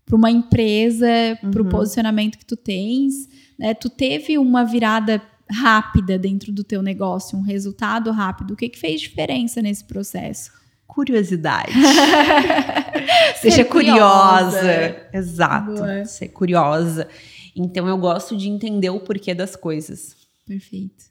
Para 0.06 0.16
uma 0.16 0.32
empresa, 0.32 1.08
uhum. 1.44 1.52
para 1.52 1.62
o 1.62 1.70
posicionamento 1.70 2.38
que 2.38 2.46
tu 2.46 2.58
tens. 2.58 3.30
Né? 3.60 3.76
Tu 3.76 3.92
teve 3.92 4.40
uma 4.40 4.66
virada 4.66 5.22
rápida 5.50 6.18
dentro 6.18 6.52
do 6.52 6.64
teu 6.64 6.82
negócio, 6.82 7.38
um 7.38 7.42
resultado 7.42 8.10
rápido, 8.10 8.54
o 8.54 8.58
que, 8.58 8.70
que 8.70 8.80
fez 8.80 9.02
diferença 9.02 9.62
nesse 9.62 9.84
processo? 9.84 10.63
Curiosidade. 10.94 11.74
Seja 13.42 13.66
curiosa. 13.66 14.60
curiosa. 14.60 15.08
Exato. 15.12 15.74
Boa. 15.74 16.06
Ser 16.06 16.28
curiosa. 16.30 17.08
Então 17.56 17.88
eu 17.88 17.98
gosto 17.98 18.38
de 18.38 18.48
entender 18.48 18.90
o 18.90 19.00
porquê 19.00 19.34
das 19.34 19.56
coisas. 19.56 20.16
Perfeito. 20.46 21.06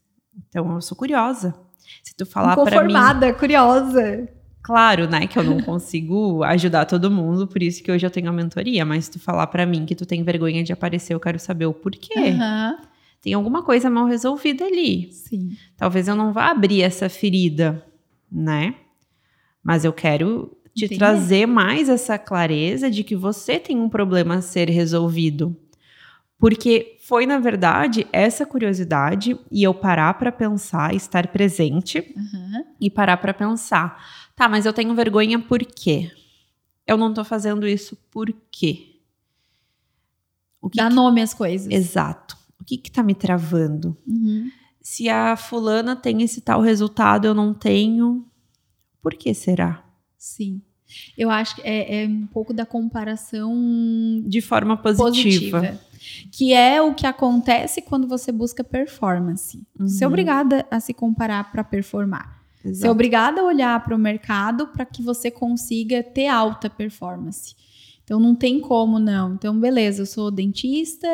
Então 0.48 0.72
eu 0.72 0.80
sou 0.80 0.96
curiosa. 0.96 1.54
Se 2.02 2.14
tu 2.14 2.24
falar 2.24 2.56
para 2.56 2.84
mim, 2.84 3.34
curiosa. 3.38 4.28
Claro, 4.62 5.08
né, 5.08 5.26
que 5.26 5.36
eu 5.36 5.42
não 5.42 5.60
consigo 5.60 6.44
ajudar 6.44 6.84
todo 6.84 7.10
mundo, 7.10 7.48
por 7.48 7.60
isso 7.60 7.82
que 7.82 7.90
hoje 7.90 8.06
eu 8.06 8.10
tenho 8.10 8.28
a 8.28 8.32
mentoria, 8.32 8.84
mas 8.84 9.06
se 9.06 9.10
tu 9.10 9.18
falar 9.18 9.48
para 9.48 9.66
mim 9.66 9.84
que 9.84 9.96
tu 9.96 10.06
tem 10.06 10.22
vergonha 10.22 10.62
de 10.62 10.72
aparecer, 10.72 11.14
eu 11.14 11.18
quero 11.18 11.40
saber 11.40 11.66
o 11.66 11.74
porquê. 11.74 12.14
Tem 13.20 13.34
alguma 13.34 13.64
coisa 13.64 13.90
mal 13.90 14.06
resolvida 14.06 14.64
ali. 14.64 15.12
Sim. 15.12 15.56
Talvez 15.76 16.06
eu 16.06 16.14
não 16.14 16.32
vá 16.32 16.50
abrir 16.50 16.82
essa 16.82 17.08
ferida, 17.08 17.84
né? 18.30 18.76
Mas 19.62 19.84
eu 19.84 19.92
quero 19.92 20.56
te 20.74 20.86
Entendi. 20.86 20.98
trazer 20.98 21.46
mais 21.46 21.88
essa 21.88 22.18
clareza 22.18 22.90
de 22.90 23.04
que 23.04 23.14
você 23.14 23.58
tem 23.58 23.78
um 23.78 23.88
problema 23.88 24.36
a 24.36 24.42
ser 24.42 24.68
resolvido. 24.68 25.56
Porque 26.38 26.98
foi, 27.00 27.24
na 27.24 27.38
verdade, 27.38 28.06
essa 28.12 28.44
curiosidade 28.44 29.38
e 29.50 29.62
eu 29.62 29.72
parar 29.72 30.14
para 30.14 30.32
pensar, 30.32 30.94
estar 30.94 31.28
presente 31.28 32.12
uhum. 32.16 32.64
e 32.80 32.90
parar 32.90 33.18
para 33.18 33.32
pensar. 33.32 34.02
Tá, 34.34 34.48
mas 34.48 34.66
eu 34.66 34.72
tenho 34.72 34.94
vergonha 34.94 35.38
por 35.38 35.60
quê? 35.60 36.10
Eu 36.84 36.96
não 36.96 37.14
tô 37.14 37.22
fazendo 37.22 37.66
isso 37.66 37.96
por 38.10 38.34
quê? 38.50 38.96
O 40.60 40.68
que 40.68 40.78
Dá 40.78 40.88
que... 40.88 40.94
nome 40.94 41.22
às 41.22 41.32
coisas. 41.32 41.72
Exato. 41.72 42.36
O 42.60 42.64
que 42.64 42.80
está 42.82 43.02
me 43.02 43.14
travando? 43.14 43.96
Uhum. 44.06 44.50
Se 44.80 45.08
a 45.08 45.36
fulana 45.36 45.94
tem 45.94 46.22
esse 46.22 46.40
tal 46.40 46.60
resultado, 46.60 47.24
eu 47.26 47.34
não 47.34 47.54
tenho. 47.54 48.24
Por 49.02 49.14
que 49.14 49.34
será? 49.34 49.84
Sim. 50.16 50.62
Eu 51.16 51.30
acho 51.30 51.56
que 51.56 51.62
é, 51.62 52.04
é 52.04 52.06
um 52.06 52.26
pouco 52.26 52.52
da 52.52 52.64
comparação 52.64 53.52
de 54.26 54.40
forma 54.40 54.76
positiva. 54.76 55.60
positiva. 55.60 55.80
Que 56.30 56.52
é 56.52 56.80
o 56.82 56.94
que 56.94 57.06
acontece 57.06 57.82
quando 57.82 58.06
você 58.06 58.30
busca 58.30 58.62
performance. 58.62 59.56
Uhum. 59.78 59.88
Você 59.88 60.04
é 60.04 60.06
obrigada 60.06 60.66
a 60.70 60.80
se 60.80 60.92
comparar 60.92 61.50
para 61.50 61.64
performar. 61.64 62.42
Exato. 62.64 62.76
Você 62.78 62.86
é 62.86 62.90
obrigada 62.90 63.40
a 63.40 63.44
olhar 63.44 63.82
para 63.82 63.94
o 63.94 63.98
mercado 63.98 64.68
para 64.68 64.84
que 64.84 65.02
você 65.02 65.30
consiga 65.30 66.02
ter 66.02 66.28
alta 66.28 66.70
performance. 66.70 67.54
Então 68.04 68.18
não 68.20 68.34
tem 68.34 68.60
como 68.60 68.98
não. 68.98 69.34
Então 69.34 69.58
beleza, 69.58 70.02
eu 70.02 70.06
sou 70.06 70.30
dentista, 70.30 71.08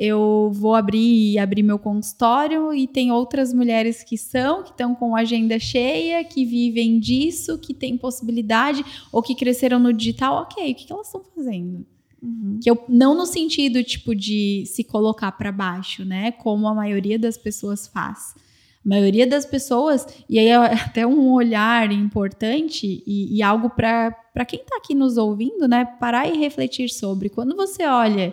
eu 0.00 0.50
vou 0.54 0.74
abrir 0.74 1.38
abrir 1.38 1.62
meu 1.62 1.78
consultório 1.78 2.72
e 2.72 2.86
tem 2.86 3.12
outras 3.12 3.52
mulheres 3.52 4.02
que 4.02 4.16
são, 4.16 4.62
que 4.62 4.70
estão 4.70 4.94
com 4.94 5.14
agenda 5.14 5.58
cheia, 5.58 6.24
que 6.24 6.42
vivem 6.42 6.98
disso, 6.98 7.58
que 7.58 7.74
têm 7.74 7.98
possibilidade 7.98 8.82
ou 9.12 9.22
que 9.22 9.34
cresceram 9.34 9.78
no 9.78 9.92
digital. 9.92 10.36
Ok, 10.36 10.72
o 10.72 10.74
que, 10.74 10.86
que 10.86 10.92
elas 10.92 11.06
estão 11.06 11.22
fazendo? 11.22 11.84
Uhum. 12.22 12.58
Que 12.62 12.70
eu 12.70 12.82
não 12.88 13.14
no 13.14 13.26
sentido 13.26 13.84
tipo 13.84 14.14
de 14.14 14.64
se 14.64 14.82
colocar 14.82 15.32
para 15.32 15.52
baixo, 15.52 16.02
né? 16.02 16.32
Como 16.32 16.66
a 16.66 16.74
maioria 16.74 17.18
das 17.18 17.36
pessoas 17.36 17.86
faz. 17.86 18.34
A 18.82 18.88
maioria 18.88 19.26
das 19.26 19.44
pessoas, 19.44 20.06
e 20.26 20.38
aí 20.38 20.46
é 20.46 20.56
até 20.56 21.06
um 21.06 21.30
olhar 21.30 21.92
importante 21.92 23.04
e, 23.06 23.36
e 23.36 23.42
algo 23.42 23.68
para 23.68 24.14
quem 24.48 24.60
está 24.60 24.78
aqui 24.78 24.94
nos 24.94 25.18
ouvindo, 25.18 25.68
né? 25.68 25.84
Parar 25.84 26.26
e 26.26 26.38
refletir 26.38 26.88
sobre. 26.88 27.28
Quando 27.28 27.54
você 27.54 27.84
olha 27.84 28.32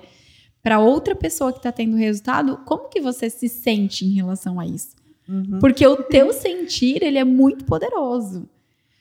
para 0.67 0.79
outra 0.79 1.15
pessoa 1.15 1.53
que 1.53 1.59
está 1.59 1.71
tendo 1.71 1.95
resultado, 1.95 2.59
como 2.65 2.89
que 2.89 2.99
você 2.99 3.29
se 3.29 3.47
sente 3.47 4.03
em 4.03 4.09
relação 4.15 4.59
a 4.59 4.65
isso? 4.65 4.97
Uhum. 5.25 5.59
Porque 5.61 5.87
o 5.87 5.95
teu 5.95 6.33
sentir, 6.33 7.01
ele 7.01 7.17
é 7.17 7.23
muito 7.23 7.63
poderoso. 7.63 8.49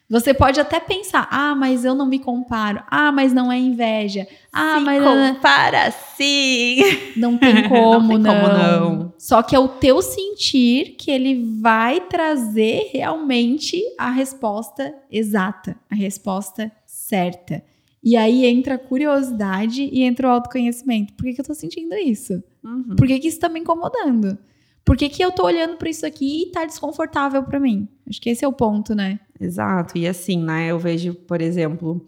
Você 0.09 0.33
pode 0.33 0.61
até 0.61 0.79
pensar, 0.79 1.27
ah, 1.29 1.57
mas 1.57 1.85
eu 1.85 1.93
não 1.93 2.07
me 2.07 2.21
comparo. 2.21 2.85
Ah, 2.89 3.11
mas 3.11 3.33
não 3.33 3.51
é 3.51 3.59
inveja. 3.59 4.29
Ah, 4.53 4.77
Se 4.79 4.85
mas 4.85 5.03
compara 5.03 5.91
sim. 5.91 6.83
Não 7.17 7.35
tem 7.37 7.69
como, 7.69 8.01
não, 8.01 8.09
tem 8.11 8.19
não. 8.19 8.41
como 8.41 8.59
não. 8.59 9.13
Só 9.19 9.43
que 9.43 9.57
é 9.57 9.59
o 9.59 9.67
teu 9.67 10.01
sentir 10.01 10.95
que 10.97 11.11
ele 11.11 11.59
vai 11.61 12.01
trazer 12.03 12.91
realmente 12.93 13.83
a 13.99 14.09
resposta 14.13 14.95
exata, 15.11 15.77
a 15.91 15.97
resposta 15.97 16.71
certa. 16.87 17.61
E 18.07 18.17
aí 18.17 18.47
entra 18.47 18.77
a 18.77 18.79
curiosidade 18.79 19.91
e 19.93 20.05
entra 20.05 20.29
o 20.29 20.31
autoconhecimento. 20.31 21.13
Por 21.15 21.25
que, 21.25 21.35
que 21.35 21.41
eu 21.41 21.45
tô 21.45 21.53
sentindo 21.53 21.93
isso? 21.97 22.41
Uhum. 22.63 22.95
Por 22.95 23.05
que, 23.05 23.19
que 23.19 23.27
isso 23.27 23.41
tá 23.41 23.49
me 23.49 23.59
incomodando? 23.59 24.39
Por 24.85 24.97
que, 24.97 25.09
que 25.09 25.21
eu 25.21 25.33
tô 25.33 25.45
olhando 25.45 25.77
para 25.77 25.91
isso 25.91 26.07
aqui 26.07 26.45
e 26.45 26.53
tá 26.53 26.65
desconfortável 26.65 27.43
para 27.43 27.59
mim? 27.59 27.89
Acho 28.09 28.21
que 28.21 28.31
esse 28.31 28.45
é 28.45 28.49
o 28.49 28.53
ponto, 28.53 28.95
né? 28.95 29.19
Exato. 29.41 29.99
E 29.99 30.07
assim, 30.07 30.41
né? 30.41 30.71
Eu 30.71 30.79
vejo, 30.79 31.15
por 31.15 31.43
exemplo, 31.43 32.01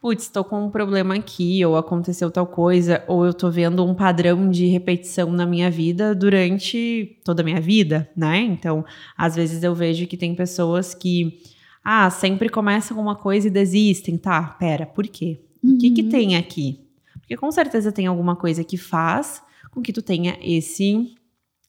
putz, 0.00 0.22
estou 0.22 0.44
com 0.44 0.64
um 0.64 0.70
problema 0.70 1.14
aqui, 1.14 1.62
ou 1.62 1.76
aconteceu 1.76 2.30
tal 2.30 2.46
coisa, 2.46 3.04
ou 3.06 3.26
eu 3.26 3.34
tô 3.34 3.50
vendo 3.50 3.84
um 3.84 3.94
padrão 3.94 4.48
de 4.48 4.64
repetição 4.68 5.30
na 5.30 5.44
minha 5.44 5.70
vida 5.70 6.14
durante 6.14 7.20
toda 7.22 7.42
a 7.42 7.44
minha 7.44 7.60
vida, 7.60 8.10
né? 8.16 8.38
Então, 8.38 8.82
às 9.14 9.36
vezes 9.36 9.62
eu 9.62 9.74
vejo 9.74 10.06
que 10.06 10.16
tem 10.16 10.34
pessoas 10.34 10.94
que, 10.94 11.38
ah, 11.84 12.08
sempre 12.08 12.48
começam 12.48 12.98
uma 12.98 13.14
coisa 13.14 13.48
e 13.48 13.50
desistem, 13.50 14.16
tá? 14.16 14.42
Pera, 14.42 14.86
por 14.86 15.06
quê? 15.06 15.44
Uhum. 15.62 15.74
O 15.74 15.78
que 15.78 15.90
que 15.90 16.02
uhum. 16.02 16.08
tem 16.08 16.36
aqui? 16.36 16.80
Porque 17.20 17.36
com 17.36 17.52
certeza 17.52 17.92
tem 17.92 18.06
alguma 18.06 18.34
coisa 18.34 18.64
que 18.64 18.78
faz 18.78 19.42
com 19.70 19.82
que 19.82 19.92
tu 19.92 20.00
tenha 20.00 20.38
esse 20.40 21.14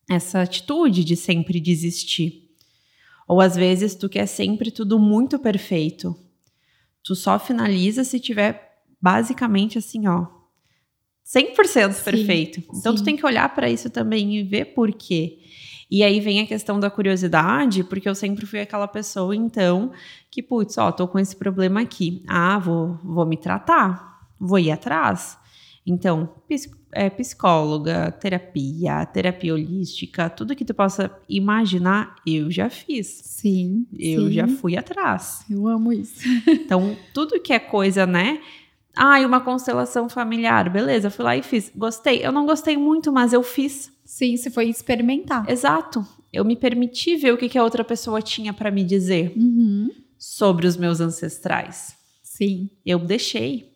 essa 0.10 0.42
atitude 0.42 1.04
de 1.04 1.16
sempre 1.16 1.60
desistir. 1.60 2.50
Ou 3.28 3.42
às 3.42 3.56
vezes 3.56 3.96
tu 3.96 4.08
quer 4.08 4.28
sempre 4.28 4.70
tudo 4.70 5.00
muito 5.00 5.40
perfeito. 5.40 6.16
Tu 7.04 7.16
só 7.16 7.40
finaliza 7.40 8.04
se 8.04 8.20
tiver 8.20 8.80
basicamente 9.02 9.80
assim, 9.80 10.08
ó, 10.08 10.28
100% 11.26 11.92
sim, 11.92 12.04
perfeito. 12.04 12.64
Então 12.74 12.96
sim. 12.96 13.02
tu 13.02 13.04
tem 13.04 13.16
que 13.16 13.26
olhar 13.26 13.54
para 13.54 13.70
isso 13.70 13.90
também 13.90 14.38
e 14.38 14.44
ver 14.44 14.66
por 14.66 14.94
quê. 14.94 15.40
E 15.96 16.04
aí 16.04 16.20
vem 16.20 16.42
a 16.42 16.46
questão 16.46 16.78
da 16.78 16.90
curiosidade, 16.90 17.82
porque 17.82 18.10
eu 18.10 18.14
sempre 18.14 18.46
fui 18.46 18.60
aquela 18.60 18.86
pessoa, 18.86 19.34
então, 19.34 19.94
que, 20.30 20.44
putz, 20.44 20.78
ó, 20.78 20.92
tô 20.92 21.08
com 21.08 21.18
esse 21.18 21.34
problema 21.34 21.80
aqui. 21.80 22.22
Ah, 22.28 22.60
vou, 22.60 23.00
vou 23.02 23.26
me 23.26 23.38
tratar, 23.38 24.28
vou 24.38 24.60
ir 24.60 24.72
atrás. 24.72 25.38
Então, 25.88 26.30
é, 26.92 27.10
psicóloga, 27.10 28.12
terapia, 28.12 29.06
terapia 29.06 29.54
holística, 29.54 30.30
tudo 30.30 30.54
que 30.54 30.66
tu 30.66 30.74
possa 30.74 31.10
imaginar, 31.30 32.18
eu 32.28 32.52
já 32.52 32.70
fiz. 32.70 33.08
Sim. 33.24 33.88
Eu 33.98 34.28
sim. 34.28 34.34
já 34.34 34.50
fui 34.50 34.76
atrás. 34.76 35.46
Eu 35.50 35.66
amo 35.66 35.94
isso. 35.94 36.28
então, 36.46 36.98
tudo 37.14 37.40
que 37.40 37.54
é 37.54 37.60
coisa, 37.60 38.06
né? 38.06 38.42
Ah, 38.96 39.20
e 39.20 39.26
uma 39.26 39.42
constelação 39.42 40.08
familiar, 40.08 40.70
beleza, 40.70 41.10
fui 41.10 41.26
lá 41.26 41.36
e 41.36 41.44
fiz. 41.44 41.72
Gostei. 41.76 42.26
Eu 42.26 42.32
não 42.32 42.46
gostei 42.46 42.78
muito, 42.78 43.12
mas 43.12 43.34
eu 43.34 43.44
fiz. 43.44 43.92
Sim, 44.06 44.38
você 44.38 44.50
foi 44.50 44.70
experimentar. 44.70 45.50
Exato. 45.50 46.06
Eu 46.32 46.46
me 46.46 46.56
permiti 46.56 47.16
ver 47.16 47.34
o 47.34 47.38
que, 47.38 47.50
que 47.50 47.58
a 47.58 47.64
outra 47.64 47.84
pessoa 47.84 48.22
tinha 48.22 48.54
para 48.54 48.72
me 48.72 48.84
dizer 48.84 49.34
uhum. 49.36 49.90
sobre 50.18 50.68
os 50.68 50.78
meus 50.78 51.02
ancestrais. 51.02 51.96
Sim. 52.24 52.70
Eu 52.86 53.00
deixei 53.00 53.76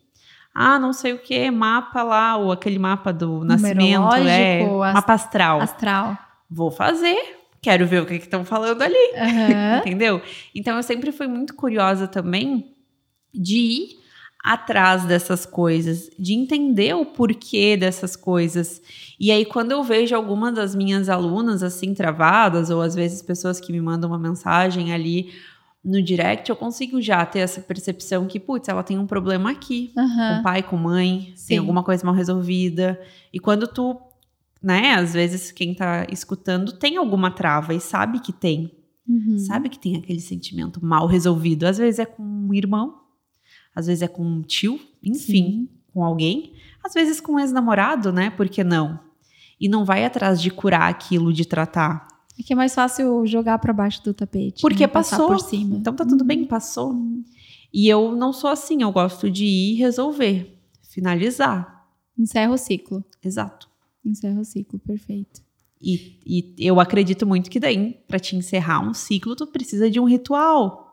ah, 0.54 0.78
não 0.78 0.92
sei 0.92 1.12
o 1.12 1.18
que, 1.18 1.50
mapa 1.50 2.02
lá, 2.02 2.36
ou 2.36 2.50
aquele 2.50 2.78
mapa 2.78 3.12
do 3.12 3.44
nascimento, 3.44 4.14
é, 4.26 4.66
mapa 4.66 5.12
astral. 5.12 5.60
Astral. 5.60 6.18
Vou 6.50 6.70
fazer, 6.70 7.16
quero 7.62 7.86
ver 7.86 8.02
o 8.02 8.06
que 8.06 8.14
estão 8.14 8.44
falando 8.44 8.82
ali, 8.82 8.94
uhum. 8.94 9.78
entendeu? 9.86 10.20
Então 10.54 10.76
eu 10.76 10.82
sempre 10.82 11.12
fui 11.12 11.28
muito 11.28 11.54
curiosa 11.54 12.08
também 12.08 12.74
de 13.32 13.56
ir 13.56 13.99
atrás 14.42 15.04
dessas 15.04 15.44
coisas, 15.44 16.10
de 16.18 16.32
entender 16.32 16.94
o 16.94 17.04
porquê 17.04 17.76
dessas 17.76 18.16
coisas. 18.16 18.80
E 19.18 19.30
aí 19.30 19.44
quando 19.44 19.72
eu 19.72 19.82
vejo 19.84 20.16
alguma 20.16 20.50
das 20.50 20.74
minhas 20.74 21.08
alunas 21.08 21.62
assim 21.62 21.92
travadas 21.92 22.70
ou 22.70 22.80
às 22.80 22.94
vezes 22.94 23.20
pessoas 23.20 23.60
que 23.60 23.72
me 23.72 23.80
mandam 23.80 24.10
uma 24.10 24.18
mensagem 24.18 24.92
ali 24.92 25.30
no 25.84 26.02
direct, 26.02 26.48
eu 26.48 26.56
consigo 26.56 27.00
já 27.00 27.24
ter 27.24 27.38
essa 27.38 27.60
percepção 27.60 28.26
que, 28.26 28.38
putz, 28.38 28.68
ela 28.68 28.82
tem 28.82 28.98
um 28.98 29.06
problema 29.06 29.50
aqui, 29.50 29.92
uhum. 29.96 30.36
com 30.36 30.42
pai, 30.42 30.62
com 30.62 30.76
mãe, 30.76 31.32
Sim. 31.34 31.48
tem 31.48 31.58
alguma 31.58 31.82
coisa 31.82 32.04
mal 32.04 32.14
resolvida. 32.14 33.00
E 33.32 33.40
quando 33.40 33.66
tu, 33.66 33.98
né, 34.62 34.92
às 34.94 35.14
vezes 35.14 35.50
quem 35.50 35.74
tá 35.74 36.06
escutando 36.10 36.72
tem 36.72 36.98
alguma 36.98 37.30
trava 37.30 37.72
e 37.72 37.80
sabe 37.80 38.20
que 38.20 38.32
tem. 38.32 38.72
Uhum. 39.08 39.38
Sabe 39.38 39.68
que 39.68 39.78
tem 39.78 39.96
aquele 39.96 40.20
sentimento 40.20 40.84
mal 40.84 41.06
resolvido. 41.06 41.64
Às 41.64 41.78
vezes 41.78 41.98
é 41.98 42.04
com 42.04 42.22
um 42.22 42.54
irmão, 42.54 42.99
às 43.74 43.86
vezes 43.86 44.02
é 44.02 44.08
com 44.08 44.24
um 44.24 44.42
tio, 44.42 44.80
enfim, 45.02 45.18
Sim. 45.18 45.68
com 45.92 46.04
alguém. 46.04 46.54
Às 46.82 46.94
vezes 46.94 47.20
com 47.20 47.32
um 47.32 47.38
ex-namorado, 47.38 48.12
né? 48.12 48.30
Por 48.30 48.48
que 48.48 48.64
não? 48.64 48.98
E 49.60 49.68
não 49.68 49.84
vai 49.84 50.04
atrás 50.04 50.40
de 50.40 50.50
curar 50.50 50.88
aquilo, 50.88 51.32
de 51.32 51.44
tratar. 51.44 52.08
É 52.38 52.42
que 52.42 52.52
é 52.52 52.56
mais 52.56 52.74
fácil 52.74 53.26
jogar 53.26 53.58
para 53.58 53.72
baixo 53.72 54.02
do 54.02 54.14
tapete. 54.14 54.62
Porque 54.62 54.84
né? 54.84 54.88
passou. 54.88 55.28
por 55.28 55.40
cima. 55.40 55.76
Então 55.76 55.94
tá 55.94 56.06
tudo 56.06 56.24
bem, 56.24 56.44
passou. 56.44 56.96
E 57.72 57.86
eu 57.86 58.16
não 58.16 58.32
sou 58.32 58.50
assim, 58.50 58.82
eu 58.82 58.90
gosto 58.90 59.30
de 59.30 59.44
ir 59.44 59.74
resolver, 59.74 60.58
finalizar. 60.82 61.86
Encerra 62.18 62.52
o 62.52 62.56
ciclo. 62.56 63.04
Exato. 63.22 63.68
Encerra 64.04 64.40
o 64.40 64.44
ciclo, 64.44 64.78
perfeito. 64.78 65.42
E, 65.80 66.20
e 66.26 66.54
eu 66.58 66.80
acredito 66.80 67.26
muito 67.26 67.50
que 67.50 67.60
daí, 67.60 67.98
para 68.08 68.18
te 68.18 68.36
encerrar 68.36 68.80
um 68.80 68.92
ciclo, 68.92 69.36
tu 69.36 69.46
precisa 69.46 69.90
de 69.90 70.00
um 70.00 70.04
ritual. 70.04 70.89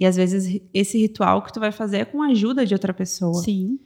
E 0.00 0.06
às 0.06 0.16
vezes 0.16 0.60
esse 0.72 0.98
ritual 0.98 1.42
que 1.42 1.52
tu 1.52 1.60
vai 1.60 1.70
fazer 1.70 1.98
é 1.98 2.04
com 2.06 2.22
a 2.22 2.28
ajuda 2.28 2.64
de 2.64 2.74
outra 2.74 2.94
pessoa. 2.94 3.42
Sim. 3.42 3.78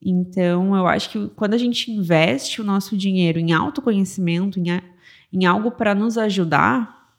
Então, 0.00 0.76
eu 0.76 0.86
acho 0.86 1.10
que 1.10 1.28
quando 1.30 1.54
a 1.54 1.58
gente 1.58 1.90
investe 1.90 2.60
o 2.60 2.64
nosso 2.64 2.96
dinheiro 2.96 3.38
em 3.38 3.52
autoconhecimento, 3.52 4.60
em 4.60 4.66
em 5.30 5.44
algo 5.44 5.70
para 5.70 5.94
nos 5.94 6.16
ajudar, 6.16 7.18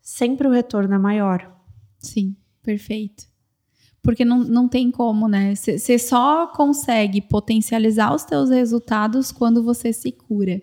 sempre 0.00 0.46
o 0.46 0.50
retorno 0.50 0.94
é 0.94 0.98
maior. 0.98 1.50
Sim, 1.98 2.36
perfeito. 2.62 3.24
Porque 4.02 4.24
não, 4.24 4.38
não 4.38 4.68
tem 4.68 4.90
como, 4.90 5.28
né? 5.28 5.54
Você 5.54 5.98
só 5.98 6.46
consegue 6.46 7.20
potencializar 7.20 8.14
os 8.14 8.24
teus 8.24 8.50
resultados 8.50 9.30
quando 9.30 9.62
você 9.62 9.92
se 9.92 10.10
cura. 10.10 10.62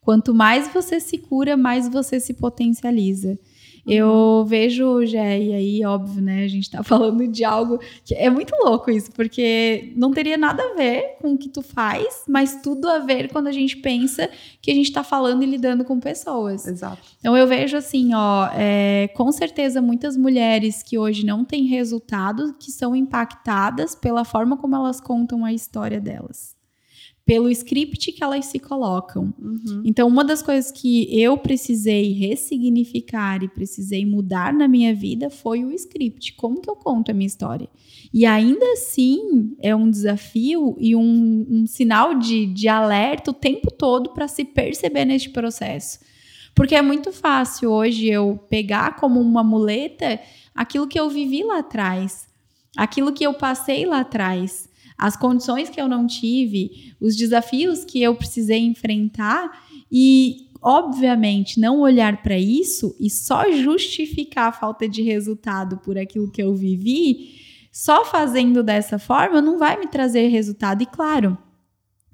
Quanto 0.00 0.34
mais 0.34 0.72
você 0.72 0.98
se 0.98 1.18
cura, 1.18 1.56
mais 1.56 1.88
você 1.88 2.18
se 2.18 2.34
potencializa. 2.34 3.38
Eu 3.86 4.08
uhum. 4.08 4.44
vejo, 4.44 5.04
já, 5.04 5.36
e 5.36 5.52
aí, 5.52 5.84
óbvio, 5.84 6.22
né? 6.22 6.44
A 6.44 6.48
gente 6.48 6.70
tá 6.70 6.82
falando 6.84 7.26
de 7.26 7.44
algo 7.44 7.78
que 8.04 8.14
é 8.14 8.30
muito 8.30 8.54
louco 8.62 8.90
isso, 8.90 9.10
porque 9.12 9.92
não 9.96 10.12
teria 10.12 10.36
nada 10.36 10.62
a 10.62 10.74
ver 10.74 11.16
com 11.20 11.32
o 11.32 11.38
que 11.38 11.48
tu 11.48 11.62
faz, 11.62 12.24
mas 12.28 12.60
tudo 12.62 12.88
a 12.88 13.00
ver 13.00 13.30
quando 13.32 13.48
a 13.48 13.52
gente 13.52 13.76
pensa 13.76 14.30
que 14.60 14.70
a 14.70 14.74
gente 14.74 14.92
tá 14.92 15.02
falando 15.02 15.42
e 15.42 15.46
lidando 15.46 15.84
com 15.84 15.98
pessoas. 15.98 16.66
Exato. 16.66 17.02
Então 17.18 17.36
eu 17.36 17.46
vejo 17.46 17.76
assim, 17.76 18.14
ó, 18.14 18.48
é, 18.54 19.08
com 19.14 19.30
certeza 19.32 19.82
muitas 19.82 20.16
mulheres 20.16 20.82
que 20.82 20.98
hoje 20.98 21.26
não 21.26 21.44
têm 21.44 21.66
resultado 21.66 22.54
que 22.58 22.70
são 22.70 22.94
impactadas 22.94 23.94
pela 23.94 24.24
forma 24.24 24.56
como 24.56 24.76
elas 24.76 25.00
contam 25.00 25.44
a 25.44 25.52
história 25.52 26.00
delas 26.00 26.61
pelo 27.24 27.48
script 27.50 28.12
que 28.12 28.22
elas 28.22 28.46
se 28.46 28.58
colocam. 28.58 29.32
Uhum. 29.38 29.82
Então, 29.84 30.08
uma 30.08 30.24
das 30.24 30.42
coisas 30.42 30.72
que 30.72 31.06
eu 31.16 31.38
precisei 31.38 32.12
ressignificar 32.12 33.42
e 33.42 33.48
precisei 33.48 34.04
mudar 34.04 34.52
na 34.52 34.66
minha 34.66 34.92
vida 34.94 35.30
foi 35.30 35.64
o 35.64 35.70
script. 35.70 36.34
Como 36.34 36.60
que 36.60 36.68
eu 36.68 36.74
conto 36.74 37.10
a 37.10 37.14
minha 37.14 37.26
história? 37.26 37.68
E 38.12 38.26
ainda 38.26 38.64
assim 38.72 39.54
é 39.60 39.74
um 39.74 39.88
desafio 39.88 40.76
e 40.80 40.96
um, 40.96 41.46
um 41.48 41.66
sinal 41.66 42.18
de, 42.18 42.46
de 42.46 42.66
alerta 42.66 43.30
o 43.30 43.34
tempo 43.34 43.70
todo 43.70 44.10
para 44.10 44.26
se 44.26 44.44
perceber 44.44 45.04
neste 45.04 45.30
processo. 45.30 46.00
Porque 46.54 46.74
é 46.74 46.82
muito 46.82 47.12
fácil 47.12 47.70
hoje 47.70 48.08
eu 48.08 48.38
pegar 48.50 48.96
como 48.96 49.20
uma 49.20 49.42
muleta 49.42 50.20
aquilo 50.54 50.86
que 50.86 50.98
eu 50.98 51.08
vivi 51.08 51.42
lá 51.42 51.60
atrás, 51.60 52.28
aquilo 52.76 53.12
que 53.12 53.24
eu 53.24 53.32
passei 53.32 53.86
lá 53.86 54.00
atrás, 54.00 54.68
as 55.02 55.16
condições 55.16 55.68
que 55.68 55.80
eu 55.80 55.88
não 55.88 56.06
tive, 56.06 56.94
os 57.00 57.16
desafios 57.16 57.84
que 57.84 58.00
eu 58.00 58.14
precisei 58.14 58.60
enfrentar 58.60 59.50
e 59.90 60.48
obviamente, 60.62 61.58
não 61.58 61.80
olhar 61.80 62.22
para 62.22 62.38
isso 62.38 62.94
e 63.00 63.10
só 63.10 63.50
justificar 63.50 64.50
a 64.50 64.52
falta 64.52 64.88
de 64.88 65.02
resultado 65.02 65.78
por 65.78 65.98
aquilo 65.98 66.30
que 66.30 66.40
eu 66.40 66.54
vivi, 66.54 67.34
só 67.72 68.04
fazendo 68.04 68.62
dessa 68.62 68.96
forma 68.96 69.42
não 69.42 69.58
vai 69.58 69.76
me 69.76 69.88
trazer 69.88 70.28
resultado. 70.28 70.84
E 70.84 70.86
claro, 70.86 71.36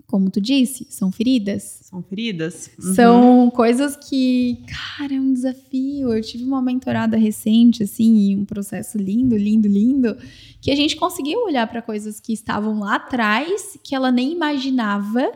como 0.08 0.30
tu 0.30 0.40
disse, 0.40 0.86
são 0.88 1.12
feridas. 1.12 1.80
São 1.82 2.02
feridas. 2.02 2.70
Uhum. 2.82 2.94
São 2.94 3.50
coisas 3.50 3.94
que, 3.94 4.64
cara, 4.96 5.14
é 5.14 5.20
um 5.20 5.34
desafio. 5.34 6.12
Eu 6.12 6.22
tive 6.22 6.44
uma 6.44 6.62
mentorada 6.62 7.16
recente, 7.16 7.82
assim, 7.82 8.34
um 8.34 8.46
processo 8.46 8.96
lindo, 8.96 9.36
lindo, 9.36 9.68
lindo, 9.68 10.16
que 10.62 10.70
a 10.70 10.74
gente 10.74 10.96
conseguiu 10.96 11.44
olhar 11.44 11.66
para 11.66 11.82
coisas 11.82 12.18
que 12.18 12.32
estavam 12.32 12.80
lá 12.80 12.94
atrás, 12.94 13.78
que 13.84 13.94
ela 13.94 14.10
nem 14.10 14.32
imaginava 14.32 15.30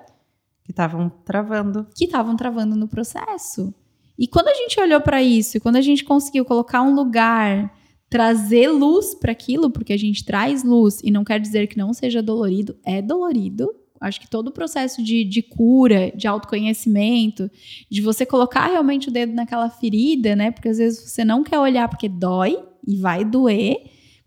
que 0.64 0.70
estavam 0.70 1.10
travando. 1.24 1.86
Que 1.94 2.06
estavam 2.06 2.34
travando 2.34 2.74
no 2.74 2.88
processo. 2.88 3.74
E 4.18 4.26
quando 4.26 4.48
a 4.48 4.54
gente 4.54 4.80
olhou 4.80 5.00
para 5.02 5.22
isso, 5.22 5.56
e 5.56 5.60
quando 5.60 5.76
a 5.76 5.80
gente 5.82 6.02
conseguiu 6.02 6.46
colocar 6.46 6.80
um 6.80 6.94
lugar, 6.94 7.76
trazer 8.08 8.68
luz 8.68 9.14
para 9.14 9.32
aquilo, 9.32 9.70
porque 9.70 9.92
a 9.92 9.98
gente 9.98 10.24
traz 10.24 10.64
luz, 10.64 11.00
e 11.04 11.10
não 11.10 11.24
quer 11.24 11.38
dizer 11.38 11.66
que 11.66 11.76
não 11.76 11.92
seja 11.92 12.22
dolorido, 12.22 12.74
é 12.84 13.02
dolorido. 13.02 13.81
Acho 14.02 14.20
que 14.20 14.28
todo 14.28 14.48
o 14.48 14.52
processo 14.52 15.02
de, 15.02 15.24
de 15.24 15.42
cura, 15.42 16.10
de 16.14 16.26
autoconhecimento, 16.26 17.50
de 17.88 18.02
você 18.02 18.26
colocar 18.26 18.66
realmente 18.66 19.08
o 19.08 19.12
dedo 19.12 19.32
naquela 19.32 19.70
ferida, 19.70 20.34
né? 20.34 20.50
Porque 20.50 20.68
às 20.68 20.78
vezes 20.78 21.10
você 21.10 21.24
não 21.24 21.44
quer 21.44 21.58
olhar 21.58 21.88
porque 21.88 22.08
dói 22.08 22.58
e 22.86 22.96
vai 22.96 23.24
doer 23.24 23.76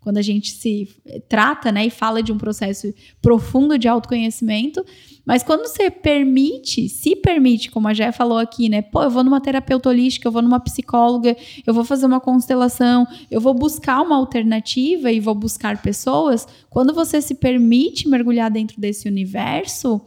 quando 0.06 0.18
a 0.18 0.22
gente 0.22 0.52
se 0.52 0.88
trata, 1.28 1.72
né, 1.72 1.86
e 1.86 1.90
fala 1.90 2.22
de 2.22 2.30
um 2.30 2.38
processo 2.38 2.94
profundo 3.20 3.76
de 3.76 3.88
autoconhecimento, 3.88 4.86
mas 5.24 5.42
quando 5.42 5.66
você 5.66 5.90
permite, 5.90 6.88
se 6.88 7.16
permite, 7.16 7.72
como 7.72 7.88
a 7.88 7.92
Jé 7.92 8.12
falou 8.12 8.38
aqui, 8.38 8.68
né? 8.68 8.82
Pô, 8.82 9.02
eu 9.02 9.10
vou 9.10 9.24
numa 9.24 9.40
terapeuta 9.40 9.88
holística, 9.88 10.28
eu 10.28 10.30
vou 10.30 10.42
numa 10.42 10.60
psicóloga, 10.60 11.36
eu 11.66 11.74
vou 11.74 11.82
fazer 11.82 12.06
uma 12.06 12.20
constelação, 12.20 13.04
eu 13.28 13.40
vou 13.40 13.52
buscar 13.52 14.00
uma 14.00 14.14
alternativa 14.14 15.10
e 15.10 15.18
vou 15.18 15.34
buscar 15.34 15.82
pessoas. 15.82 16.46
Quando 16.70 16.94
você 16.94 17.20
se 17.20 17.34
permite 17.34 18.08
mergulhar 18.08 18.48
dentro 18.48 18.80
desse 18.80 19.08
universo, 19.08 20.00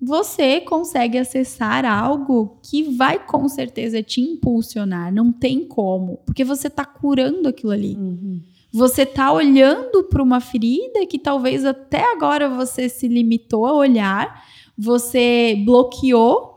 você 0.00 0.62
consegue 0.62 1.18
acessar 1.18 1.84
algo 1.84 2.58
que 2.62 2.82
vai 2.84 3.18
com 3.22 3.46
certeza 3.46 4.02
te 4.02 4.22
impulsionar. 4.22 5.12
Não 5.12 5.30
tem 5.30 5.68
como, 5.68 6.16
porque 6.24 6.44
você 6.44 6.68
está 6.68 6.86
curando 6.86 7.46
aquilo 7.46 7.72
ali. 7.72 7.94
Uhum. 7.94 8.40
Você 8.74 9.02
está 9.02 9.32
olhando 9.32 10.02
para 10.02 10.20
uma 10.20 10.40
ferida 10.40 11.06
que 11.06 11.16
talvez 11.16 11.64
até 11.64 12.10
agora 12.10 12.48
você 12.48 12.88
se 12.88 13.06
limitou 13.06 13.64
a 13.66 13.72
olhar, 13.72 14.44
você 14.76 15.62
bloqueou 15.64 16.52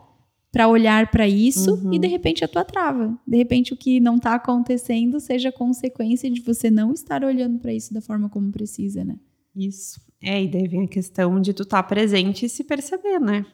para 0.51 0.67
olhar 0.67 1.11
para 1.11 1.27
isso 1.27 1.75
uhum. 1.75 1.93
e 1.93 1.99
de 1.99 2.07
repente 2.07 2.43
a 2.43 2.47
tua 2.47 2.65
trava. 2.65 3.15
De 3.27 3.37
repente 3.37 3.71
o 3.71 3.77
que 3.77 3.99
não 3.99 4.15
está 4.15 4.33
acontecendo 4.33 5.19
seja 5.19 5.51
consequência 5.51 6.27
de 6.27 6.41
você 6.41 6.71
não 6.71 6.91
estar 6.91 7.23
olhando 7.23 7.59
para 7.59 7.71
isso 7.71 7.93
da 7.93 8.01
forma 8.01 8.27
como 8.29 8.51
precisa, 8.51 9.05
né? 9.05 9.19
Isso. 9.55 10.01
É, 10.19 10.43
e 10.43 10.47
daí 10.47 10.67
vem 10.67 10.85
a 10.85 10.87
questão 10.87 11.39
de 11.39 11.53
tu 11.53 11.61
estar 11.61 11.83
tá 11.83 11.87
presente 11.87 12.47
e 12.47 12.49
se 12.49 12.63
perceber, 12.63 13.19
né? 13.19 13.45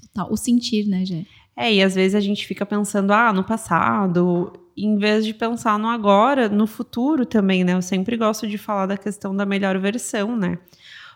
Total. 0.00 0.32
O 0.32 0.38
sentir, 0.38 0.86
né, 0.86 1.04
Jé? 1.04 1.26
É, 1.54 1.70
e 1.70 1.82
às 1.82 1.94
vezes 1.94 2.14
a 2.14 2.20
gente 2.20 2.46
fica 2.46 2.64
pensando, 2.64 3.12
ah, 3.12 3.30
no 3.30 3.44
passado, 3.44 4.50
em 4.76 4.96
vez 4.96 5.24
de 5.24 5.32
pensar 5.32 5.78
no 5.78 5.88
agora, 5.88 6.48
no 6.48 6.66
futuro 6.66 7.24
também, 7.24 7.64
né? 7.64 7.74
Eu 7.74 7.82
sempre 7.82 8.16
gosto 8.16 8.46
de 8.46 8.58
falar 8.58 8.86
da 8.86 8.96
questão 8.96 9.34
da 9.34 9.46
melhor 9.46 9.78
versão, 9.78 10.36
né? 10.36 10.58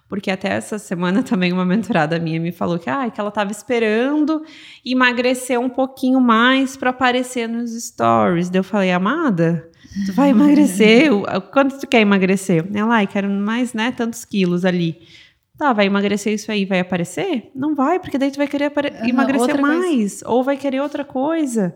Porque 0.08 0.30
até 0.30 0.48
essa 0.48 0.78
semana 0.78 1.22
também 1.24 1.52
uma 1.52 1.64
mentorada 1.64 2.18
minha 2.18 2.40
me 2.40 2.52
falou 2.52 2.78
que, 2.78 2.88
ah, 2.88 3.10
que 3.10 3.20
ela 3.20 3.28
estava 3.28 3.52
esperando 3.52 4.42
emagrecer 4.84 5.60
um 5.60 5.68
pouquinho 5.68 6.20
mais 6.20 6.76
para 6.76 6.90
aparecer 6.90 7.48
nos 7.48 7.72
stories. 7.72 8.48
Daí 8.48 8.60
eu 8.60 8.64
falei, 8.64 8.90
amada, 8.90 9.68
tu 10.06 10.12
vai 10.12 10.30
emagrecer? 10.30 11.10
Quanto 11.52 11.78
tu 11.78 11.86
quer 11.86 12.00
emagrecer? 12.00 12.66
Ela, 12.72 12.96
ai, 12.96 13.06
quero 13.06 13.28
mais, 13.28 13.74
né, 13.74 13.92
tantos 13.92 14.24
quilos 14.24 14.64
ali. 14.64 15.02
Tá, 15.58 15.72
vai 15.72 15.86
emagrecer 15.86 16.32
isso 16.32 16.52
aí, 16.52 16.64
vai 16.64 16.78
aparecer? 16.78 17.50
Não 17.52 17.74
vai, 17.74 17.98
porque 17.98 18.16
daí 18.16 18.30
tu 18.30 18.36
vai 18.36 18.46
querer 18.46 18.70
uhum, 18.70 19.08
emagrecer 19.08 19.60
mais, 19.60 20.22
coisa. 20.22 20.28
ou 20.28 20.44
vai 20.44 20.56
querer 20.56 20.80
outra 20.80 21.04
coisa. 21.04 21.74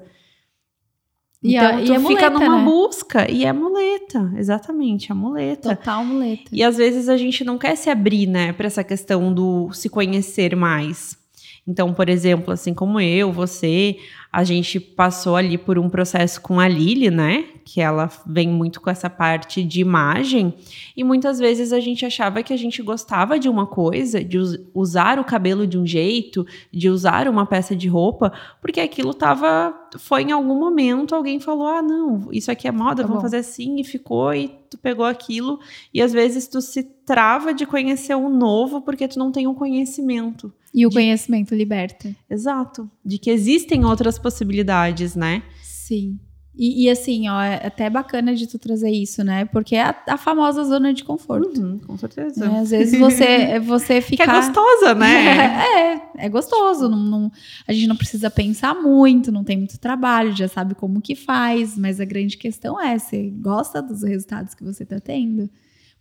E 1.42 1.56
então, 1.56 1.68
a, 1.68 1.82
tu 1.82 1.92
e 1.92 1.94
é 1.94 1.98
fica 1.98 2.00
muleta, 2.00 2.30
numa 2.30 2.58
né? 2.58 2.64
busca. 2.64 3.30
E 3.30 3.44
é 3.44 3.52
muleta, 3.52 4.32
exatamente, 4.36 5.10
é 5.10 5.14
muleta. 5.14 5.74
Total 5.74 6.04
muleta. 6.04 6.44
E 6.52 6.62
às 6.62 6.76
vezes 6.76 7.08
a 7.08 7.16
gente 7.16 7.42
não 7.42 7.58
quer 7.58 7.76
se 7.76 7.90
abrir, 7.90 8.26
né, 8.26 8.52
para 8.52 8.66
essa 8.66 8.84
questão 8.84 9.34
do 9.34 9.72
se 9.72 9.88
conhecer 9.88 10.54
mais. 10.54 11.20
Então, 11.66 11.92
por 11.92 12.08
exemplo, 12.08 12.52
assim 12.52 12.74
como 12.74 13.00
eu, 13.00 13.32
você, 13.32 13.96
a 14.32 14.44
gente 14.44 14.80
passou 14.80 15.36
ali 15.36 15.58
por 15.58 15.78
um 15.78 15.90
processo 15.90 16.40
com 16.40 16.58
a 16.58 16.66
Lili, 16.66 17.10
né? 17.10 17.44
Que 17.66 17.82
ela 17.82 18.08
vem 18.26 18.48
muito 18.48 18.80
com 18.80 18.88
essa 18.88 19.10
parte 19.10 19.62
de 19.62 19.82
imagem. 19.82 20.54
E 20.96 21.04
muitas 21.04 21.38
vezes 21.38 21.70
a 21.70 21.78
gente 21.80 22.06
achava 22.06 22.42
que 22.42 22.50
a 22.50 22.56
gente 22.56 22.82
gostava 22.82 23.38
de 23.38 23.46
uma 23.46 23.66
coisa, 23.66 24.24
de 24.24 24.38
usar 24.72 25.18
o 25.18 25.24
cabelo 25.24 25.66
de 25.66 25.76
um 25.76 25.86
jeito, 25.86 26.46
de 26.72 26.88
usar 26.88 27.28
uma 27.28 27.44
peça 27.44 27.76
de 27.76 27.88
roupa, 27.88 28.32
porque 28.62 28.80
aquilo 28.80 29.12
tava. 29.12 29.78
Foi 29.98 30.22
em 30.22 30.32
algum 30.32 30.58
momento 30.58 31.14
alguém 31.14 31.38
falou: 31.38 31.66
ah, 31.66 31.82
não, 31.82 32.32
isso 32.32 32.50
aqui 32.50 32.66
é 32.66 32.72
moda, 32.72 33.02
tá 33.02 33.08
vamos 33.08 33.22
fazer 33.22 33.36
assim, 33.36 33.80
e 33.80 33.84
ficou, 33.84 34.32
e 34.32 34.48
tu 34.70 34.78
pegou 34.78 35.04
aquilo. 35.04 35.60
E 35.92 36.00
às 36.00 36.10
vezes 36.10 36.48
tu 36.48 36.62
se 36.62 36.82
trava 36.82 37.52
de 37.52 37.66
conhecer 37.66 38.14
o 38.14 38.30
novo 38.30 38.80
porque 38.80 39.06
tu 39.06 39.18
não 39.18 39.30
tem 39.30 39.46
o 39.46 39.50
um 39.50 39.54
conhecimento. 39.54 40.50
E 40.74 40.86
o 40.86 40.88
de... 40.88 40.94
conhecimento 40.94 41.54
liberta. 41.54 42.14
Exato. 42.30 42.90
De 43.04 43.18
que 43.18 43.30
existem 43.30 43.84
outras 43.84 44.18
possibilidades, 44.22 45.16
né? 45.16 45.42
Sim. 45.62 46.18
E, 46.54 46.84
e, 46.84 46.90
assim, 46.90 47.30
ó, 47.30 47.40
é 47.40 47.66
até 47.66 47.88
bacana 47.88 48.34
de 48.34 48.46
tu 48.46 48.58
trazer 48.58 48.90
isso, 48.90 49.24
né? 49.24 49.46
Porque 49.46 49.74
é 49.74 49.84
a, 49.84 49.96
a 50.08 50.16
famosa 50.18 50.62
zona 50.64 50.92
de 50.92 51.02
conforto. 51.02 51.58
Uhum, 51.58 51.78
com 51.78 51.96
certeza. 51.96 52.44
É, 52.44 52.58
às 52.58 52.70
vezes 52.70 52.98
você, 52.98 53.58
você 53.64 54.00
fica. 54.02 54.24
Que 54.24 54.30
é 54.30 54.34
gostosa, 54.34 54.94
né? 54.94 56.04
é, 56.18 56.26
é 56.26 56.28
gostoso. 56.28 56.90
Não, 56.90 56.98
não, 56.98 57.32
a 57.66 57.72
gente 57.72 57.86
não 57.86 57.96
precisa 57.96 58.30
pensar 58.30 58.74
muito, 58.74 59.32
não 59.32 59.42
tem 59.42 59.56
muito 59.56 59.78
trabalho, 59.78 60.36
já 60.36 60.46
sabe 60.46 60.74
como 60.74 61.00
que 61.00 61.14
faz. 61.14 61.78
Mas 61.78 62.00
a 62.00 62.04
grande 62.04 62.36
questão 62.36 62.78
é: 62.78 62.98
você 62.98 63.30
gosta 63.30 63.80
dos 63.80 64.02
resultados 64.02 64.54
que 64.54 64.62
você 64.62 64.84
tá 64.84 65.00
tendo? 65.00 65.48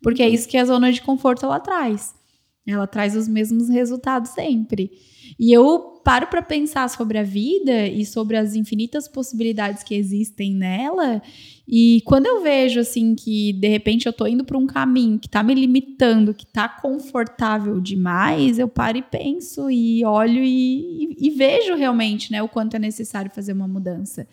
Porque 0.04 0.22
é 0.22 0.28
isso 0.28 0.50
que 0.50 0.58
a 0.58 0.66
zona 0.66 0.92
de 0.92 1.02
conforto 1.02 1.46
ela 1.46 1.62
traz. 1.62 2.14
Ela 2.66 2.86
traz 2.86 3.16
os 3.16 3.28
mesmos 3.28 3.70
resultados 3.70 4.32
sempre. 4.32 4.92
E 5.40 5.52
eu 5.52 6.00
paro 6.04 6.28
para 6.28 6.42
pensar 6.42 6.90
sobre 6.90 7.18
a 7.18 7.24
vida 7.24 7.88
e 7.88 8.06
sobre 8.06 8.38
as 8.38 8.56
infinitas 8.56 9.08
possibilidades 9.08 9.84
que 9.84 9.96
existem 9.96 10.54
nela. 10.54 11.22
E 11.68 12.02
quando 12.06 12.28
eu 12.28 12.44
vejo 12.44 12.80
assim 12.80 13.16
que 13.16 13.54
de 13.54 13.68
repente 13.68 14.06
eu 14.06 14.14
tô 14.14 14.28
indo 14.28 14.44
para 14.44 14.58
um 14.58 14.68
caminho 14.68 15.20
que 15.20 15.30
tá 15.30 15.42
me 15.42 15.54
limitando, 15.54 16.34
que 16.34 16.46
tá 16.46 16.68
confortável 16.68 17.80
demais, 17.80 18.60
eu 18.60 18.68
paro 18.68 18.98
e 18.98 19.02
penso 19.02 19.70
e 19.70 20.04
olho 20.06 20.44
e, 20.44 21.16
e, 21.18 21.28
e 21.28 21.30
vejo 21.32 21.76
realmente, 21.76 22.32
né, 22.32 22.44
o 22.44 22.50
quanto 22.50 22.76
é 22.76 22.80
necessário 22.80 23.32
fazer 23.34 23.54
uma 23.54 23.68
mudança. 23.68 24.28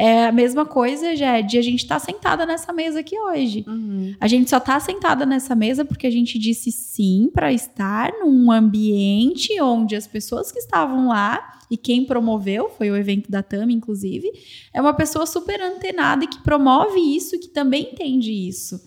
É 0.00 0.26
a 0.26 0.32
mesma 0.32 0.64
coisa, 0.64 1.16
já 1.16 1.40
de 1.40 1.58
a 1.58 1.62
gente 1.62 1.82
estar 1.82 1.96
tá 1.96 2.06
sentada 2.06 2.46
nessa 2.46 2.72
mesa 2.72 3.00
aqui 3.00 3.18
hoje. 3.18 3.64
Uhum. 3.66 4.14
A 4.20 4.28
gente 4.28 4.48
só 4.48 4.58
está 4.58 4.78
sentada 4.78 5.26
nessa 5.26 5.56
mesa 5.56 5.84
porque 5.84 6.06
a 6.06 6.10
gente 6.10 6.38
disse 6.38 6.70
sim 6.70 7.28
para 7.34 7.52
estar 7.52 8.12
num 8.20 8.52
ambiente 8.52 9.60
onde 9.60 9.96
as 9.96 10.06
pessoas 10.06 10.52
que 10.52 10.60
estavam 10.60 11.08
lá 11.08 11.58
e 11.68 11.76
quem 11.76 12.04
promoveu, 12.04 12.70
foi 12.70 12.88
o 12.92 12.96
evento 12.96 13.28
da 13.28 13.42
Tami, 13.42 13.74
inclusive, 13.74 14.30
é 14.72 14.80
uma 14.80 14.94
pessoa 14.94 15.26
super 15.26 15.60
antenada 15.60 16.24
e 16.24 16.28
que 16.28 16.44
promove 16.44 17.00
isso, 17.00 17.38
que 17.40 17.48
também 17.48 17.90
entende 17.92 18.32
isso. 18.32 18.80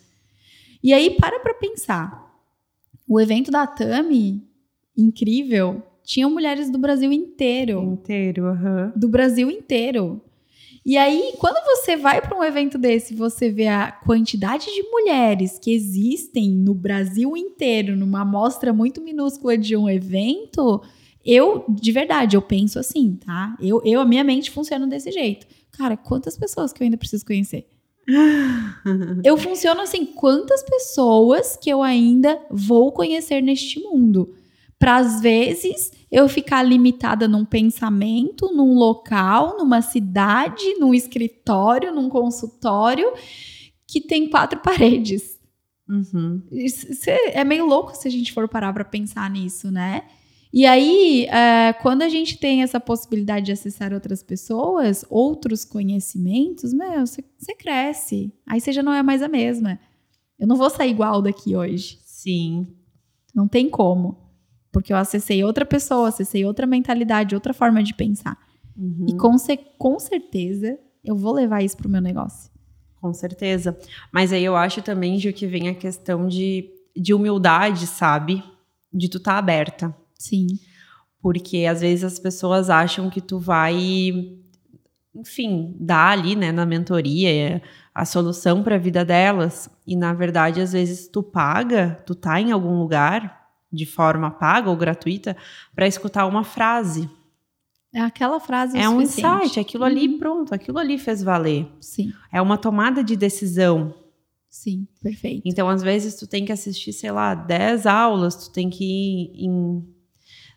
E 0.82 0.94
aí, 0.94 1.12
para 1.12 1.42
para 1.42 1.54
pensar. 1.54 2.32
O 3.06 3.20
evento 3.20 3.52
da 3.52 3.68
Tami, 3.68 4.48
incrível, 4.98 5.84
tinha 6.06 6.30
mulheres 6.30 6.72
do 6.72 6.78
Brasil 6.78 7.12
inteiro. 7.12 7.84
Inteiro, 7.84 8.46
uhum. 8.46 8.94
Do 8.96 9.10
Brasil 9.10 9.52
inteiro. 9.52 10.22
E 10.84 10.98
aí, 10.98 11.34
quando 11.38 11.64
você 11.64 11.96
vai 11.96 12.20
para 12.22 12.36
um 12.36 12.44
evento 12.44 12.78
desse, 12.78 13.14
você 13.14 13.52
vê 13.52 13.68
a 13.68 13.92
quantidade 13.92 14.66
de 14.66 14.82
mulheres 14.90 15.60
que 15.60 15.72
existem 15.72 16.50
no 16.50 16.74
Brasil 16.74 17.38
inteiro, 17.38 17.96
numa 17.96 18.22
amostra 18.22 18.74
muito 18.74 19.00
minúscula 19.00 19.56
de 19.56 19.78
um 19.78 19.88
evento, 19.88 20.82
eu, 21.24 21.64
de 21.70 21.92
verdade, 21.92 22.36
eu 22.36 22.42
penso 22.42 22.80
assim, 22.80 23.16
tá? 23.24 23.56
Eu, 23.62 23.82
eu 23.86 24.02
a 24.02 24.06
minha 24.06 24.24
mente 24.24 24.50
funciona 24.50 24.88
desse 24.88 25.12
jeito. 25.12 25.46
Cara, 25.72 25.96
quantas 25.96 26.36
pessoas 26.36 26.74
que 26.74 26.82
eu 26.82 26.86
ainda 26.86 26.98
preciso 26.98 27.26
conhecer? 27.26 27.68
eu 29.24 29.38
funciono 29.38 29.82
assim, 29.82 30.04
quantas 30.04 30.64
pessoas 30.64 31.56
que 31.56 31.70
eu 31.70 31.84
ainda 31.84 32.42
vou 32.50 32.92
conhecer 32.92 33.42
neste 33.42 33.80
mundo? 33.80 34.34
Para 34.82 34.96
às 34.96 35.22
vezes 35.22 35.92
eu 36.12 36.28
ficar 36.28 36.64
limitada 36.64 37.28
num 37.28 37.46
pensamento, 37.46 38.52
num 38.52 38.74
local, 38.74 39.56
numa 39.60 39.80
cidade, 39.80 40.74
num 40.80 40.92
escritório, 40.92 41.94
num 41.94 42.10
consultório 42.10 43.14
que 43.86 44.02
tem 44.02 44.28
quatro 44.28 44.60
paredes. 44.66 45.40
Uhum. 45.88 46.42
Isso, 46.52 46.88
é, 47.08 47.42
é 47.42 47.44
meio 47.44 47.68
louco 47.68 47.96
se 47.96 48.08
a 48.08 48.12
gente 48.12 48.34
for 48.34 48.50
parar 48.50 48.74
para 48.74 48.84
pensar 48.84 49.30
nisso, 49.30 49.70
né? 49.70 50.02
E 50.52 50.66
aí, 50.66 51.28
é, 51.28 51.74
quando 51.74 52.02
a 52.02 52.10
gente 52.10 52.40
tem 52.40 52.64
essa 52.64 52.80
possibilidade 52.80 53.46
de 53.46 53.52
acessar 53.52 53.94
outras 53.94 54.24
pessoas, 54.24 55.06
outros 55.12 55.64
conhecimentos, 55.64 56.74
meu, 56.74 57.06
você 57.06 57.56
cresce. 57.56 58.34
Aí 58.48 58.60
você 58.60 58.72
já 58.72 58.82
não 58.82 58.94
é 58.94 59.04
mais 59.04 59.22
a 59.22 59.28
mesma. 59.28 59.80
Eu 60.40 60.48
não 60.48 60.56
vou 60.56 60.72
sair 60.72 60.90
igual 60.90 61.22
daqui 61.22 61.56
hoje. 61.56 62.00
Sim. 62.04 62.68
Não 63.34 63.48
tem 63.48 63.70
como. 63.70 64.31
Porque 64.72 64.94
eu 64.94 64.98
acessei 64.98 65.44
outra 65.44 65.66
pessoa, 65.66 66.08
acessei 66.08 66.46
outra 66.46 66.66
mentalidade, 66.66 67.36
outra 67.36 67.54
forma 67.54 67.84
de 67.84 67.94
pensar. 67.94 68.38
Uhum. 68.78 69.06
E 69.10 69.18
com, 69.18 69.36
com 69.78 70.00
certeza 70.00 70.80
eu 71.04 71.16
vou 71.16 71.34
levar 71.34 71.62
isso 71.62 71.78
pro 71.78 71.90
meu 71.90 72.02
negócio. 72.02 72.50
Com 73.02 73.14
certeza. 73.14 73.78
Mas 74.12 74.32
aí 74.32 74.44
eu 74.44 74.56
acho 74.56 74.82
também, 74.82 75.18
Gil, 75.18 75.34
que 75.34 75.48
vem 75.48 75.68
a 75.68 75.76
questão 75.76 76.28
de, 76.28 76.70
de 76.96 77.14
humildade, 77.14 77.88
sabe? 77.88 78.44
De 78.94 79.10
tu 79.10 79.18
estar 79.18 79.34
tá 79.34 79.38
aberta. 79.40 79.96
Sim. 80.18 80.48
Porque 81.20 81.66
às 81.66 81.82
vezes 81.82 82.04
as 82.04 82.20
pessoas 82.20 82.70
acham 82.70 83.10
que 83.10 83.20
tu 83.20 83.40
vai, 83.40 84.38
enfim, 85.16 85.76
dar 85.80 86.12
ali, 86.12 86.36
né, 86.36 86.52
na 86.52 86.66
mentoria 86.66 87.62
a 87.94 88.06
solução 88.06 88.64
para 88.64 88.76
a 88.76 88.80
vida 88.80 89.04
delas. 89.04 89.70
E 89.86 89.96
na 89.96 90.14
verdade, 90.14 90.62
às 90.62 90.72
vezes 90.72 91.08
tu 91.08 91.24
paga, 91.24 91.98
tu 92.06 92.14
tá 92.14 92.40
em 92.40 92.52
algum 92.52 92.80
lugar 92.80 93.41
de 93.72 93.86
forma 93.86 94.30
paga 94.30 94.70
ou 94.70 94.76
gratuita 94.76 95.36
para 95.74 95.88
escutar 95.88 96.26
uma 96.26 96.44
frase. 96.44 97.10
É 97.94 98.00
aquela 98.00 98.40
frase 98.40 98.78
É 98.78 98.88
um 98.88 99.02
insight, 99.02 99.60
aquilo 99.60 99.84
ali 99.84 100.08
uhum. 100.08 100.18
pronto, 100.18 100.54
aquilo 100.54 100.78
ali 100.78 100.98
fez 100.98 101.22
valer. 101.22 101.68
Sim. 101.80 102.14
É 102.32 102.42
uma 102.42 102.58
tomada 102.58 103.04
de 103.04 103.16
decisão. 103.16 103.94
Sim, 104.50 104.88
perfeito. 105.02 105.44
Então, 105.46 105.70
às 105.70 105.82
vezes, 105.82 106.16
tu 106.16 106.28
tem 106.28 106.46
que 106.46 106.52
assistir, 106.52 106.94
sei 106.94 107.12
lá, 107.12 107.34
10 107.34 107.86
aulas, 107.86 108.36
tu 108.36 108.52
tem 108.52 108.70
que 108.70 108.84
ir 108.84 109.46
em 109.46 109.84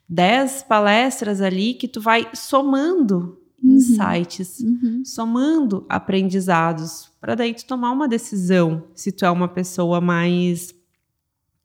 10 0.08 0.64
palestras 0.64 1.40
ali 1.40 1.74
que 1.74 1.88
tu 1.88 2.00
vai 2.00 2.28
somando 2.34 3.38
uhum. 3.62 3.76
insights, 3.76 4.60
uhum. 4.60 5.02
somando 5.04 5.86
aprendizados, 5.88 7.10
para 7.20 7.34
daí 7.34 7.54
tu 7.54 7.64
tomar 7.64 7.90
uma 7.90 8.06
decisão, 8.06 8.84
se 8.94 9.10
tu 9.10 9.24
é 9.24 9.30
uma 9.30 9.48
pessoa 9.48 10.00
mais 10.00 10.74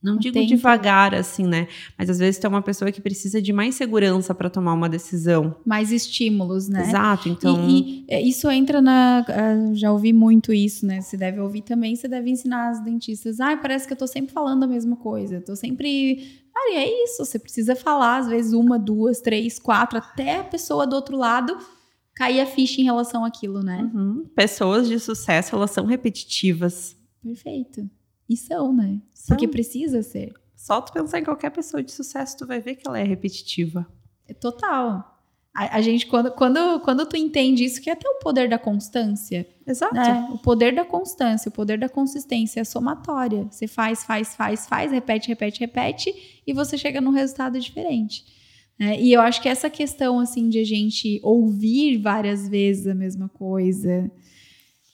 não 0.01 0.17
digo 0.17 0.33
Tempo. 0.33 0.47
devagar 0.47 1.13
assim, 1.13 1.45
né? 1.45 1.67
Mas 1.97 2.09
às 2.09 2.19
vezes 2.19 2.39
tu 2.39 2.45
é 2.45 2.47
uma 2.47 2.61
pessoa 2.61 2.89
que 2.89 3.01
precisa 3.01 3.41
de 3.41 3.51
mais 3.51 3.75
segurança 3.75 4.33
para 4.33 4.49
tomar 4.49 4.73
uma 4.73 4.87
decisão. 4.87 5.57
Mais 5.65 5.91
estímulos, 5.91 6.69
né? 6.69 6.87
Exato, 6.87 7.27
então. 7.27 7.67
E, 7.69 8.01
e 8.01 8.05
é, 8.07 8.21
isso 8.21 8.49
entra 8.49 8.81
na. 8.81 9.25
Ah, 9.27 9.73
já 9.73 9.91
ouvi 9.91 10.13
muito 10.13 10.53
isso, 10.53 10.85
né? 10.85 11.01
Você 11.01 11.17
deve 11.17 11.41
ouvir 11.41 11.63
também, 11.63 11.97
você 11.97 12.07
deve 12.07 12.29
ensinar 12.29 12.69
as 12.69 12.81
dentistas. 12.81 13.41
Ai, 13.41 13.55
ah, 13.55 13.57
parece 13.57 13.85
que 13.85 13.91
eu 13.91 13.97
tô 13.97 14.07
sempre 14.07 14.31
falando 14.31 14.63
a 14.63 14.67
mesma 14.67 14.95
coisa. 14.95 15.35
Eu 15.35 15.43
tô 15.43 15.53
sempre. 15.53 16.43
Cara, 16.53 16.71
e 16.71 16.75
é 16.77 17.03
isso. 17.03 17.25
Você 17.25 17.37
precisa 17.37 17.75
falar, 17.75 18.19
às 18.19 18.27
vezes, 18.27 18.53
uma, 18.53 18.79
duas, 18.79 19.19
três, 19.19 19.59
quatro, 19.59 19.97
até 19.97 20.39
a 20.39 20.43
pessoa 20.45 20.87
do 20.87 20.95
outro 20.95 21.17
lado 21.17 21.57
cair 22.15 22.39
a 22.39 22.45
ficha 22.45 22.79
em 22.79 22.85
relação 22.85 23.25
àquilo, 23.25 23.61
né? 23.61 23.89
Uhum. 23.93 24.25
Pessoas 24.33 24.87
de 24.87 24.97
sucesso, 24.97 25.55
elas 25.55 25.71
são 25.71 25.85
repetitivas. 25.85 26.95
Perfeito. 27.21 27.89
E 28.29 28.37
são, 28.37 28.71
né? 28.71 29.01
São. 29.13 29.35
Porque 29.35 29.47
precisa 29.47 30.03
ser. 30.03 30.33
Só 30.55 30.79
tu 30.81 30.93
pensar 30.93 31.19
em 31.19 31.23
qualquer 31.23 31.49
pessoa 31.49 31.81
de 31.81 31.91
sucesso, 31.91 32.37
tu 32.37 32.45
vai 32.45 32.59
ver 32.59 32.75
que 32.75 32.87
ela 32.87 32.99
é 32.99 33.03
repetitiva. 33.03 33.87
É 34.27 34.33
total. 34.33 35.19
A, 35.53 35.77
a, 35.77 35.81
gente, 35.81 36.05
quando, 36.05 36.31
quando, 36.31 36.79
quando 36.81 37.05
tu 37.07 37.17
entende 37.17 37.63
isso, 37.63 37.81
que 37.81 37.89
é 37.89 37.93
até 37.93 38.07
o 38.07 38.19
poder 38.19 38.47
da 38.47 38.59
constância. 38.59 39.47
Exato. 39.65 39.95
Né? 39.95 40.29
O 40.31 40.37
poder 40.37 40.75
da 40.75 40.85
constância, 40.85 41.49
o 41.49 41.51
poder 41.51 41.79
da 41.79 41.89
consistência 41.89 42.59
é 42.59 42.63
somatória. 42.63 43.47
Você 43.49 43.67
faz, 43.67 44.03
faz, 44.03 44.35
faz, 44.35 44.67
faz, 44.67 44.91
repete, 44.91 45.27
repete, 45.29 45.59
repete, 45.59 46.41
e 46.45 46.53
você 46.53 46.77
chega 46.77 47.01
num 47.01 47.11
resultado 47.11 47.59
diferente. 47.59 48.23
É, 48.79 49.01
e 49.01 49.11
eu 49.11 49.21
acho 49.21 49.41
que 49.41 49.49
essa 49.49 49.69
questão, 49.69 50.19
assim, 50.19 50.49
de 50.49 50.59
a 50.59 50.63
gente 50.63 51.19
ouvir 51.23 51.97
várias 51.97 52.47
vezes 52.47 52.87
a 52.87 52.93
mesma 52.93 53.27
coisa, 53.27 54.09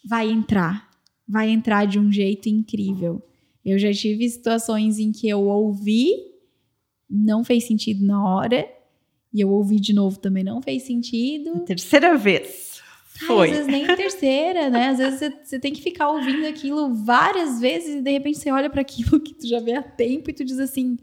vai 0.03 0.31
entrar 0.31 0.84
vai 1.27 1.49
entrar 1.49 1.85
de 1.85 1.99
um 1.99 2.11
jeito 2.11 2.47
incrível. 2.47 3.21
Eu 3.63 3.79
já 3.79 3.91
tive 3.91 4.29
situações 4.29 4.99
em 4.99 5.11
que 5.11 5.27
eu 5.27 5.47
ouvi, 5.47 6.11
não 7.09 7.43
fez 7.43 7.65
sentido 7.65 8.05
na 8.05 8.23
hora, 8.23 8.67
e 9.33 9.41
eu 9.41 9.49
ouvi 9.49 9.79
de 9.79 9.91
novo 9.91 10.19
também 10.19 10.43
não 10.43 10.61
fez 10.61 10.83
sentido. 10.83 11.51
A 11.55 11.59
terceira 11.61 12.15
vez. 12.17 12.75
Foi. 13.25 13.49
às 13.49 13.57
vezes 13.57 13.71
nem 13.71 13.87
terceira, 13.95 14.69
né? 14.69 14.89
Às 14.89 14.97
vezes 14.97 15.33
você, 15.43 15.59
tem 15.59 15.73
que 15.73 15.81
ficar 15.81 16.09
ouvindo 16.09 16.45
aquilo 16.45 16.93
várias 16.93 17.59
vezes 17.59 17.95
e 17.95 18.01
de 18.01 18.11
repente 18.11 18.37
você 18.37 18.51
olha 18.51 18.69
para 18.69 18.81
aquilo 18.81 19.19
que 19.19 19.33
tu 19.33 19.47
já 19.47 19.59
vê 19.59 19.73
há 19.73 19.83
tempo 19.83 20.29
e 20.29 20.33
tu 20.33 20.43
diz 20.43 20.59
assim: 20.59 20.97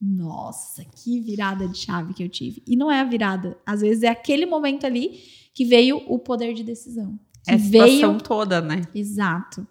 "Nossa, 0.00 0.84
que 0.84 1.18
virada 1.20 1.66
de 1.66 1.78
chave 1.78 2.12
que 2.14 2.22
eu 2.22 2.28
tive". 2.28 2.62
E 2.66 2.76
não 2.76 2.90
é 2.90 3.00
a 3.00 3.04
virada, 3.04 3.58
às 3.64 3.80
vezes 3.80 4.02
é 4.02 4.08
aquele 4.08 4.46
momento 4.46 4.84
ali 4.84 5.18
que 5.54 5.64
veio 5.64 6.02
o 6.06 6.18
poder 6.18 6.52
de 6.52 6.62
decisão 6.62 7.18
que 7.46 7.54
é 7.54 7.56
veio 7.56 8.18
toda, 8.18 8.60
né? 8.60 8.82
Exato. 8.94 9.66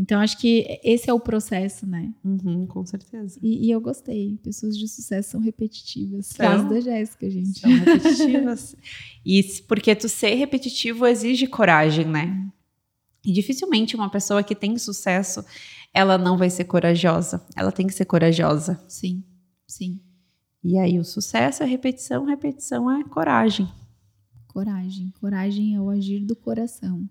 Então 0.00 0.18
acho 0.18 0.38
que 0.38 0.80
esse 0.82 1.10
é 1.10 1.12
o 1.12 1.20
processo, 1.20 1.86
né? 1.86 2.10
Uhum, 2.24 2.66
com 2.66 2.86
certeza. 2.86 3.38
E, 3.42 3.66
e, 3.66 3.70
eu 3.70 3.80
gostei. 3.80 4.38
Pessoas 4.42 4.78
de 4.78 4.88
sucesso 4.88 5.32
são 5.32 5.40
repetitivas. 5.40 6.26
São, 6.26 6.36
Frase 6.36 6.68
da 6.70 6.80
Jéssica, 6.80 7.28
gente. 7.28 7.60
São 7.60 7.70
repetitivas. 7.70 8.74
e 9.24 9.42
porque 9.68 9.94
tu 9.94 10.08
ser 10.08 10.34
repetitivo 10.36 11.06
exige 11.06 11.46
coragem, 11.46 12.06
né? 12.06 12.50
E 13.22 13.30
dificilmente 13.30 13.94
uma 13.94 14.08
pessoa 14.08 14.42
que 14.42 14.54
tem 14.54 14.78
sucesso, 14.78 15.44
ela 15.92 16.16
não 16.16 16.38
vai 16.38 16.48
ser 16.48 16.64
corajosa. 16.64 17.44
Ela 17.54 17.70
tem 17.70 17.86
que 17.86 17.92
ser 17.92 18.06
corajosa. 18.06 18.82
Sim, 18.88 19.22
sim. 19.66 20.00
E 20.64 20.78
aí 20.78 20.98
o 20.98 21.04
sucesso 21.04 21.62
é 21.62 21.66
repetição, 21.66 22.24
repetição 22.24 22.90
é 22.90 23.04
coragem. 23.04 23.68
Coragem. 24.48 25.12
Coragem 25.20 25.74
é 25.74 25.80
o 25.80 25.90
agir 25.90 26.24
do 26.24 26.34
coração. 26.34 27.06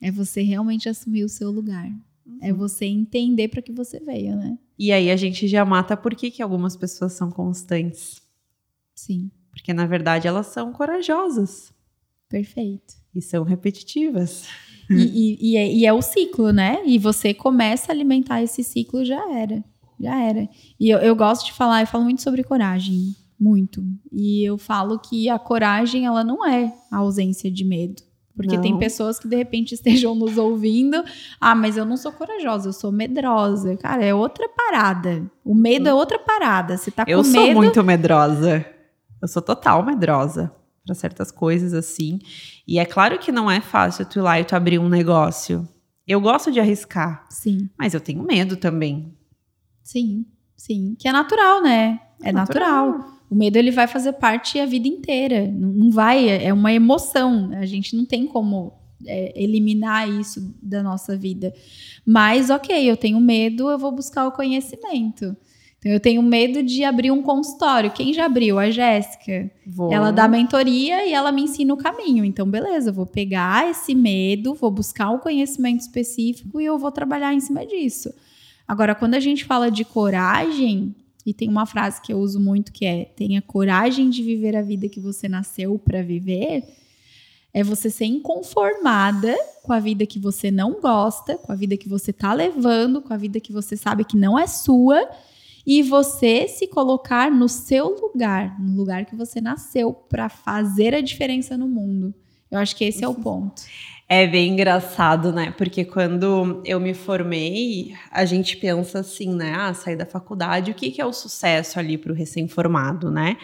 É 0.00 0.10
você 0.10 0.42
realmente 0.42 0.88
assumir 0.88 1.24
o 1.24 1.28
seu 1.28 1.50
lugar. 1.50 1.88
Uhum. 2.26 2.38
É 2.40 2.52
você 2.52 2.84
entender 2.86 3.48
para 3.48 3.62
que 3.62 3.72
você 3.72 3.98
veio, 3.98 4.36
né? 4.36 4.58
E 4.78 4.92
aí 4.92 5.10
a 5.10 5.16
gente 5.16 5.48
já 5.48 5.64
mata 5.64 5.96
por 5.96 6.14
que, 6.14 6.30
que 6.30 6.42
algumas 6.42 6.76
pessoas 6.76 7.12
são 7.12 7.30
constantes. 7.30 8.22
Sim. 8.94 9.30
Porque 9.50 9.72
na 9.72 9.86
verdade 9.86 10.28
elas 10.28 10.46
são 10.46 10.72
corajosas. 10.72 11.72
Perfeito. 12.28 12.94
E 13.14 13.20
são 13.20 13.42
repetitivas. 13.42 14.46
E, 14.90 14.94
e, 14.94 15.38
e, 15.40 15.56
é, 15.56 15.72
e, 15.72 15.86
é, 15.86 15.92
o 15.92 16.00
ciclo, 16.00 16.52
né? 16.52 16.82
E 16.86 16.98
você 16.98 17.34
começa 17.34 17.90
a 17.90 17.94
alimentar 17.94 18.42
esse 18.42 18.62
ciclo, 18.62 19.04
já 19.04 19.30
era. 19.32 19.62
Já 20.00 20.18
era. 20.22 20.48
E 20.78 20.88
eu, 20.88 20.98
eu 20.98 21.14
gosto 21.16 21.46
de 21.46 21.52
falar, 21.52 21.82
eu 21.82 21.86
falo 21.86 22.04
muito 22.04 22.22
sobre 22.22 22.42
coragem. 22.42 23.14
Muito. 23.38 23.84
E 24.12 24.44
eu 24.44 24.56
falo 24.56 24.98
que 24.98 25.28
a 25.28 25.38
coragem, 25.38 26.06
ela 26.06 26.24
não 26.24 26.46
é 26.46 26.74
a 26.90 26.98
ausência 26.98 27.50
de 27.50 27.64
medo. 27.64 28.02
Porque 28.38 28.54
não. 28.54 28.62
tem 28.62 28.78
pessoas 28.78 29.18
que 29.18 29.26
de 29.26 29.34
repente 29.34 29.74
estejam 29.74 30.14
nos 30.14 30.38
ouvindo. 30.38 31.04
Ah, 31.40 31.56
mas 31.56 31.76
eu 31.76 31.84
não 31.84 31.96
sou 31.96 32.12
corajosa, 32.12 32.68
eu 32.68 32.72
sou 32.72 32.92
medrosa. 32.92 33.76
Cara, 33.76 34.04
é 34.04 34.14
outra 34.14 34.48
parada. 34.48 35.28
O 35.44 35.56
medo 35.56 35.88
é 35.88 35.92
outra 35.92 36.20
parada. 36.20 36.76
Você 36.76 36.92
tá 36.92 37.04
com 37.04 37.10
eu 37.10 37.24
medo. 37.24 37.36
Eu 37.36 37.44
sou 37.44 37.52
muito 37.52 37.82
medrosa. 37.82 38.64
Eu 39.20 39.26
sou 39.26 39.42
total 39.42 39.84
medrosa 39.84 40.52
para 40.86 40.94
certas 40.94 41.32
coisas 41.32 41.74
assim. 41.74 42.20
E 42.66 42.78
é 42.78 42.84
claro 42.84 43.18
que 43.18 43.32
não 43.32 43.50
é 43.50 43.60
fácil 43.60 44.06
tu 44.06 44.20
ir 44.20 44.22
lá 44.22 44.38
e 44.38 44.44
tu 44.44 44.54
abrir 44.54 44.78
um 44.78 44.88
negócio. 44.88 45.68
Eu 46.06 46.20
gosto 46.20 46.52
de 46.52 46.60
arriscar. 46.60 47.26
Sim. 47.28 47.68
Mas 47.76 47.92
eu 47.92 48.00
tenho 48.00 48.22
medo 48.22 48.56
também. 48.56 49.18
Sim, 49.82 50.24
sim. 50.56 50.94
Que 50.96 51.08
é 51.08 51.12
natural, 51.12 51.60
né? 51.60 52.00
É 52.22 52.30
natural. 52.30 52.92
natural. 52.92 53.17
O 53.30 53.34
medo 53.34 53.56
ele 53.56 53.70
vai 53.70 53.86
fazer 53.86 54.14
parte 54.14 54.58
a 54.58 54.66
vida 54.66 54.88
inteira. 54.88 55.46
Não, 55.46 55.90
vai, 55.90 56.28
é, 56.28 56.46
é 56.46 56.52
uma 56.52 56.72
emoção. 56.72 57.50
A 57.52 57.66
gente 57.66 57.94
não 57.96 58.04
tem 58.04 58.26
como 58.26 58.72
é, 59.06 59.32
eliminar 59.36 60.08
isso 60.08 60.54
da 60.62 60.82
nossa 60.82 61.16
vida. 61.16 61.52
Mas, 62.06 62.50
ok, 62.50 62.90
eu 62.90 62.96
tenho 62.96 63.20
medo, 63.20 63.68
eu 63.68 63.78
vou 63.78 63.92
buscar 63.92 64.26
o 64.26 64.32
conhecimento. 64.32 65.36
Então, 65.78 65.92
eu 65.92 66.00
tenho 66.00 66.20
medo 66.22 66.62
de 66.62 66.82
abrir 66.82 67.12
um 67.12 67.22
consultório. 67.22 67.92
Quem 67.92 68.12
já 68.12 68.26
abriu? 68.26 68.58
A 68.58 68.68
Jéssica. 68.68 69.48
Ela 69.92 70.10
dá 70.10 70.26
mentoria 70.26 71.06
e 71.06 71.12
ela 71.12 71.30
me 71.30 71.42
ensina 71.42 71.72
o 71.72 71.76
caminho. 71.76 72.24
Então, 72.24 72.50
beleza, 72.50 72.90
eu 72.90 72.94
vou 72.94 73.06
pegar 73.06 73.70
esse 73.70 73.94
medo, 73.94 74.54
vou 74.54 74.70
buscar 74.72 75.10
o 75.10 75.20
conhecimento 75.20 75.80
específico 75.80 76.60
e 76.60 76.64
eu 76.64 76.78
vou 76.78 76.90
trabalhar 76.90 77.32
em 77.32 77.38
cima 77.40 77.64
disso. 77.64 78.12
Agora, 78.66 78.94
quando 78.94 79.14
a 79.14 79.20
gente 79.20 79.44
fala 79.44 79.70
de 79.70 79.84
coragem, 79.84 80.94
e 81.24 81.34
tem 81.34 81.48
uma 81.48 81.66
frase 81.66 82.00
que 82.00 82.12
eu 82.12 82.18
uso 82.18 82.40
muito 82.40 82.72
que 82.72 82.84
é: 82.84 83.04
tenha 83.04 83.42
coragem 83.42 84.10
de 84.10 84.22
viver 84.22 84.56
a 84.56 84.62
vida 84.62 84.88
que 84.88 85.00
você 85.00 85.28
nasceu 85.28 85.78
para 85.78 86.02
viver. 86.02 86.64
É 87.52 87.62
você 87.62 87.90
ser 87.90 88.04
inconformada 88.04 89.34
com 89.62 89.72
a 89.72 89.80
vida 89.80 90.06
que 90.06 90.18
você 90.18 90.50
não 90.50 90.80
gosta, 90.80 91.36
com 91.36 91.50
a 91.50 91.54
vida 91.54 91.76
que 91.76 91.88
você 91.88 92.12
tá 92.12 92.32
levando, 92.32 93.00
com 93.00 93.12
a 93.12 93.16
vida 93.16 93.40
que 93.40 93.52
você 93.52 93.76
sabe 93.76 94.04
que 94.04 94.16
não 94.16 94.38
é 94.38 94.46
sua, 94.46 95.08
e 95.66 95.82
você 95.82 96.46
se 96.46 96.66
colocar 96.66 97.30
no 97.30 97.48
seu 97.48 97.88
lugar, 98.00 98.60
no 98.60 98.76
lugar 98.76 99.06
que 99.06 99.16
você 99.16 99.40
nasceu, 99.40 99.92
para 99.92 100.28
fazer 100.28 100.94
a 100.94 101.00
diferença 101.00 101.56
no 101.56 101.66
mundo. 101.66 102.14
Eu 102.50 102.58
acho 102.58 102.76
que 102.76 102.84
esse 102.84 103.04
é 103.04 103.08
o 103.08 103.14
ponto. 103.14 103.62
É 104.10 104.26
bem 104.26 104.52
engraçado, 104.54 105.30
né? 105.32 105.52
Porque 105.58 105.84
quando 105.84 106.62
eu 106.64 106.80
me 106.80 106.94
formei, 106.94 107.94
a 108.10 108.24
gente 108.24 108.56
pensa 108.56 109.00
assim, 109.00 109.34
né? 109.34 109.52
Ah, 109.54 109.74
sair 109.74 109.96
da 109.96 110.06
faculdade, 110.06 110.70
o 110.70 110.74
que, 110.74 110.90
que 110.90 111.00
é 111.00 111.04
o 111.04 111.12
sucesso 111.12 111.78
ali 111.78 111.98
para 111.98 112.10
o 112.10 112.14
recém-formado, 112.14 113.10
né? 113.10 113.36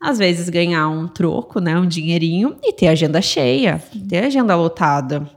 Às 0.00 0.18
vezes 0.18 0.48
ganhar 0.48 0.88
um 0.88 1.08
troco, 1.08 1.58
né? 1.58 1.76
Um 1.76 1.88
dinheirinho 1.88 2.56
e 2.62 2.72
ter 2.72 2.86
agenda 2.86 3.20
cheia, 3.20 3.82
ter 4.08 4.24
agenda 4.26 4.54
lotada. 4.54 5.28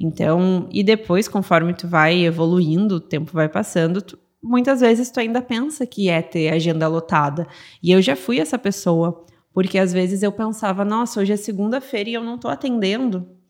Então, 0.00 0.68
e 0.72 0.82
depois, 0.82 1.28
conforme 1.28 1.72
tu 1.72 1.86
vai 1.86 2.24
evoluindo, 2.24 2.96
o 2.96 3.00
tempo 3.00 3.30
vai 3.32 3.48
passando, 3.48 4.02
tu, 4.02 4.18
muitas 4.42 4.80
vezes 4.80 5.12
tu 5.12 5.20
ainda 5.20 5.40
pensa 5.40 5.86
que 5.86 6.08
é 6.08 6.20
ter 6.20 6.48
agenda 6.48 6.88
lotada. 6.88 7.46
E 7.80 7.92
eu 7.92 8.02
já 8.02 8.16
fui 8.16 8.40
essa 8.40 8.58
pessoa, 8.58 9.24
porque 9.54 9.78
às 9.78 9.92
vezes 9.92 10.24
eu 10.24 10.32
pensava, 10.32 10.84
nossa, 10.84 11.20
hoje 11.20 11.32
é 11.32 11.36
segunda-feira 11.36 12.10
e 12.10 12.14
eu 12.14 12.24
não 12.24 12.36
tô 12.36 12.48
atendendo 12.48 13.40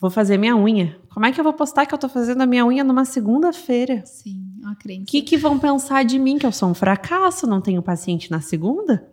Vou 0.00 0.10
fazer 0.10 0.36
minha 0.36 0.56
unha. 0.56 0.98
Como 1.12 1.24
é 1.24 1.32
que 1.32 1.40
eu 1.40 1.44
vou 1.44 1.52
postar 1.52 1.86
que 1.86 1.94
eu 1.94 1.98
tô 1.98 2.08
fazendo 2.08 2.42
a 2.42 2.46
minha 2.46 2.66
unha 2.66 2.84
numa 2.84 3.04
segunda-feira? 3.04 4.04
Sim, 4.04 4.44
uma 4.60 4.74
crença. 4.74 5.02
O 5.02 5.06
que, 5.06 5.22
que 5.22 5.36
vão 5.36 5.58
pensar 5.58 6.04
de 6.04 6.18
mim? 6.18 6.38
Que 6.38 6.46
eu 6.46 6.52
sou 6.52 6.68
um 6.68 6.74
fracasso, 6.74 7.46
não 7.46 7.60
tenho 7.60 7.82
paciente 7.82 8.30
na 8.30 8.40
segunda? 8.40 9.08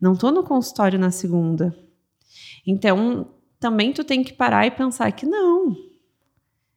Não 0.00 0.16
tô 0.16 0.30
no 0.30 0.42
consultório 0.42 0.98
na 0.98 1.10
segunda. 1.10 1.76
Então, 2.66 3.28
também 3.58 3.92
tu 3.92 4.04
tem 4.04 4.22
que 4.22 4.32
parar 4.32 4.66
e 4.66 4.70
pensar 4.70 5.10
que 5.12 5.26
não. 5.26 5.76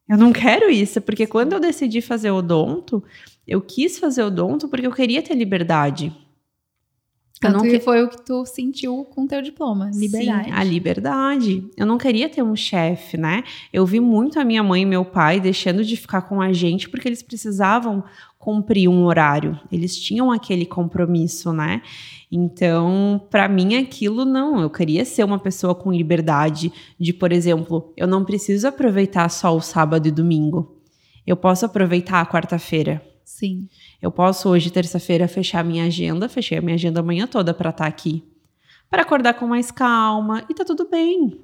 Eu 0.08 0.18
não 0.18 0.34
quero 0.34 0.70
isso, 0.70 1.00
porque 1.02 1.28
quando 1.28 1.54
eu 1.54 1.60
decidi 1.60 2.02
fazer 2.02 2.32
odonto, 2.32 3.04
eu 3.48 3.62
quis 3.62 4.00
fazer 4.00 4.24
odonto 4.24 4.68
porque 4.68 4.88
eu 4.88 4.92
queria 4.92 5.22
ter 5.22 5.36
liberdade. 5.36 6.16
Tanto 7.40 7.64
que 7.64 7.80
foi 7.80 8.04
o 8.04 8.10
que 8.10 8.22
tu 8.22 8.46
sentiu 8.46 9.06
com 9.06 9.26
teu 9.26 9.42
diploma, 9.42 9.90
liberdade. 9.94 10.50
Sim, 10.50 10.52
a 10.52 10.64
liberdade. 10.64 11.66
Eu 11.78 11.86
não 11.86 11.98
queria 11.98 12.28
ter 12.28 12.44
um 12.44 12.56
chefe, 12.56 13.16
né? 13.16 13.44
Eu 13.72 13.86
vi 13.86 14.02
muito 14.02 14.38
a 14.40 14.44
minha 14.44 14.62
mãe 14.62 14.82
e 14.82 14.86
meu 14.86 15.06
pai 15.06 15.40
deixando 15.40 15.84
de 15.86 15.96
ficar 15.96 16.24
com 16.24 16.42
a 16.42 16.52
gente 16.52 16.90
porque 16.90 17.08
eles 17.08 17.24
precisavam 17.24 18.04
cumprir 18.38 18.90
um 18.90 19.06
horário. 19.06 19.58
Eles 19.72 19.98
tinham 19.98 20.32
aquele 20.32 20.66
compromisso, 20.66 21.54
né? 21.54 21.82
Então, 22.30 23.26
para 23.30 23.48
mim 23.48 23.76
aquilo 23.76 24.26
não, 24.26 24.60
eu 24.60 24.70
queria 24.70 25.06
ser 25.06 25.24
uma 25.24 25.40
pessoa 25.40 25.74
com 25.74 25.94
liberdade 25.94 26.72
de, 27.00 27.14
por 27.14 27.32
exemplo, 27.32 27.94
eu 27.96 28.06
não 28.06 28.26
preciso 28.26 28.68
aproveitar 28.68 29.30
só 29.30 29.56
o 29.56 29.62
sábado 29.62 30.08
e 30.08 30.12
domingo. 30.12 30.78
Eu 31.26 31.38
posso 31.38 31.66
aproveitar 31.66 32.20
a 32.20 32.26
quarta-feira. 32.26 33.02
Sim. 33.30 33.70
Eu 34.02 34.12
posso 34.12 34.50
hoje, 34.50 34.72
terça-feira, 34.72 35.28
fechar 35.28 35.64
minha 35.64 35.86
agenda, 35.86 36.28
fechei 36.28 36.58
a 36.58 36.62
minha 36.62 36.74
agenda 36.74 37.00
amanhã 37.00 37.28
toda 37.28 37.54
para 37.54 37.70
estar 37.70 37.84
tá 37.84 37.88
aqui. 37.88 38.24
Para 38.90 39.04
acordar 39.04 39.36
com 39.36 39.46
mais 39.46 39.70
calma 39.70 40.44
e 40.50 40.54
tá 40.54 40.66
tudo 40.66 40.90
bem. 40.90 41.40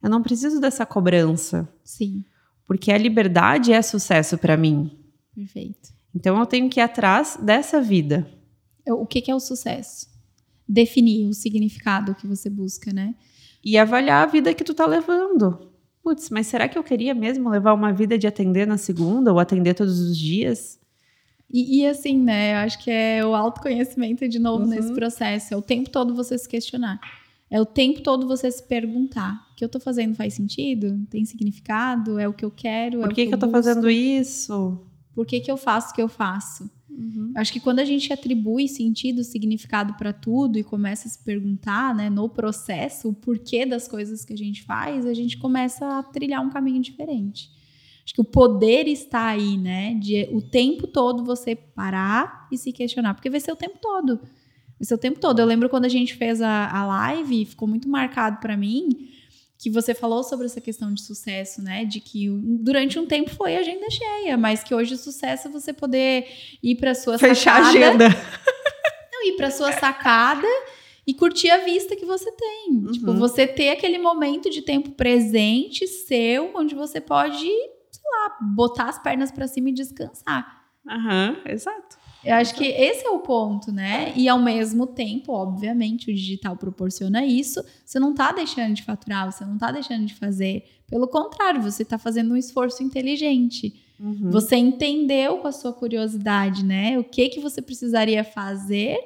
Eu 0.00 0.08
não 0.08 0.22
preciso 0.22 0.60
dessa 0.60 0.86
cobrança. 0.86 1.68
Sim. 1.82 2.24
Porque 2.64 2.92
a 2.92 2.96
liberdade 2.96 3.72
é 3.72 3.82
sucesso 3.82 4.38
para 4.38 4.56
mim. 4.56 4.96
Perfeito. 5.34 5.92
Então 6.14 6.38
eu 6.38 6.46
tenho 6.46 6.70
que 6.70 6.78
ir 6.78 6.82
atrás 6.82 7.36
dessa 7.42 7.82
vida. 7.82 8.24
O 8.86 9.04
que, 9.04 9.20
que 9.20 9.32
é 9.32 9.34
o 9.34 9.40
sucesso? 9.40 10.06
Definir 10.66 11.28
o 11.28 11.34
significado 11.34 12.14
que 12.14 12.26
você 12.26 12.48
busca, 12.48 12.92
né? 12.92 13.16
E 13.64 13.76
avaliar 13.76 14.22
a 14.22 14.30
vida 14.30 14.54
que 14.54 14.62
tu 14.62 14.72
tá 14.72 14.86
levando. 14.86 15.72
Putz, 16.04 16.30
mas 16.30 16.46
será 16.46 16.68
que 16.68 16.78
eu 16.78 16.84
queria 16.84 17.14
mesmo 17.14 17.50
levar 17.50 17.74
uma 17.74 17.92
vida 17.92 18.16
de 18.16 18.28
atender 18.28 18.64
na 18.64 18.78
segunda 18.78 19.32
ou 19.32 19.40
atender 19.40 19.74
todos 19.74 19.98
os 19.98 20.16
dias? 20.16 20.78
E, 21.54 21.82
e, 21.82 21.86
assim, 21.86 22.18
né? 22.18 22.54
Eu 22.54 22.56
acho 22.66 22.82
que 22.82 22.90
é 22.90 23.24
o 23.24 23.32
autoconhecimento 23.32 24.28
de 24.28 24.40
novo 24.40 24.64
uhum. 24.64 24.70
nesse 24.70 24.92
processo. 24.92 25.54
É 25.54 25.56
o 25.56 25.62
tempo 25.62 25.88
todo 25.88 26.12
você 26.12 26.36
se 26.36 26.48
questionar. 26.48 26.98
É 27.48 27.60
o 27.60 27.64
tempo 27.64 28.00
todo 28.00 28.26
você 28.26 28.50
se 28.50 28.60
perguntar: 28.60 29.48
o 29.52 29.54
que 29.54 29.64
eu 29.64 29.68
tô 29.68 29.78
fazendo 29.78 30.16
faz 30.16 30.34
sentido? 30.34 31.06
Tem 31.08 31.24
significado? 31.24 32.18
É 32.18 32.26
o 32.26 32.32
que 32.32 32.44
eu 32.44 32.50
quero? 32.50 32.98
Por 32.98 33.12
é 33.12 33.14
que, 33.14 33.22
que, 33.22 33.28
que 33.28 33.34
eu, 33.34 33.38
tô 33.38 33.48
fazendo 33.50 33.88
isso? 33.88 34.84
Por 35.14 35.24
que, 35.24 35.38
que 35.38 35.48
eu 35.48 35.56
faço 35.56 35.92
o 35.92 35.94
que 35.94 36.02
eu 36.02 36.08
faço? 36.08 36.68
Uhum. 36.90 37.32
Acho 37.36 37.52
que 37.52 37.60
quando 37.60 37.78
a 37.78 37.84
gente 37.84 38.12
atribui 38.12 38.66
sentido, 38.66 39.22
significado 39.22 39.94
para 39.94 40.12
tudo 40.12 40.58
e 40.58 40.64
começa 40.64 41.06
a 41.06 41.10
se 41.10 41.22
perguntar, 41.22 41.94
né, 41.94 42.10
no 42.10 42.28
processo, 42.28 43.10
o 43.10 43.14
porquê 43.14 43.64
das 43.64 43.86
coisas 43.86 44.24
que 44.24 44.32
a 44.32 44.36
gente 44.36 44.64
faz, 44.64 45.06
a 45.06 45.14
gente 45.14 45.38
começa 45.38 45.98
a 45.98 46.02
trilhar 46.02 46.42
um 46.42 46.50
caminho 46.50 46.82
diferente. 46.82 47.48
Acho 48.04 48.14
que 48.14 48.20
o 48.20 48.24
poder 48.24 48.86
está 48.86 49.28
aí, 49.28 49.56
né? 49.56 49.94
De 49.94 50.28
o 50.30 50.42
tempo 50.42 50.86
todo 50.86 51.24
você 51.24 51.56
parar 51.56 52.46
e 52.52 52.58
se 52.58 52.70
questionar, 52.72 53.14
porque 53.14 53.30
vai 53.30 53.40
ser 53.40 53.52
o 53.52 53.56
tempo 53.56 53.78
todo. 53.80 54.16
Vai 54.16 54.84
ser 54.86 54.94
o 54.94 54.98
tempo 54.98 55.18
todo. 55.18 55.38
Eu 55.38 55.46
lembro 55.46 55.68
quando 55.68 55.86
a 55.86 55.88
gente 55.88 56.14
fez 56.14 56.42
a, 56.42 56.68
a 56.68 56.86
live, 56.86 57.46
ficou 57.46 57.66
muito 57.66 57.88
marcado 57.88 58.40
para 58.40 58.56
mim 58.56 59.08
que 59.64 59.70
você 59.70 59.94
falou 59.94 60.22
sobre 60.22 60.44
essa 60.44 60.60
questão 60.60 60.92
de 60.92 61.00
sucesso, 61.00 61.62
né? 61.62 61.86
De 61.86 61.98
que 61.98 62.28
durante 62.28 62.98
um 62.98 63.06
tempo 63.06 63.30
foi 63.30 63.56
agenda 63.56 63.88
cheia, 63.88 64.36
mas 64.36 64.62
que 64.62 64.74
hoje 64.74 64.92
o 64.92 64.98
sucesso 64.98 65.48
é 65.48 65.50
você 65.50 65.72
poder 65.72 66.26
ir 66.62 66.74
para 66.74 66.94
sua 66.94 67.18
Fechar 67.18 67.64
sacada. 67.64 67.70
Fechar 67.70 67.86
a 67.86 67.88
agenda. 67.88 68.08
Não, 69.10 69.26
ir 69.26 69.36
para 69.36 69.50
sua 69.50 69.72
sacada 69.72 70.46
e 71.06 71.14
curtir 71.14 71.48
a 71.48 71.64
vista 71.64 71.96
que 71.96 72.04
você 72.04 72.30
tem. 72.32 72.66
Tipo, 72.72 72.86
uhum. 72.86 72.92
Tipo, 72.92 73.14
você 73.14 73.46
ter 73.46 73.70
aquele 73.70 73.96
momento 73.96 74.50
de 74.50 74.60
tempo 74.60 74.90
presente 74.90 75.86
seu, 75.86 76.50
onde 76.54 76.74
você 76.74 77.00
pode 77.00 77.48
lá, 78.10 78.36
botar 78.54 78.88
as 78.88 78.98
pernas 78.98 79.30
para 79.30 79.46
cima 79.46 79.70
e 79.70 79.72
descansar. 79.72 80.64
Aham, 80.88 81.36
exato. 81.46 81.96
Eu 82.24 82.34
acho 82.36 82.54
que 82.54 82.64
esse 82.64 83.06
é 83.06 83.10
o 83.10 83.20
ponto, 83.20 83.70
né? 83.70 84.12
E 84.16 84.28
ao 84.28 84.38
mesmo 84.38 84.86
tempo, 84.86 85.32
obviamente, 85.32 86.10
o 86.10 86.14
digital 86.14 86.56
proporciona 86.56 87.24
isso. 87.24 87.62
Você 87.84 87.98
não 87.98 88.12
está 88.12 88.32
deixando 88.32 88.74
de 88.74 88.82
faturar, 88.82 89.30
você 89.30 89.44
não 89.44 89.54
está 89.54 89.70
deixando 89.70 90.06
de 90.06 90.14
fazer. 90.14 90.64
Pelo 90.88 91.06
contrário, 91.06 91.60
você 91.60 91.82
está 91.82 91.98
fazendo 91.98 92.32
um 92.32 92.36
esforço 92.36 92.82
inteligente. 92.82 93.74
Uhum. 94.00 94.30
Você 94.30 94.56
entendeu 94.56 95.38
com 95.38 95.48
a 95.48 95.52
sua 95.52 95.72
curiosidade, 95.72 96.64
né? 96.64 96.98
O 96.98 97.04
que 97.04 97.28
que 97.28 97.40
você 97.40 97.60
precisaria 97.60 98.24
fazer 98.24 98.98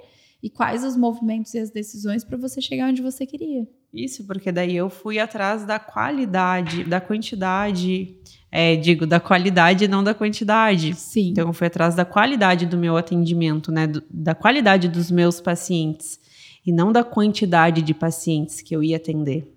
e 0.43 0.49
quais 0.49 0.85
os 0.85 0.97
movimentos 0.97 1.53
e 1.55 1.59
as 1.59 1.71
decisões 1.71 2.25
para 2.25 2.37
você 2.37 2.61
chegar 2.61 2.89
onde 2.89 3.03
você 3.03 3.27
queria. 3.27 3.67
Isso, 3.93 4.25
porque 4.25 4.53
daí 4.53 4.77
eu 4.77 4.89
fui 4.89 5.19
atrás 5.19 5.65
da 5.65 5.79
qualidade, 5.79 6.85
da 6.85 7.01
quantidade 7.01 8.17
é, 8.51 8.77
digo, 8.77 9.07
da 9.07 9.21
qualidade 9.21 9.85
e 9.85 9.89
não 9.89 10.03
da 10.03 10.15
quantidade. 10.15 10.95
Sim. 10.95 11.31
Então, 11.31 11.49
eu 11.49 11.53
fui 11.53 11.67
atrás 11.67 11.95
da 11.95 12.05
qualidade 12.05 12.67
do 12.67 12.79
meu 12.79 12.97
atendimento, 12.97 13.71
né? 13.71 13.87
Do, 13.87 14.03
da 14.11 14.35
qualidade 14.35 14.89
dos 14.89 15.11
meus 15.11 15.41
pacientes 15.41 16.19
e 16.65 16.73
não 16.73 16.93
da 16.93 17.05
quantidade 17.05 17.83
de 17.83 17.95
pacientes 17.95 18.61
que 18.61 18.75
eu 18.75 18.83
ia 18.83 18.97
atender. 18.97 19.51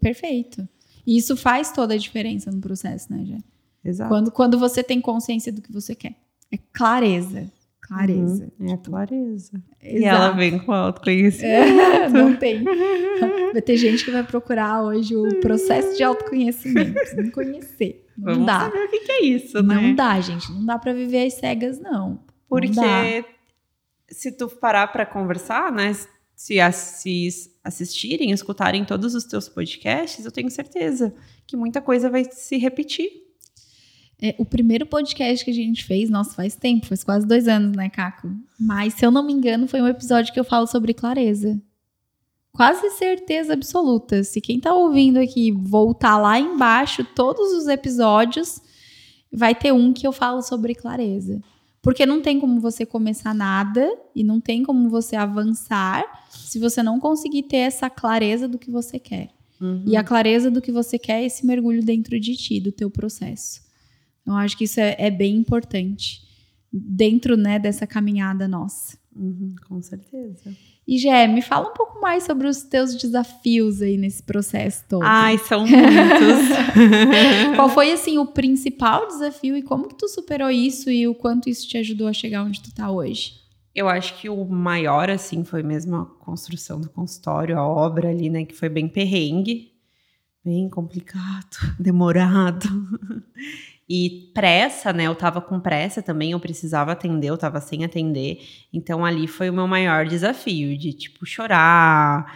Perfeito. 0.00 0.66
E 1.06 1.16
isso 1.16 1.36
faz 1.36 1.70
toda 1.70 1.94
a 1.94 1.98
diferença 1.98 2.50
no 2.50 2.60
processo, 2.60 3.12
né, 3.12 3.24
Jé? 3.24 3.38
Exato. 3.84 4.08
Quando, 4.08 4.30
quando 4.32 4.58
você 4.58 4.82
tem 4.82 5.00
consciência 5.00 5.52
do 5.52 5.62
que 5.62 5.72
você 5.72 5.94
quer. 5.94 6.14
É 6.52 6.58
clareza. 6.72 7.50
Clareza. 7.80 8.50
Uhum, 8.58 8.70
é 8.70 8.72
a 8.72 8.78
clareza. 8.78 9.62
Exato. 9.80 10.00
E 10.00 10.04
ela 10.04 10.30
vem 10.30 10.58
com 10.58 10.72
autoconhecimento. 10.72 11.46
É, 11.46 12.08
não 12.08 12.34
tem. 12.34 12.64
Vai 13.52 13.62
ter 13.62 13.76
gente 13.76 14.04
que 14.04 14.10
vai 14.10 14.24
procurar 14.24 14.82
hoje 14.82 15.14
o 15.14 15.40
processo 15.40 15.96
de 15.96 16.02
autoconhecimento. 16.02 16.98
Não 17.16 17.30
conhecer. 17.30 18.05
Não 18.16 18.32
Vamos 18.32 18.46
dá. 18.46 18.60
saber 18.60 18.84
o 18.84 18.88
que, 18.88 19.12
é 19.12 19.24
isso, 19.24 19.62
né? 19.62 19.74
Não 19.74 19.94
dá, 19.94 20.20
gente. 20.20 20.50
Não 20.50 20.64
dá 20.64 20.78
para 20.78 20.92
viver 20.92 21.26
às 21.26 21.34
cegas, 21.34 21.78
não. 21.78 22.20
Porque 22.48 22.70
não 22.70 22.84
se 24.08 24.32
tu 24.32 24.48
parar 24.48 24.88
para 24.88 25.04
conversar, 25.04 25.72
né? 25.72 25.92
Se, 26.34 26.56
se 26.72 27.50
assistirem, 27.64 28.30
escutarem 28.30 28.84
todos 28.84 29.14
os 29.14 29.24
teus 29.24 29.48
podcasts, 29.48 30.24
eu 30.24 30.30
tenho 30.30 30.50
certeza 30.50 31.14
que 31.46 31.56
muita 31.56 31.80
coisa 31.80 32.10
vai 32.10 32.24
se 32.24 32.56
repetir. 32.58 33.10
É, 34.20 34.34
o 34.38 34.44
primeiro 34.44 34.86
podcast 34.86 35.44
que 35.44 35.50
a 35.50 35.54
gente 35.54 35.84
fez, 35.84 36.08
nossa, 36.08 36.34
faz 36.34 36.56
tempo, 36.56 36.86
faz 36.86 37.04
quase 37.04 37.26
dois 37.26 37.48
anos, 37.48 37.76
né, 37.76 37.90
Caco? 37.90 38.30
Mas, 38.58 38.94
se 38.94 39.04
eu 39.04 39.10
não 39.10 39.22
me 39.22 39.32
engano, 39.32 39.68
foi 39.68 39.80
um 39.82 39.88
episódio 39.88 40.32
que 40.32 40.40
eu 40.40 40.44
falo 40.44 40.66
sobre 40.66 40.94
clareza 40.94 41.60
quase 42.56 42.88
certeza 42.92 43.52
absoluta. 43.52 44.24
Se 44.24 44.40
quem 44.40 44.58
tá 44.58 44.72
ouvindo 44.72 45.18
aqui 45.18 45.52
voltar 45.52 46.16
lá 46.16 46.40
embaixo, 46.40 47.04
todos 47.04 47.52
os 47.52 47.68
episódios, 47.68 48.62
vai 49.30 49.54
ter 49.54 49.72
um 49.72 49.92
que 49.92 50.06
eu 50.06 50.12
falo 50.12 50.40
sobre 50.40 50.74
clareza. 50.74 51.38
Porque 51.82 52.06
não 52.06 52.22
tem 52.22 52.40
como 52.40 52.58
você 52.58 52.86
começar 52.86 53.34
nada 53.34 53.86
e 54.14 54.24
não 54.24 54.40
tem 54.40 54.62
como 54.62 54.88
você 54.88 55.14
avançar 55.14 56.26
se 56.30 56.58
você 56.58 56.82
não 56.82 56.98
conseguir 56.98 57.42
ter 57.42 57.58
essa 57.58 57.90
clareza 57.90 58.48
do 58.48 58.58
que 58.58 58.70
você 58.70 58.98
quer. 58.98 59.28
Uhum. 59.60 59.84
E 59.86 59.94
a 59.94 60.02
clareza 60.02 60.50
do 60.50 60.62
que 60.62 60.72
você 60.72 60.98
quer 60.98 61.22
é 61.22 61.26
esse 61.26 61.44
mergulho 61.44 61.84
dentro 61.84 62.18
de 62.18 62.34
ti, 62.36 62.58
do 62.58 62.72
teu 62.72 62.90
processo. 62.90 63.60
Então, 64.22 64.34
acho 64.34 64.56
que 64.56 64.64
isso 64.64 64.80
é, 64.80 64.96
é 64.98 65.10
bem 65.10 65.36
importante 65.36 66.22
dentro 66.72 67.36
né, 67.36 67.58
dessa 67.58 67.86
caminhada 67.86 68.48
nossa. 68.48 68.98
Uhum, 69.18 69.54
com 69.66 69.80
certeza. 69.80 70.54
E 70.86 70.98
Gé, 70.98 71.26
me 71.26 71.40
fala 71.40 71.70
um 71.70 71.72
pouco 71.72 72.00
mais 72.00 72.24
sobre 72.24 72.46
os 72.46 72.62
teus 72.62 72.94
desafios 72.94 73.80
aí 73.80 73.96
nesse 73.96 74.22
processo 74.22 74.84
todo. 74.88 75.02
Ai, 75.02 75.38
são 75.38 75.60
muitos. 75.60 75.76
Qual 77.56 77.68
foi 77.70 77.92
assim 77.92 78.18
o 78.18 78.26
principal 78.26 79.08
desafio 79.08 79.56
e 79.56 79.62
como 79.62 79.88
que 79.88 79.96
tu 79.96 80.06
superou 80.08 80.50
isso 80.50 80.90
e 80.90 81.08
o 81.08 81.14
quanto 81.14 81.48
isso 81.48 81.66
te 81.66 81.78
ajudou 81.78 82.06
a 82.06 82.12
chegar 82.12 82.44
onde 82.44 82.62
tu 82.62 82.72
tá 82.74 82.90
hoje? 82.90 83.46
Eu 83.74 83.88
acho 83.88 84.18
que 84.18 84.28
o 84.28 84.44
maior 84.44 85.10
assim 85.10 85.44
foi 85.44 85.62
mesmo 85.62 85.96
a 85.96 86.06
construção 86.06 86.80
do 86.80 86.88
consultório, 86.88 87.58
a 87.58 87.66
obra 87.66 88.10
ali, 88.10 88.30
né, 88.30 88.44
que 88.44 88.54
foi 88.54 88.68
bem 88.68 88.88
perrengue, 88.88 89.72
bem 90.44 90.68
complicado, 90.68 91.56
demorado. 91.80 92.68
E 93.88 94.32
pressa, 94.34 94.92
né? 94.92 95.04
Eu 95.04 95.14
tava 95.14 95.40
com 95.40 95.60
pressa 95.60 96.02
também, 96.02 96.32
eu 96.32 96.40
precisava 96.40 96.92
atender, 96.92 97.28
eu 97.28 97.38
tava 97.38 97.60
sem 97.60 97.84
atender. 97.84 98.40
Então 98.72 99.04
ali 99.04 99.28
foi 99.28 99.48
o 99.48 99.52
meu 99.52 99.68
maior 99.68 100.06
desafio, 100.06 100.76
de 100.76 100.92
tipo 100.92 101.24
chorar, 101.24 102.26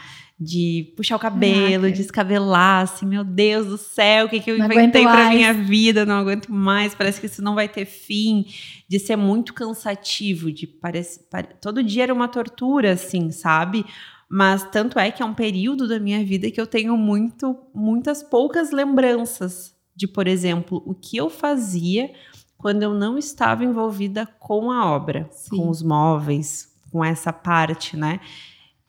de 0.40 0.94
puxar 0.96 1.16
o 1.16 1.18
cabelo, 1.18 1.82
Caraca. 1.82 1.92
descabelar, 1.92 2.84
assim, 2.84 3.04
meu 3.04 3.22
Deus 3.22 3.66
do 3.66 3.76
céu, 3.76 4.24
o 4.24 4.28
que, 4.28 4.40
que 4.40 4.50
eu 4.50 4.58
não 4.58 4.66
inventei 4.66 5.02
pra 5.02 5.28
minha 5.28 5.52
vida, 5.52 6.06
não 6.06 6.14
aguento 6.14 6.50
mais, 6.50 6.94
parece 6.94 7.20
que 7.20 7.26
isso 7.26 7.42
não 7.42 7.54
vai 7.54 7.68
ter 7.68 7.84
fim, 7.84 8.46
de 8.88 8.98
ser 8.98 9.16
muito 9.16 9.52
cansativo, 9.52 10.50
de 10.50 10.66
parece, 10.66 11.28
pare... 11.28 11.48
todo 11.60 11.82
dia 11.82 12.04
era 12.04 12.14
uma 12.14 12.26
tortura, 12.26 12.92
assim, 12.92 13.30
sabe? 13.30 13.84
Mas 14.30 14.62
tanto 14.70 14.98
é 14.98 15.10
que 15.10 15.22
é 15.22 15.26
um 15.26 15.34
período 15.34 15.86
da 15.86 15.98
minha 15.98 16.24
vida 16.24 16.50
que 16.50 16.60
eu 16.60 16.66
tenho 16.66 16.96
muito, 16.96 17.56
muitas 17.74 18.22
poucas 18.22 18.70
lembranças 18.70 19.78
de, 20.00 20.08
por 20.08 20.26
exemplo, 20.26 20.82
o 20.86 20.94
que 20.94 21.18
eu 21.18 21.28
fazia 21.28 22.10
quando 22.56 22.82
eu 22.82 22.94
não 22.94 23.18
estava 23.18 23.64
envolvida 23.64 24.26
com 24.38 24.70
a 24.70 24.90
obra, 24.90 25.28
Sim. 25.30 25.58
com 25.58 25.68
os 25.68 25.82
móveis, 25.82 26.72
com 26.90 27.04
essa 27.04 27.30
parte, 27.34 27.98
né? 27.98 28.18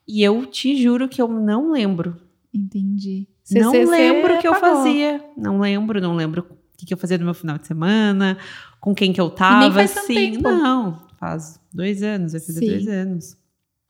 E 0.08 0.24
eu 0.24 0.46
te 0.46 0.82
juro 0.82 1.10
que 1.10 1.22
eu 1.22 1.28
não 1.28 1.70
lembro. 1.74 2.16
Entendi. 2.54 3.28
não 3.52 3.74
lembro 3.74 4.36
o 4.36 4.40
que 4.40 4.48
eu 4.48 4.56
fazia. 4.56 5.22
Não 5.36 5.60
lembro, 5.60 6.00
não 6.00 6.16
lembro 6.16 6.48
o 6.82 6.86
que 6.86 6.94
eu 6.94 6.98
fazia 6.98 7.18
no 7.18 7.26
meu 7.26 7.34
final 7.34 7.58
de 7.58 7.68
semana, 7.68 8.38
com 8.80 8.96
quem 8.96 9.12
que 9.12 9.20
eu 9.20 9.30
tava, 9.30 9.58
e 9.58 9.60
nem 9.66 9.72
faz 9.74 9.98
assim. 9.98 10.38
Não, 10.38 10.98
faz 11.20 11.60
dois 11.74 12.02
anos, 12.02 12.32
vai 12.32 12.40
fazer 12.40 12.60
Sim. 12.60 12.68
dois 12.68 12.88
anos. 12.88 13.38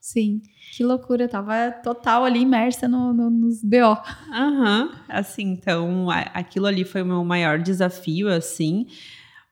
Sim. 0.02 0.42
Que 0.76 0.82
loucura, 0.82 1.24
eu 1.24 1.28
tava 1.28 1.70
total 1.70 2.24
ali 2.24 2.40
imersa 2.40 2.88
no, 2.88 3.14
no, 3.14 3.30
nos 3.30 3.62
BO. 3.62 3.96
Aham, 4.32 4.86
uhum. 4.86 4.98
assim, 5.08 5.52
então 5.52 6.08
aquilo 6.34 6.66
ali 6.66 6.84
foi 6.84 7.02
o 7.02 7.06
meu 7.06 7.24
maior 7.24 7.60
desafio, 7.60 8.28
assim. 8.28 8.88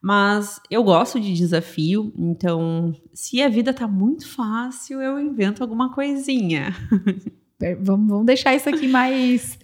Mas 0.03 0.61
eu 0.69 0.83
gosto 0.83 1.21
de 1.21 1.33
desafio, 1.35 2.13
então 2.19 2.93
se 3.15 3.41
a 3.41 3.49
vida 3.49 3.73
tá 3.73 3.87
muito 3.87 4.27
fácil, 4.27 5.01
eu 5.01 5.21
invento 5.21 5.63
alguma 5.63 5.95
coisinha. 5.95 6.75
Vamos, 7.81 8.09
vamos 8.09 8.27
deixar 8.27 8.55
isso 8.55 8.69
aqui 8.69 8.89
mais 8.89 9.59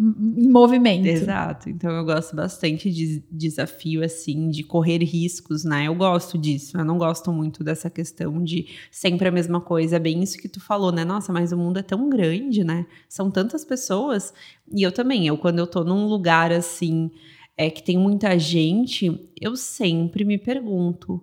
em 0.00 0.48
movimento. 0.48 1.06
Exato. 1.06 1.68
Então 1.68 1.90
eu 1.90 2.02
gosto 2.04 2.34
bastante 2.34 2.90
de 2.90 3.22
desafio 3.30 4.02
assim, 4.02 4.48
de 4.48 4.62
correr 4.62 5.04
riscos, 5.04 5.62
né? 5.62 5.88
Eu 5.88 5.94
gosto 5.94 6.38
disso. 6.38 6.78
Eu 6.78 6.84
não 6.86 6.96
gosto 6.96 7.30
muito 7.30 7.62
dessa 7.62 7.90
questão 7.90 8.42
de 8.42 8.66
sempre 8.90 9.28
a 9.28 9.30
mesma 9.30 9.60
coisa. 9.60 9.96
É 9.96 9.98
bem 9.98 10.22
isso 10.22 10.38
que 10.38 10.48
tu 10.48 10.58
falou, 10.58 10.90
né? 10.90 11.04
Nossa, 11.04 11.30
mas 11.34 11.52
o 11.52 11.58
mundo 11.58 11.78
é 11.78 11.82
tão 11.82 12.08
grande, 12.08 12.64
né? 12.64 12.86
São 13.10 13.30
tantas 13.30 13.62
pessoas. 13.62 14.32
E 14.72 14.82
eu 14.82 14.90
também, 14.90 15.26
eu 15.26 15.36
quando 15.36 15.58
eu 15.58 15.66
tô 15.66 15.84
num 15.84 16.06
lugar 16.06 16.50
assim, 16.50 17.10
é 17.54 17.68
que 17.68 17.82
tem 17.82 17.98
muita 17.98 18.38
gente, 18.38 19.30
eu 19.38 19.54
sempre 19.54 20.24
me 20.24 20.38
pergunto 20.38 21.22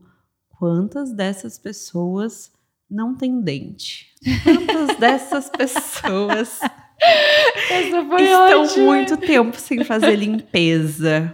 quantas 0.50 1.12
dessas 1.12 1.58
pessoas 1.58 2.52
não 2.88 3.16
têm 3.16 3.42
dente? 3.42 4.14
Quantas 4.44 4.98
dessas 5.02 5.50
pessoas 5.50 6.60
essa 7.00 8.06
foi 8.06 8.24
Estão 8.24 8.64
ótima. 8.64 8.86
muito 8.86 9.18
tempo 9.18 9.60
sem 9.60 9.84
fazer 9.84 10.16
limpeza. 10.16 11.34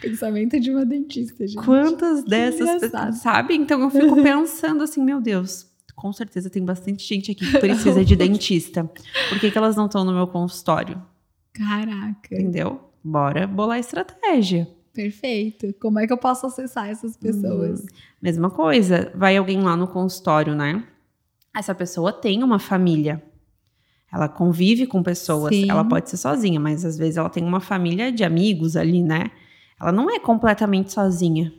Pensamento 0.00 0.60
de 0.60 0.70
uma 0.70 0.84
dentista, 0.84 1.46
gente. 1.46 1.64
Quantas 1.64 2.24
dessas 2.24 2.80
pessoas, 2.80 3.16
sabe? 3.16 3.54
Então 3.54 3.80
eu 3.80 3.90
fico 3.90 4.22
pensando 4.22 4.82
assim, 4.82 5.02
meu 5.02 5.20
Deus, 5.20 5.66
com 5.94 6.12
certeza 6.12 6.50
tem 6.50 6.64
bastante 6.64 7.04
gente 7.04 7.30
aqui 7.32 7.50
que 7.50 7.58
precisa 7.58 8.04
de 8.04 8.14
dentista. 8.14 8.84
Por 9.28 9.40
que, 9.40 9.50
que 9.50 9.58
elas 9.58 9.76
não 9.76 9.86
estão 9.86 10.04
no 10.04 10.12
meu 10.12 10.26
consultório? 10.26 11.00
Caraca. 11.52 12.34
Entendeu? 12.34 12.80
Bora 13.02 13.46
bolar 13.46 13.78
estratégia. 13.78 14.68
Perfeito. 14.92 15.72
Como 15.80 15.98
é 15.98 16.06
que 16.06 16.12
eu 16.12 16.18
posso 16.18 16.46
acessar 16.46 16.88
essas 16.88 17.16
pessoas? 17.16 17.80
Hum, 17.80 17.86
mesma 18.20 18.50
coisa. 18.50 19.12
Vai 19.14 19.36
alguém 19.36 19.60
lá 19.62 19.76
no 19.76 19.86
consultório, 19.86 20.54
né? 20.54 20.84
Essa 21.56 21.74
pessoa 21.74 22.12
tem 22.12 22.42
uma 22.42 22.58
família. 22.58 23.22
Ela 24.12 24.28
convive 24.28 24.86
com 24.86 25.02
pessoas, 25.02 25.54
Sim. 25.54 25.70
ela 25.70 25.84
pode 25.84 26.08
ser 26.08 26.16
sozinha, 26.16 26.58
mas 26.58 26.84
às 26.84 26.96
vezes 26.96 27.16
ela 27.16 27.28
tem 27.28 27.44
uma 27.44 27.60
família 27.60 28.10
de 28.10 28.24
amigos 28.24 28.76
ali, 28.76 29.02
né? 29.02 29.30
Ela 29.80 29.92
não 29.92 30.10
é 30.10 30.18
completamente 30.18 30.92
sozinha. 30.92 31.52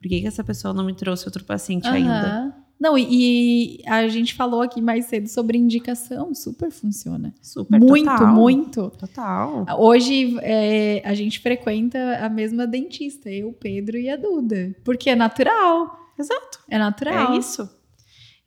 Por 0.00 0.08
que, 0.08 0.20
que 0.20 0.26
essa 0.26 0.44
pessoa 0.44 0.74
não 0.74 0.84
me 0.84 0.94
trouxe 0.94 1.26
outro 1.26 1.44
paciente 1.44 1.86
uhum. 1.88 1.94
ainda? 1.94 2.54
Não, 2.80 2.96
e, 2.96 3.80
e, 3.80 3.88
a 3.88 4.06
gente 4.06 4.34
falou 4.34 4.62
aqui 4.62 4.80
mais 4.80 5.06
cedo 5.06 5.26
sobre 5.26 5.58
indicação, 5.58 6.32
super 6.32 6.70
funciona. 6.70 7.34
Super, 7.42 7.80
Muito, 7.80 8.08
total, 8.08 8.34
muito. 8.34 8.90
Total. 8.90 9.66
Hoje 9.78 10.36
é, 10.42 11.02
a 11.04 11.12
gente 11.12 11.40
frequenta 11.40 12.18
a 12.24 12.28
mesma 12.28 12.66
dentista, 12.68 13.28
eu, 13.28 13.52
Pedro 13.52 13.98
e 13.98 14.08
a 14.08 14.16
Duda. 14.16 14.76
Porque 14.84 15.10
é 15.10 15.16
natural. 15.16 16.12
Exato. 16.16 16.60
É 16.68 16.78
natural. 16.78 17.32
É 17.32 17.36
isso. 17.36 17.68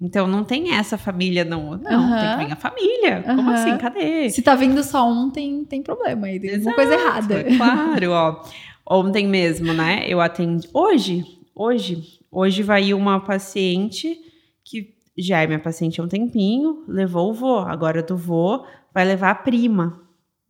Então 0.02 0.26
não 0.26 0.44
tem 0.44 0.74
essa 0.74 0.98
família, 0.98 1.46
não. 1.46 1.78
Não, 1.78 2.04
uhum. 2.04 2.20
tem 2.20 2.30
que 2.32 2.46
vir 2.46 2.52
a 2.52 2.56
família. 2.56 3.24
Uhum. 3.28 3.36
Como 3.36 3.52
assim? 3.52 3.78
Cadê? 3.78 4.30
Se 4.32 4.42
tá 4.42 4.56
vindo 4.56 4.84
só 4.84 5.08
um, 5.08 5.30
tem, 5.30 5.64
tem 5.64 5.84
problema 5.84 6.26
aí. 6.26 6.40
Tem 6.40 6.56
alguma 6.56 6.74
coisa 6.74 6.94
errada. 6.96 7.44
Claro, 7.56 8.10
ó. 8.12 8.44
Ontem 8.90 9.28
mesmo, 9.28 9.72
né? 9.74 10.04
Eu 10.08 10.20
atendi. 10.20 10.68
Hoje, 10.74 11.24
hoje, 11.54 12.20
hoje 12.32 12.64
vai 12.64 12.96
uma 12.96 13.20
paciente 13.20 14.20
que 14.64 14.96
já 15.16 15.44
é 15.44 15.48
minha 15.48 15.60
paciente 15.60 16.02
há 16.02 16.04
um 16.04 16.08
tempinho, 16.08 16.84
levou 16.88 17.30
o 17.30 17.34
vô. 17.34 17.60
Agora 17.60 18.02
do 18.02 18.18
vô 18.18 18.66
vai 18.92 19.06
levar 19.06 19.30
a 19.30 19.36
prima. 19.36 20.02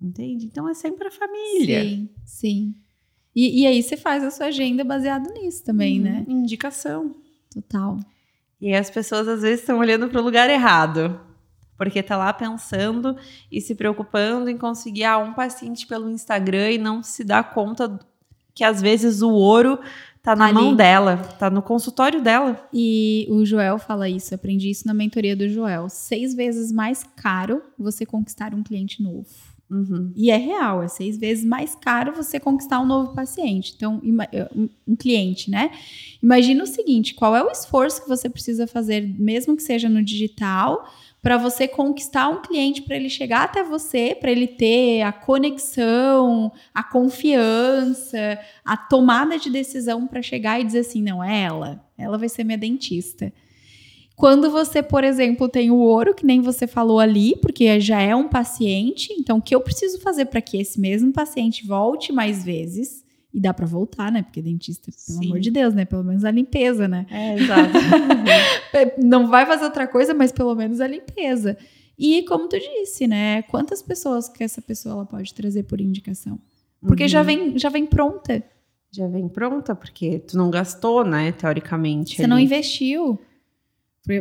Entende? 0.02 0.46
Então 0.46 0.68
é 0.68 0.74
sempre 0.74 1.10
a 1.10 1.12
família. 1.12 1.84
Sim, 1.84 2.10
sim. 2.26 2.76
E, 3.36 3.62
e 3.62 3.68
aí 3.68 3.84
você 3.84 3.98
faz 3.98 4.24
a 4.24 4.32
sua 4.32 4.48
agenda 4.48 4.84
baseado 4.84 5.30
nisso 5.34 5.64
também, 5.64 6.00
hum, 6.00 6.04
né? 6.04 6.26
Indicação. 6.28 7.14
Total. 7.54 7.98
E 8.62 8.76
as 8.76 8.90
pessoas 8.90 9.28
às 9.28 9.42
vezes 9.42 9.62
estão 9.62 9.80
olhando 9.80 10.08
para 10.08 10.22
o 10.22 10.24
lugar 10.24 10.50
errado. 10.50 11.20
Porque 11.78 12.04
tá 12.04 12.16
lá 12.16 12.32
pensando 12.32 13.18
e 13.52 13.60
se 13.60 13.74
preocupando 13.74 14.50
em 14.50 14.58
conseguir 14.58 15.04
ah, 15.04 15.18
um 15.18 15.34
paciente 15.34 15.88
pelo 15.88 16.12
Instagram 16.12 16.72
e 16.72 16.78
não 16.78 17.02
se 17.02 17.24
dá 17.24 17.44
conta 17.44 18.00
que 18.54 18.64
às 18.64 18.80
vezes 18.80 19.24
o 19.24 19.32
ouro 19.32 19.80
tá 20.22 20.36
na 20.36 20.46
Ali. 20.46 20.54
mão 20.54 20.76
dela, 20.76 21.18
tá 21.18 21.50
no 21.50 21.62
consultório 21.62 22.22
dela. 22.22 22.70
E 22.72 23.26
o 23.30 23.44
Joel 23.44 23.80
fala 23.80 24.08
isso, 24.08 24.36
aprendi 24.36 24.70
isso 24.70 24.86
na 24.86 24.94
mentoria 24.94 25.36
do 25.36 25.50
Joel. 25.50 25.90
Seis 25.90 26.36
vezes 26.36 26.72
mais 26.72 27.04
caro 27.16 27.64
você 27.78 28.06
conquistar 28.06 28.54
um 28.54 28.62
cliente 28.62 29.02
novo. 29.02 29.51
Uhum. 29.72 30.12
E 30.18 30.30
é 30.30 30.36
real, 30.36 30.84
é 30.84 30.90
seis 30.90 31.18
vezes 31.18 31.46
mais 31.46 31.74
caro 31.74 32.14
você 32.14 32.38
conquistar 32.38 32.82
um 32.82 32.86
novo 32.86 33.16
paciente. 33.16 33.74
Então, 33.74 34.02
eh, 34.34 34.50
um 34.86 34.96
cliente, 34.98 35.50
né? 35.50 35.72
Imagina 36.22 36.64
o 36.64 36.68
seguinte: 36.68 37.14
qual 37.14 37.34
é 37.34 37.42
o 37.42 37.50
esforço 37.50 38.04
que 38.04 38.10
você 38.10 38.30
precisa 38.30 38.68
fazer, 38.68 39.02
mesmo 39.18 39.56
que 39.56 39.64
seja 39.64 39.88
no 39.88 40.04
digital, 40.04 40.86
para 41.22 41.38
você 41.38 41.70
conquistar 41.70 42.28
um 42.28 42.42
cliente, 42.42 42.82
para 42.82 42.98
ele 42.98 43.10
chegar 43.10 43.44
até 43.44 43.64
você, 43.64 44.14
para 44.20 44.30
ele 44.30 44.48
ter 44.48 45.04
a 45.04 45.14
conexão, 45.14 46.52
a 46.74 46.84
confiança, 46.84 48.38
a 48.66 48.76
tomada 48.76 49.40
de 49.40 49.50
decisão 49.50 50.06
para 50.06 50.22
chegar 50.22 50.60
e 50.60 50.66
dizer 50.66 50.80
assim: 50.80 51.02
não, 51.02 51.24
é 51.24 51.44
ela, 51.44 51.86
ela 51.98 52.18
vai 52.18 52.28
ser 52.28 52.44
minha 52.44 52.58
dentista. 52.58 53.32
Quando 54.16 54.52
você, 54.52 54.84
por 54.84 55.04
exemplo, 55.04 55.50
tem 55.50 55.72
o 55.72 55.78
ouro, 55.78 56.14
que 56.14 56.26
nem 56.26 56.42
você 56.42 56.68
falou 56.68 57.00
ali, 57.00 57.36
porque 57.42 57.80
já 57.80 58.02
é 58.02 58.16
um 58.16 58.28
paciente, 58.28 59.14
então 59.14 59.38
o 59.38 59.42
que 59.42 59.56
eu 59.56 59.62
preciso 59.62 60.00
fazer 60.00 60.26
para 60.26 60.42
que 60.42 60.58
esse 60.58 60.80
mesmo 60.80 61.12
paciente 61.12 61.66
volte 61.66 62.12
mais 62.12 62.44
vezes? 62.44 63.04
E 63.34 63.40
dá 63.40 63.54
para 63.54 63.66
voltar, 63.66 64.12
né? 64.12 64.24
Porque 64.24 64.42
dentista, 64.42 64.92
pelo 64.92 65.20
Sim. 65.20 65.28
amor 65.28 65.40
de 65.40 65.50
Deus, 65.50 65.74
né? 65.74 65.86
Pelo 65.86 66.04
menos 66.04 66.26
a 66.26 66.32
limpeza, 66.32 66.88
né? 66.88 67.06
É, 67.10 67.36
exato. 67.36 67.72
Não 69.02 69.28
vai 69.28 69.46
fazer 69.46 69.64
outra 69.64 69.88
coisa, 69.88 70.14
mas 70.14 70.34
pelo 70.34 70.54
menos 70.54 70.82
a 70.82 70.88
limpeza. 70.88 71.58
E 71.98 72.24
como 72.24 72.50
tu 72.50 72.60
disse, 72.60 73.08
né? 73.08 73.42
Quantas 73.44 73.82
pessoas 73.82 74.28
que 74.28 74.44
essa 74.44 74.62
pessoa 74.62 74.96
ela 74.96 75.06
pode 75.06 75.34
trazer 75.34 75.64
por 75.64 75.80
indicação? 75.80 76.38
Porque 76.82 77.04
uhum. 77.04 77.10
já, 77.10 77.24
vem, 77.24 77.58
já 77.58 77.70
vem 77.70 77.86
pronta. 77.86 78.44
Já 78.92 79.08
vem 79.08 79.30
pronta, 79.30 79.74
porque 79.74 80.20
tu 80.20 80.38
não 80.38 80.50
gastou, 80.50 81.06
né? 81.06 81.32
Teoricamente. 81.32 82.16
Você 82.16 82.24
ali. 82.24 82.30
não 82.30 82.40
investiu. 82.40 83.18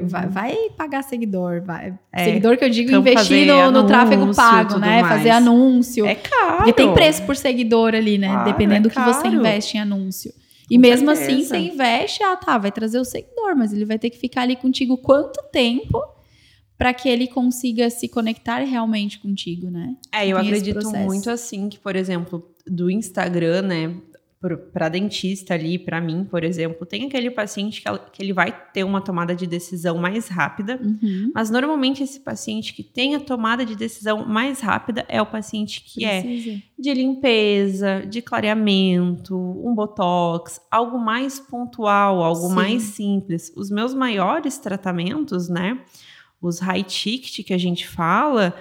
Vai, 0.06 0.28
vai, 0.28 0.56
pagar 0.76 1.02
seguidor, 1.02 1.62
vai. 1.62 1.98
É, 2.12 2.24
seguidor 2.24 2.58
que 2.58 2.64
eu 2.64 2.68
digo 2.68 2.94
investir 2.94 3.46
no, 3.46 3.70
no 3.70 3.86
tráfego 3.86 4.34
pago, 4.34 4.78
né? 4.78 5.00
Mais. 5.00 5.16
Fazer 5.16 5.30
anúncio. 5.30 6.04
É 6.04 6.14
caro. 6.14 6.56
Porque 6.58 6.74
tem 6.74 6.92
preço 6.92 7.22
por 7.22 7.34
seguidor 7.34 7.94
ali, 7.94 8.18
né? 8.18 8.28
Claro, 8.28 8.44
Dependendo 8.44 8.88
é 8.88 8.90
do 8.90 8.90
que 8.90 9.00
você 9.00 9.26
investe 9.28 9.78
em 9.78 9.80
anúncio. 9.80 10.32
E 10.70 10.78
mesmo 10.78 11.08
certeza. 11.16 11.32
assim, 11.32 11.44
você 11.44 11.56
investe, 11.56 12.22
ah, 12.22 12.36
tá, 12.36 12.58
vai 12.58 12.70
trazer 12.70 13.00
o 13.00 13.04
seguidor, 13.04 13.56
mas 13.56 13.72
ele 13.72 13.84
vai 13.84 13.98
ter 13.98 14.10
que 14.10 14.18
ficar 14.18 14.42
ali 14.42 14.54
contigo 14.54 14.98
quanto 14.98 15.42
tempo 15.50 16.00
para 16.78 16.94
que 16.94 17.08
ele 17.08 17.26
consiga 17.26 17.90
se 17.90 18.08
conectar 18.08 18.58
realmente 18.60 19.18
contigo, 19.18 19.70
né? 19.70 19.96
É, 20.12 20.28
eu 20.28 20.38
Tem 20.38 20.46
acredito 20.46 20.90
muito 20.90 21.28
assim 21.28 21.68
que, 21.68 21.78
por 21.78 21.96
exemplo, 21.96 22.42
do 22.66 22.90
Instagram, 22.90 23.62
né? 23.62 23.94
Para 24.72 24.88
dentista 24.88 25.52
ali, 25.52 25.78
para 25.78 26.00
mim, 26.00 26.24
por 26.24 26.42
exemplo, 26.42 26.86
tem 26.86 27.04
aquele 27.04 27.30
paciente 27.30 27.82
que, 27.82 27.98
que, 28.10 28.22
ele 28.22 28.32
vai 28.32 28.50
ter 28.72 28.84
uma 28.84 29.02
tomada 29.02 29.36
de 29.36 29.46
decisão 29.46 29.98
mais 29.98 30.28
rápida, 30.28 30.80
uhum. 30.82 31.30
mas 31.34 31.50
normalmente 31.50 32.02
esse 32.02 32.20
paciente 32.20 32.72
que 32.72 32.82
tem 32.82 33.14
a 33.14 33.20
tomada 33.20 33.66
de 33.66 33.76
decisão 33.76 34.26
mais 34.26 34.60
rápida 34.60 35.04
é 35.08 35.20
o 35.20 35.26
paciente 35.26 35.82
que 35.84 36.06
é 36.06 36.22
Precisa. 36.22 36.56
é 36.56 36.62
de 36.78 36.94
limpeza, 36.94 38.06
de 38.08 38.22
clareamento, 38.22 39.36
um 39.36 39.74
botox, 39.74 40.58
algo 40.70 40.98
mais 40.98 41.38
pontual, 41.38 42.22
algo 42.22 42.48
Sim. 42.48 42.54
mais 42.54 42.82
simples. 42.82 43.52
Os 43.54 43.70
meus 43.70 43.92
maiores 43.92 44.56
tratamentos, 44.56 45.50
né, 45.50 45.78
os 46.40 46.60
high 46.60 46.82
ticket 46.82 47.46
que 47.46 47.52
a 47.52 47.58
gente 47.58 47.86
fala, 47.86 48.54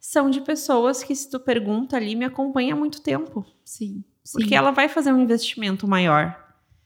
são 0.00 0.30
de 0.30 0.40
pessoas 0.40 1.04
que 1.04 1.14
se 1.14 1.28
tu 1.28 1.38
pergunta 1.38 1.94
ali 1.94 2.16
me 2.16 2.24
acompanha 2.24 2.72
há 2.72 2.76
muito 2.76 3.02
tempo. 3.02 3.44
Sim. 3.62 4.02
Porque 4.32 4.54
ela 4.54 4.70
vai 4.70 4.88
fazer 4.88 5.12
um 5.12 5.20
investimento 5.20 5.86
maior. 5.86 6.36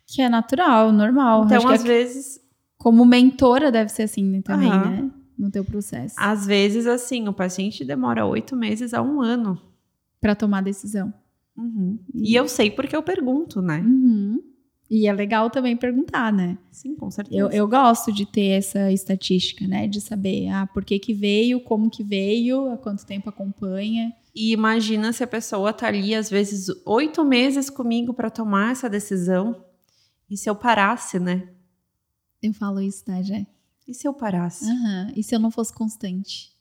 Que 0.06 0.22
é 0.22 0.28
natural, 0.28 0.92
normal. 0.92 1.44
Então, 1.44 1.68
às 1.68 1.84
é 1.84 1.86
vezes. 1.86 2.40
Como 2.76 3.04
mentora, 3.04 3.70
deve 3.70 3.90
ser 3.90 4.04
assim 4.04 4.24
né, 4.24 4.40
também, 4.42 4.72
uhum. 4.72 4.90
né? 4.90 5.10
No 5.38 5.50
teu 5.50 5.64
processo. 5.64 6.14
Às 6.18 6.46
vezes, 6.46 6.86
assim, 6.86 7.28
o 7.28 7.32
paciente 7.32 7.84
demora 7.84 8.24
oito 8.26 8.56
meses 8.56 8.94
a 8.94 9.02
um 9.02 9.20
ano. 9.20 9.60
para 10.20 10.34
tomar 10.34 10.62
decisão. 10.62 11.12
Uhum. 11.56 11.98
E... 12.14 12.32
e... 12.32 12.34
eu 12.34 12.48
sei 12.48 12.70
porque 12.70 12.96
eu 12.96 13.02
pergunto, 13.02 13.60
né? 13.60 13.80
Uhum. 13.80 14.42
E 14.90 15.06
é 15.06 15.12
legal 15.12 15.48
também 15.50 15.76
perguntar, 15.76 16.32
né? 16.32 16.58
Sim, 16.72 16.96
com 16.96 17.10
certeza. 17.10 17.38
Eu, 17.38 17.48
eu 17.50 17.68
gosto 17.68 18.12
de 18.12 18.26
ter 18.26 18.58
essa 18.58 18.90
estatística, 18.90 19.66
né? 19.68 19.86
De 19.86 20.00
saber, 20.00 20.48
ah, 20.48 20.66
por 20.66 20.84
que 20.84 20.98
que 20.98 21.14
veio, 21.14 21.60
como 21.60 21.88
que 21.88 22.02
veio, 22.02 22.68
há 22.72 22.76
quanto 22.76 23.06
tempo 23.06 23.28
acompanha. 23.28 24.12
E 24.34 24.52
imagina 24.52 25.12
se 25.12 25.24
a 25.24 25.26
pessoa 25.26 25.72
tá 25.72 25.88
ali, 25.88 26.14
às 26.14 26.30
vezes, 26.30 26.66
oito 26.86 27.24
meses 27.24 27.68
comigo 27.68 28.14
para 28.14 28.30
tomar 28.30 28.72
essa 28.72 28.88
decisão. 28.88 29.64
E 30.28 30.36
se 30.36 30.48
eu 30.48 30.54
parasse, 30.54 31.18
né? 31.18 31.48
Eu 32.42 32.54
falo 32.54 32.80
isso, 32.80 33.04
tá, 33.04 33.20
Jé? 33.20 33.46
E 33.86 33.92
se 33.92 34.06
eu 34.06 34.14
parasse? 34.14 34.64
Uhum. 34.64 35.12
E 35.16 35.22
se 35.22 35.34
eu 35.34 35.40
não 35.40 35.50
fosse 35.50 35.72
constante? 35.74 36.52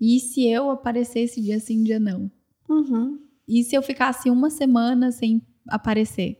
E 0.00 0.20
se 0.20 0.46
eu 0.46 0.70
aparecesse 0.70 1.40
dia 1.40 1.58
sim, 1.58 1.82
dia 1.82 1.98
não? 1.98 2.30
Uhum. 2.68 3.18
E 3.48 3.64
se 3.64 3.74
eu 3.74 3.82
ficasse 3.82 4.30
uma 4.30 4.50
semana 4.50 5.10
sem 5.10 5.42
aparecer? 5.68 6.38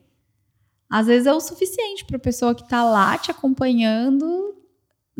Às 0.89 1.07
vezes 1.07 1.27
é 1.27 1.33
o 1.33 1.41
suficiente 1.41 2.05
para 2.05 2.17
a 2.17 2.21
pessoa 2.21 2.55
que 2.55 2.63
está 2.63 2.85
lá 2.85 3.17
te 3.17 3.31
acompanhando 3.31 4.60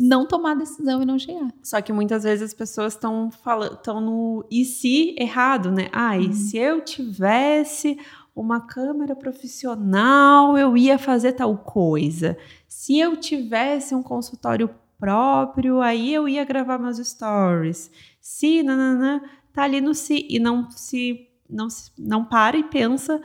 não 0.01 0.25
tomar 0.25 0.55
decisão 0.55 1.01
e 1.01 1.05
não 1.05 1.19
chegar. 1.19 1.53
Só 1.61 1.79
que 1.81 1.93
muitas 1.93 2.23
vezes 2.23 2.43
as 2.43 2.53
pessoas 2.53 2.93
estão 2.93 3.29
falando, 3.29 3.73
estão 3.73 4.01
no 4.01 4.45
e 4.49 4.65
se 4.65 5.15
errado, 5.17 5.71
né? 5.71 5.89
Ah, 5.91 6.17
e 6.17 6.27
uhum. 6.27 6.33
se 6.33 6.57
eu 6.57 6.81
tivesse 6.81 7.97
uma 8.35 8.61
câmera 8.61 9.15
profissional, 9.15 10.57
eu 10.57 10.75
ia 10.75 10.97
fazer 10.97 11.33
tal 11.33 11.55
coisa. 11.57 12.37
Se 12.67 12.97
eu 12.97 13.15
tivesse 13.15 13.93
um 13.93 14.01
consultório 14.01 14.69
próprio, 14.97 15.81
aí 15.81 16.13
eu 16.13 16.27
ia 16.27 16.43
gravar 16.43 16.79
meus 16.79 16.97
stories. 16.97 17.91
Se, 18.19 18.63
nananã, 18.63 19.21
tá 19.53 19.63
ali 19.63 19.81
no 19.81 19.93
se 19.93 20.25
e 20.29 20.39
não 20.39 20.69
se 20.71 21.27
não, 21.49 21.67
não 21.97 22.23
para 22.23 22.57
e 22.57 22.63
pensa 22.63 23.21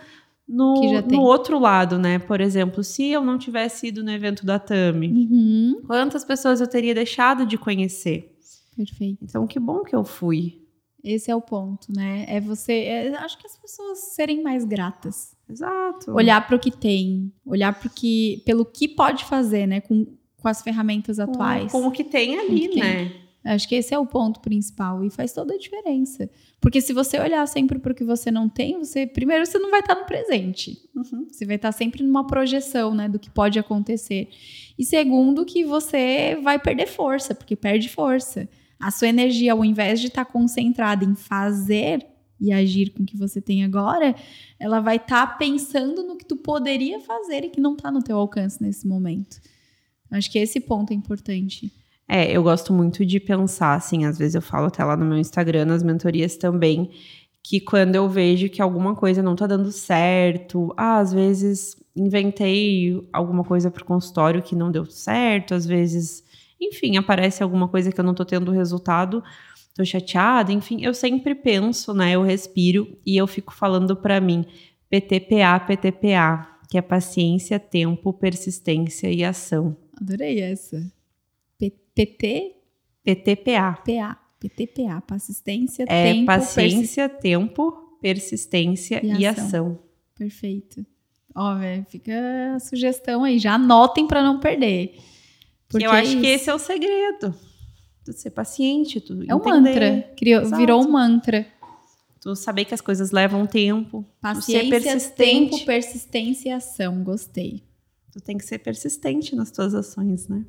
no, 0.49 1.01
no 1.03 1.23
outro 1.23 1.59
lado, 1.59 1.99
né? 1.99 2.19
Por 2.19 2.41
exemplo, 2.41 2.85
se 2.85 3.09
eu 3.09 3.25
não 3.25 3.37
tivesse 3.37 3.89
ido 3.89 4.05
no 4.05 4.11
evento 4.11 4.47
da 4.47 4.59
Tami, 4.59 5.09
uhum. 5.09 5.83
quantas 5.87 6.25
pessoas 6.25 6.61
eu 6.61 6.69
teria 6.69 6.95
deixado 6.95 7.45
de 7.45 7.59
conhecer? 7.59 8.37
Perfeito. 8.77 9.25
Então, 9.25 9.47
que 9.47 9.59
bom 9.59 9.83
que 9.83 9.97
eu 9.97 10.05
fui. 10.05 10.63
Esse 11.03 11.31
é 11.31 11.37
o 11.37 11.41
ponto, 11.41 11.87
né? 11.93 12.27
É 12.29 12.41
você. 12.41 12.73
É, 12.73 13.17
acho 13.17 13.39
que 13.39 13.47
as 13.47 13.57
pessoas 13.57 13.99
serem 14.15 14.43
mais 14.43 14.65
gratas. 14.65 15.37
Exato. 15.49 16.13
Olhar 16.13 16.45
para 16.47 16.57
o 16.57 16.59
que 16.59 16.71
tem, 16.71 17.33
olhar 17.45 17.79
pro 17.79 17.89
que, 17.89 18.43
pelo 18.45 18.65
que 18.65 18.89
pode 18.89 19.25
fazer, 19.25 19.67
né? 19.67 19.81
Com, 19.81 20.07
com 20.37 20.49
as 20.49 20.63
ferramentas 20.63 21.19
atuais. 21.19 21.71
Com, 21.71 21.83
com 21.83 21.89
o 21.89 21.93
que 21.93 22.05
tem 22.05 22.39
ali, 22.39 22.69
que 22.69 22.81
né? 22.81 22.97
Tem. 22.97 23.26
Acho 23.47 23.69
que 23.69 23.77
esse 23.77 23.95
é 23.95 23.99
o 23.99 24.05
ponto 24.05 24.41
principal 24.41 25.05
e 25.05 25.11
faz 25.11 25.33
toda 25.33 25.55
a 25.55 25.59
diferença. 25.59 26.29
Porque 26.61 26.81
se 26.81 26.93
você 26.93 27.17
olhar 27.21 27.47
sempre 27.47 27.79
para 27.79 27.93
o 27.93 27.95
que 27.95 28.03
você 28.03 28.29
não 28.29 28.49
tem, 28.49 28.77
você 28.77 29.07
primeiro 29.07 29.47
você 29.47 29.57
não 29.57 29.71
vai 29.71 29.79
estar 29.79 29.95
no 29.95 30.05
presente. 30.05 30.77
Uhum. 30.97 31.29
Você 31.31 31.47
vai 31.47 31.55
estar 31.55 31.71
sempre 31.71 32.03
numa 32.03 32.27
projeção, 32.27 32.93
né, 32.93 33.09
do 33.09 33.21
que 33.21 33.31
pode 33.31 33.57
acontecer. 33.57 34.31
E 34.77 34.85
segundo, 34.85 35.45
que 35.45 35.65
você 35.65 36.37
vai 36.43 36.59
perder 36.59 36.89
força, 36.89 37.37
porque 37.37 37.55
perde 37.55 37.89
força. 37.89 38.49
A 38.81 38.91
sua 38.91 39.07
energia, 39.07 39.53
ao 39.53 39.65
invés 39.65 40.01
de 40.01 40.09
estar 40.09 40.25
concentrada 40.25 41.05
em 41.05 41.15
fazer 41.15 42.05
e 42.41 42.53
agir 42.53 42.91
com 42.91 43.05
o 43.05 43.07
que 43.07 43.17
você 43.17 43.41
tem 43.41 43.65
agora, 43.65 44.13
ela 44.59 44.81
vai 44.81 44.97
estar 44.97 45.39
pensando 45.39 46.03
no 46.03 46.17
que 46.17 46.27
tu 46.27 46.37
poderia 46.37 46.99
fazer 46.99 47.45
e 47.45 47.51
que 47.51 47.61
não 47.61 47.75
está 47.75 47.93
no 47.93 48.03
teu 48.03 48.19
alcance 48.19 48.61
nesse 48.61 48.89
momento. 48.89 49.41
Acho 50.11 50.31
que 50.31 50.39
esse 50.39 50.59
ponto 50.59 50.93
é 50.93 50.97
importante. 50.97 51.73
É, 52.09 52.31
eu 52.31 52.43
gosto 52.43 52.73
muito 52.73 53.05
de 53.05 53.19
pensar, 53.19 53.75
assim, 53.75 54.05
às 54.05 54.19
vezes 54.19 54.37
eu 54.37 54.43
falo 54.43 54.67
até 54.67 54.85
lá 54.85 54.97
no 54.97 55.05
meu 55.05 55.19
Instagram, 55.19 55.65
nas 55.65 55.83
mentorias 55.83 56.37
também, 56.37 56.91
que 57.43 57.61
quando 57.61 57.95
eu 57.95 58.09
vejo 58.09 58.49
que 58.49 58.63
alguma 58.63 58.95
coisa 58.95 59.23
não 59.23 59.35
tá 59.35 59.47
dando 59.47 59.71
certo, 59.73 60.73
ah, 60.77 60.99
às 60.99 61.13
vezes 61.13 61.77
inventei 61.97 63.09
alguma 63.13 63.43
coisa 63.43 63.71
pro 63.71 63.85
consultório 63.85 64.43
que 64.43 64.55
não 64.55 64.71
deu 64.71 64.85
certo, 64.87 65.55
às 65.55 65.67
vezes, 65.67 66.25
enfim, 66.61 66.97
aparece 66.97 67.43
alguma 67.43 67.69
coisa 67.69 67.91
que 67.91 68.01
eu 68.01 68.05
não 68.05 68.15
tô 68.15 68.25
tendo 68.25 68.53
resultado, 68.53 69.23
tô 69.75 69.85
chateada, 69.85 70.53
enfim, 70.53 70.85
eu 70.85 70.95
sempre 70.95 71.35
penso, 71.35 71.93
né, 71.93 72.13
eu 72.13 72.23
respiro 72.23 72.97
e 73.05 73.17
eu 73.17 73.27
fico 73.27 73.55
falando 73.55 73.97
para 73.97 74.21
mim, 74.21 74.45
PTPA, 74.89 75.59
PTPA, 75.61 76.47
que 76.71 76.79
é 76.79 76.83
paciência, 76.83 77.59
tempo, 77.59 78.13
persistência 78.13 79.11
e 79.11 79.25
ação. 79.25 79.77
Adorei 80.01 80.41
essa. 80.41 80.96
PT? 81.97 82.55
PTPA. 83.03 83.83
PA. 83.85 84.21
PTPA, 84.39 85.01
persistência, 85.01 85.87
é, 85.89 86.13
tempo... 86.13 86.27
Paciência, 86.27 87.09
persi 87.09 87.23
tempo, 87.23 87.73
persistência 88.03 89.01
e, 89.03 89.23
e 89.23 89.27
ação. 89.27 89.45
ação. 89.45 89.79
Perfeito. 90.15 90.85
Ó, 91.35 91.55
velho, 91.57 91.85
fica 91.89 92.13
a 92.55 92.61
sugestão 92.61 93.25
aí. 93.25 93.39
Já 93.39 93.55
anotem 93.55 94.07
para 94.07 94.23
não 94.23 94.39
perder. 94.39 94.99
Porque 95.69 95.87
Eu 95.87 95.91
acho 95.91 96.19
é 96.19 96.21
que 96.21 96.27
esse 96.27 96.51
é 96.51 96.55
o 96.55 96.59
segredo. 96.59 97.35
Tu 98.05 98.13
ser 98.13 98.31
paciente, 98.31 99.01
tu 99.01 99.25
É 99.27 99.35
um 99.35 99.43
mantra. 99.43 100.03
Criou, 100.17 100.45
virou 100.57 100.85
um 100.85 100.91
mantra. 100.91 101.47
Tu 102.21 102.37
saber 102.37 102.67
que 102.67 102.75
as 102.75 102.81
coisas 102.81 103.11
levam 103.11 103.47
tempo. 103.47 104.05
Paciência, 104.21 105.01
tempo, 105.11 105.65
persistência 105.65 106.51
e 106.51 106.53
ação. 106.53 107.03
Gostei. 107.03 107.65
Tu 108.13 108.21
tem 108.21 108.37
que 108.39 108.45
ser 108.45 108.59
persistente 108.59 109.35
nas 109.35 109.51
tuas 109.51 109.75
ações, 109.75 110.29
né? 110.29 110.45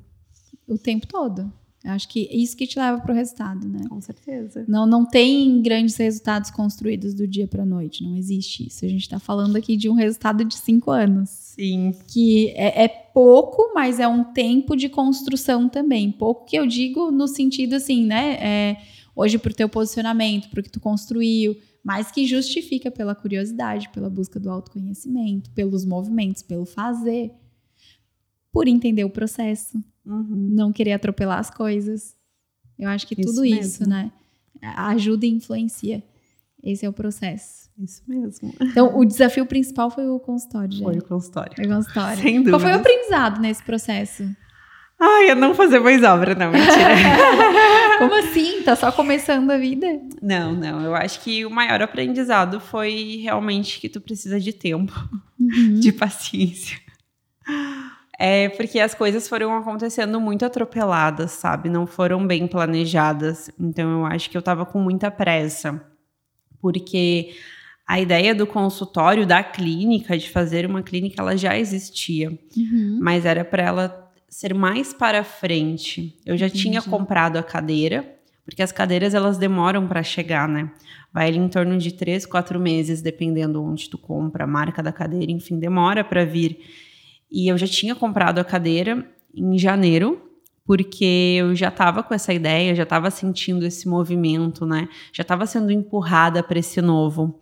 O 0.67 0.77
tempo 0.77 1.07
todo. 1.07 1.51
Acho 1.85 2.09
que 2.09 2.27
isso 2.31 2.57
que 2.57 2.67
te 2.67 2.77
leva 2.77 2.99
para 2.99 3.13
o 3.13 3.15
resultado, 3.15 3.67
né? 3.67 3.79
Com 3.87 4.01
certeza. 4.01 4.65
Não, 4.67 4.85
não 4.85 5.05
tem 5.05 5.61
grandes 5.61 5.95
resultados 5.95 6.49
construídos 6.49 7.13
do 7.13 7.27
dia 7.27 7.47
para 7.47 7.63
a 7.63 7.65
noite. 7.65 8.03
Não 8.03 8.17
existe 8.17 8.67
isso. 8.67 8.83
A 8.83 8.87
gente 8.87 9.03
está 9.03 9.19
falando 9.19 9.55
aqui 9.55 9.77
de 9.77 9.87
um 9.89 9.93
resultado 9.93 10.43
de 10.43 10.55
cinco 10.55 10.91
anos. 10.91 11.29
Sim. 11.29 11.93
Que 12.07 12.49
é, 12.49 12.83
é, 12.83 12.87
pouco, 12.87 13.71
mas 13.73 13.99
é 13.99 14.07
um 14.07 14.23
tempo 14.23 14.75
de 14.75 14.89
construção 14.89 15.69
também. 15.69 16.11
Pouco 16.11 16.45
que 16.45 16.57
eu 16.57 16.65
digo 16.65 17.11
no 17.11 17.27
sentido 17.27 17.75
assim, 17.75 18.05
né? 18.05 18.33
É, 18.41 18.77
hoje 19.15 19.37
para 19.37 19.51
o 19.51 19.55
teu 19.55 19.69
posicionamento, 19.69 20.49
para 20.49 20.59
o 20.59 20.63
que 20.63 20.71
tu 20.71 20.79
construiu, 20.79 21.55
mas 21.83 22.11
que 22.11 22.25
justifica 22.25 22.91
pela 22.91 23.15
curiosidade, 23.15 23.89
pela 23.89 24.09
busca 24.09 24.39
do 24.39 24.49
autoconhecimento, 24.49 25.49
pelos 25.51 25.85
movimentos, 25.85 26.41
pelo 26.41 26.65
fazer, 26.65 27.31
por 28.51 28.67
entender 28.67 29.05
o 29.05 29.09
processo 29.09 29.81
Uhum. 30.07 30.49
Não 30.55 30.71
querer 30.71 30.93
atropelar 30.93 31.39
as 31.39 31.49
coisas. 31.49 32.15
Eu 32.79 32.89
acho 32.89 33.05
que 33.05 33.15
tudo 33.15 33.43
isso, 33.43 33.81
isso 33.81 33.89
né? 33.89 34.11
Ajuda 34.61 35.25
e 35.25 35.29
influencia. 35.29 36.03
Esse 36.63 36.85
é 36.85 36.89
o 36.89 36.93
processo. 36.93 37.69
Isso 37.77 38.01
mesmo. 38.07 38.53
Então, 38.59 38.97
o 38.97 39.05
desafio 39.05 39.45
principal 39.45 39.91
foi 39.91 40.07
o 40.07 40.19
consultório, 40.19 40.75
já. 40.75 40.83
Foi 40.83 40.97
o 40.97 41.03
consultório. 41.03 41.55
Foi 41.55 41.65
o 41.65 41.69
consultório. 41.69 42.21
Sem 42.23 42.37
dúvida. 42.37 42.51
Qual 42.51 42.59
foi 42.59 42.71
o 42.71 42.75
aprendizado 42.75 43.39
nesse 43.39 43.63
processo? 43.63 44.23
Ai, 44.99 45.29
eu 45.29 45.35
não 45.35 45.53
fazer 45.53 45.79
mais 45.79 46.03
obra, 46.03 46.33
não, 46.33 46.51
mentira. 46.51 46.95
Como 47.99 48.15
assim? 48.15 48.63
Tá 48.63 48.75
só 48.75 48.91
começando 48.91 49.51
a 49.51 49.57
vida? 49.57 49.87
Não, 50.21 50.53
não. 50.53 50.81
Eu 50.81 50.95
acho 50.95 51.21
que 51.21 51.45
o 51.45 51.51
maior 51.51 51.81
aprendizado 51.83 52.59
foi 52.59 53.19
realmente 53.21 53.79
que 53.79 53.89
tu 53.89 54.01
precisa 54.01 54.39
de 54.39 54.51
tempo, 54.51 54.93
uhum. 55.39 55.79
de 55.79 55.91
paciência. 55.91 56.79
É 58.19 58.49
porque 58.49 58.79
as 58.79 58.95
coisas 58.95 59.27
foram 59.29 59.55
acontecendo 59.55 60.19
muito 60.19 60.43
atropeladas, 60.43 61.31
sabe? 61.31 61.69
Não 61.69 61.85
foram 61.85 62.25
bem 62.25 62.47
planejadas. 62.47 63.51
Então 63.59 63.99
eu 63.99 64.05
acho 64.05 64.29
que 64.29 64.37
eu 64.37 64.41
tava 64.41 64.65
com 64.65 64.79
muita 64.79 65.11
pressa. 65.11 65.79
Porque 66.59 67.35
a 67.87 67.99
ideia 67.99 68.33
do 68.33 68.47
consultório, 68.47 69.25
da 69.25 69.43
clínica, 69.43 70.17
de 70.17 70.29
fazer 70.29 70.65
uma 70.65 70.81
clínica, 70.81 71.21
ela 71.21 71.37
já 71.37 71.57
existia. 71.57 72.31
Uhum. 72.57 72.99
Mas 72.99 73.23
era 73.23 73.45
para 73.45 73.63
ela 73.63 74.11
ser 74.27 74.53
mais 74.53 74.93
para 74.93 75.23
frente. 75.23 76.19
Eu 76.25 76.35
já 76.35 76.47
Entendi. 76.47 76.63
tinha 76.63 76.81
comprado 76.81 77.37
a 77.37 77.43
cadeira, 77.43 78.17
porque 78.43 78.63
as 78.63 78.71
cadeiras 78.71 79.13
elas 79.13 79.37
demoram 79.37 79.87
para 79.87 80.01
chegar, 80.01 80.49
né? 80.49 80.71
Vai 81.13 81.27
ali 81.27 81.37
em 81.37 81.47
torno 81.47 81.77
de 81.77 81.93
três, 81.93 82.25
quatro 82.25 82.59
meses, 82.59 83.01
dependendo 83.01 83.63
onde 83.63 83.89
tu 83.89 83.97
compra, 83.97 84.43
a 84.43 84.47
marca 84.47 84.81
da 84.83 84.91
cadeira, 84.91 85.31
enfim, 85.31 85.59
demora 85.59 86.03
para 86.03 86.25
vir. 86.25 86.59
E 87.31 87.51
eu 87.51 87.57
já 87.57 87.67
tinha 87.67 87.95
comprado 87.95 88.39
a 88.39 88.43
cadeira 88.43 89.09
em 89.33 89.57
janeiro, 89.57 90.21
porque 90.65 91.35
eu 91.39 91.55
já 91.55 91.69
estava 91.69 92.03
com 92.03 92.13
essa 92.13 92.33
ideia, 92.33 92.75
já 92.75 92.83
estava 92.83 93.09
sentindo 93.09 93.65
esse 93.65 93.87
movimento, 93.87 94.65
né? 94.65 94.89
Já 95.13 95.21
estava 95.21 95.45
sendo 95.45 95.71
empurrada 95.71 96.43
para 96.43 96.59
esse 96.59 96.81
novo. 96.81 97.41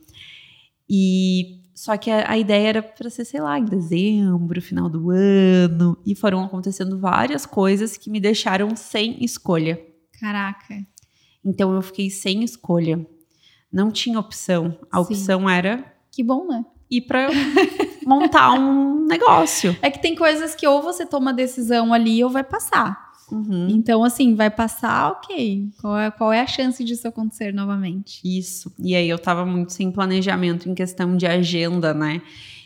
E 0.90 1.62
só 1.74 1.98
que 1.98 2.10
a, 2.10 2.32
a 2.32 2.38
ideia 2.38 2.70
era 2.70 2.84
para 2.84 3.10
ser, 3.10 3.26
sei 3.26 3.42
lá, 3.42 3.60
em 3.60 3.66
dezembro, 3.66 4.62
final 4.62 4.88
do 4.90 5.10
ano, 5.10 5.98
e 6.06 6.16
foram 6.16 6.44
acontecendo 6.44 7.00
várias 7.00 7.46
coisas 7.46 7.98
que 7.98 8.10
me 8.10 8.20
deixaram 8.20 8.76
sem 8.76 9.24
escolha. 9.24 9.80
Caraca. 10.20 10.76
Então 11.44 11.74
eu 11.74 11.82
fiquei 11.82 12.10
sem 12.10 12.44
escolha. 12.44 13.06
Não 13.72 13.92
tinha 13.92 14.20
opção. 14.20 14.78
A 14.92 14.98
Sim. 14.98 15.04
opção 15.04 15.50
era 15.50 15.84
Que 16.12 16.24
bom, 16.24 16.48
né? 16.48 16.64
Ir 16.90 17.02
para 17.02 17.30
montar 18.06 18.54
um 18.54 19.06
negócio. 19.08 19.76
É 19.82 19.90
que 19.90 20.02
tem 20.02 20.16
coisas 20.16 20.56
que 20.56 20.68
ou 20.68 20.82
você 20.82 21.06
toma 21.06 21.34
decisão 21.34 21.94
ali 21.94 22.24
ou 22.24 22.30
vai 22.30 22.44
passar. 22.44 23.06
Uhum. 23.32 23.68
Então, 23.70 24.04
assim, 24.04 24.36
vai 24.36 24.50
passar, 24.50 25.12
ok. 25.12 25.70
Qual 25.82 25.98
é, 25.98 26.12
qual 26.12 26.32
é 26.32 26.42
a 26.42 26.48
chance 26.48 26.84
disso 26.84 27.08
acontecer 27.08 27.54
novamente? 27.54 28.22
Isso. 28.24 28.72
E 28.80 28.96
aí 28.96 29.10
eu 29.10 29.18
tava 29.18 29.46
muito 29.46 29.74
sem 29.74 29.92
planejamento 29.92 30.70
em 30.70 30.76
questão 30.76 31.18
de 31.18 31.26
agenda, 31.26 31.94
né? 31.94 32.22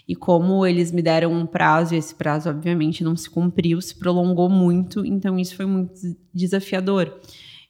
E 0.08 0.16
como 0.16 0.66
eles 0.66 0.92
me 0.92 1.02
deram 1.02 1.32
um 1.32 1.46
prazo, 1.46 1.94
e 1.94 1.98
esse 1.98 2.16
prazo, 2.16 2.50
obviamente, 2.50 3.04
não 3.04 3.16
se 3.16 3.30
cumpriu, 3.30 3.80
se 3.80 3.96
prolongou 3.98 4.50
muito, 4.50 5.06
então 5.06 5.38
isso 5.38 5.56
foi 5.56 5.66
muito 5.66 5.94
desafiador. 6.34 7.14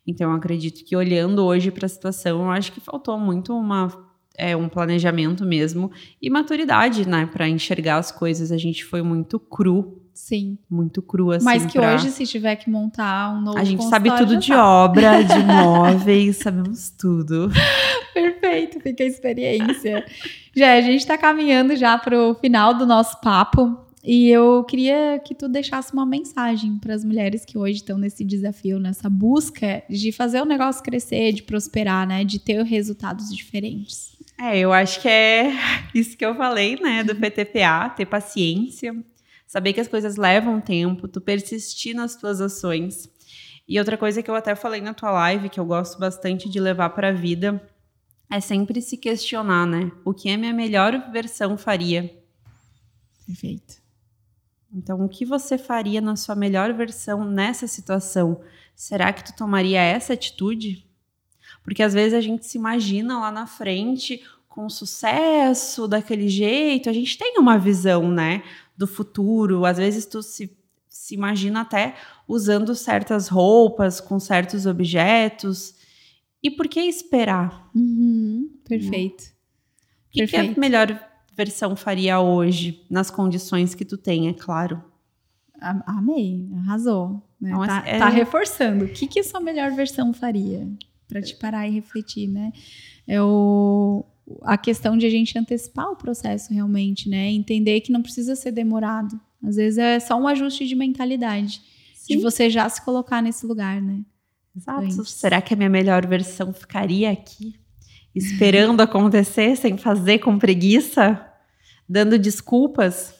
Então, 0.08 0.32
eu 0.32 0.38
acredito 0.38 0.84
que 0.84 0.96
olhando 0.96 1.44
hoje 1.44 1.70
para 1.70 1.86
a 1.86 1.90
situação, 1.90 2.42
eu 2.42 2.50
acho 2.50 2.72
que 2.72 2.80
faltou 2.80 3.20
muito 3.20 3.54
uma, 3.54 3.90
é, 4.40 4.56
um 4.56 4.70
planejamento 4.70 5.46
mesmo 5.46 5.92
e 6.22 6.30
maturidade, 6.30 7.08
né, 7.08 7.26
para 7.32 7.48
enxergar 7.48 7.98
as 7.98 8.12
coisas. 8.12 8.52
A 8.52 8.58
gente 8.58 8.84
foi 8.86 9.02
muito 9.02 9.38
cru, 9.40 10.02
Sim. 10.14 10.58
muito 10.70 11.02
cru 11.02 11.32
assim. 11.32 11.46
Mas 11.46 11.66
que 11.66 11.78
pra- 11.78 11.94
hoje, 11.96 12.10
se 12.10 12.26
tiver 12.26 12.56
que 12.56 12.70
montar 12.70 13.36
um 13.38 13.42
novo 13.42 13.58
a 13.60 13.64
gente 13.64 13.84
sabe 13.84 14.10
tudo 14.18 14.38
de 14.38 14.48
tá. 14.48 14.66
obra, 14.66 15.22
de 15.24 15.40
móveis, 15.46 16.38
sabemos 16.38 16.90
tudo. 16.90 17.50
Perfeito, 18.14 18.80
fica 18.80 19.04
a 19.04 19.08
experiência. 19.08 20.06
já, 20.56 20.74
a 20.74 20.82
gente 20.82 21.06
tá 21.06 21.18
caminhando 21.18 21.76
já 21.76 21.98
pro 21.98 22.34
final 22.36 22.74
do 22.74 22.86
nosso 22.86 23.20
papo. 23.22 23.78
E 24.02 24.30
eu 24.30 24.64
queria 24.64 25.20
que 25.24 25.36
tu 25.36 25.50
deixasse 25.50 25.92
uma 25.92 26.06
mensagem 26.06 26.78
para 26.78 26.94
as 26.94 27.04
mulheres 27.04 27.44
que 27.44 27.58
hoje 27.58 27.76
estão 27.80 27.98
nesse 27.98 28.24
desafio, 28.24 28.80
nessa 28.80 29.10
busca 29.10 29.84
de 29.90 30.14
fazer 30.14 30.42
o 30.42 30.46
negócio 30.46 30.82
crescer, 30.82 31.34
de 31.34 31.44
prosperar, 31.44 32.08
né? 32.08 32.24
De 32.24 32.40
ter 32.40 32.64
resultados 32.64 33.30
diferentes. 33.30 34.18
É, 34.40 34.58
eu 34.58 34.72
acho 34.72 35.02
que 35.02 35.08
é 35.10 35.52
isso 35.94 36.18
que 36.18 36.26
eu 36.26 36.34
falei, 36.34 36.80
né, 36.80 37.04
do 37.04 37.14
PTPA, 37.14 37.90
ter 37.90 38.06
paciência, 38.06 38.96
saber 39.46 39.74
que 39.74 39.82
as 39.82 39.88
coisas 39.88 40.16
levam 40.16 40.62
tempo, 40.62 41.08
tu 41.08 41.20
persistir 41.20 41.94
nas 41.94 42.16
tuas 42.16 42.40
ações. 42.40 43.10
E 43.68 43.78
outra 43.78 43.98
coisa 43.98 44.24
que 44.24 44.32
eu 44.32 44.36
até 44.36 44.56
falei 44.56 44.80
na 44.80 44.94
tua 44.94 45.12
live, 45.12 45.50
que 45.50 45.60
eu 45.60 45.66
gosto 45.66 46.00
bastante 46.00 46.50
de 46.50 46.60
levar 46.60 46.92
para 46.92 47.10
a 47.10 47.14
vida, 47.14 47.62
é 48.32 48.40
sempre 48.40 48.82
se 48.82 48.96
questionar, 48.96 49.68
né? 49.68 49.92
O 50.06 50.14
que 50.14 50.30
a 50.30 50.38
minha 50.38 50.54
melhor 50.54 51.12
versão 51.12 51.58
faria? 51.58 52.16
Perfeito. 53.28 53.80
Então, 54.74 55.04
o 55.04 55.10
que 55.10 55.26
você 55.26 55.58
faria 55.58 56.00
na 56.00 56.16
sua 56.16 56.36
melhor 56.36 56.74
versão 56.74 57.26
nessa 57.26 57.68
situação? 57.68 58.42
Será 58.76 59.12
que 59.12 59.24
tu 59.24 59.36
tomaria 59.36 59.82
essa 59.82 60.14
atitude? 60.14 60.88
Porque 61.64 61.84
às 61.84 61.94
vezes 61.94 62.14
a 62.14 62.22
gente 62.22 62.46
se 62.46 62.58
imagina 62.58 63.20
lá 63.20 63.32
na 63.32 63.46
frente 63.48 64.24
com 64.48 64.70
sucesso, 64.70 65.88
daquele 65.88 66.28
jeito. 66.28 66.90
A 66.90 66.94
gente 66.94 67.18
tem 67.18 67.38
uma 67.38 67.58
visão, 67.58 68.10
né, 68.12 68.44
do 68.76 68.88
futuro. 68.88 69.66
Às 69.66 69.78
vezes 69.78 70.06
tu 70.06 70.22
se, 70.24 70.58
se 70.88 71.14
imagina 71.14 71.62
até 71.62 71.96
usando 72.28 72.74
certas 72.76 73.28
roupas, 73.28 74.02
com 74.02 74.20
certos 74.20 74.66
objetos. 74.66 75.76
E 76.42 76.50
por 76.50 76.68
que 76.68 76.80
esperar? 76.82 77.70
Uhum, 77.76 78.50
perfeito. 78.68 79.24
O 80.08 80.12
que, 80.12 80.28
que 80.28 80.36
a 80.36 80.44
melhor 80.60 81.00
versão 81.34 81.76
faria 81.76 82.20
hoje, 82.20 82.86
nas 82.90 83.10
condições 83.12 83.76
que 83.76 83.86
tu 83.86 83.98
tem, 83.98 84.28
é 84.28 84.34
claro? 84.34 84.84
Amei, 85.62 86.50
arrasou. 86.58 87.22
Né? 87.40 87.52
Não, 87.52 87.66
tá, 87.66 87.84
é- 87.86 88.00
tá 88.00 88.10
reforçando. 88.10 88.86
O 88.86 88.90
que, 88.90 89.08
que 89.08 89.20
a 89.20 89.24
sua 89.24 89.40
melhor 89.40 89.72
versão 89.72 90.14
faria? 90.14 90.68
Pra 91.10 91.22
te 91.22 91.36
parar 91.36 91.68
e 91.68 91.72
refletir, 91.72 92.30
né? 92.30 92.54
É 93.06 93.22
o, 93.22 94.06
a 94.44 94.58
questão 94.58 94.98
de 94.98 95.06
a 95.06 95.10
gente 95.10 95.38
antecipar 95.38 95.90
o 95.90 95.96
processo 95.96 96.54
realmente, 96.54 97.10
né? 97.10 97.30
Entender 97.32 97.82
que 97.82 97.92
não 97.92 98.02
precisa 98.02 98.36
ser 98.36 98.52
demorado. 98.52 99.20
Às 99.44 99.56
vezes 99.58 99.78
é 99.78 100.00
só 100.00 100.16
um 100.16 100.28
ajuste 100.28 100.68
de 100.68 100.76
mentalidade. 100.76 101.62
De 102.08 102.16
Sim. 102.16 102.22
você 102.22 102.50
já 102.50 102.70
se 102.70 102.84
colocar 102.86 103.22
nesse 103.22 103.46
lugar, 103.46 103.82
né? 103.82 104.02
Exato. 104.56 104.82
antes. 104.82 105.12
Será 105.12 105.42
que 105.42 105.54
a 105.54 105.58
minha 105.58 105.70
melhor 105.70 106.06
versão 106.06 106.54
ficaria 106.54 107.12
aqui, 107.12 107.60
esperando 108.14 108.82
acontecer, 108.82 109.56
sem 109.56 109.78
fazer 109.78 110.20
com 110.20 110.38
preguiça, 110.38 111.26
dando 111.88 112.18
desculpas? 112.18 113.16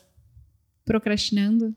Procrastinando, 0.86 1.76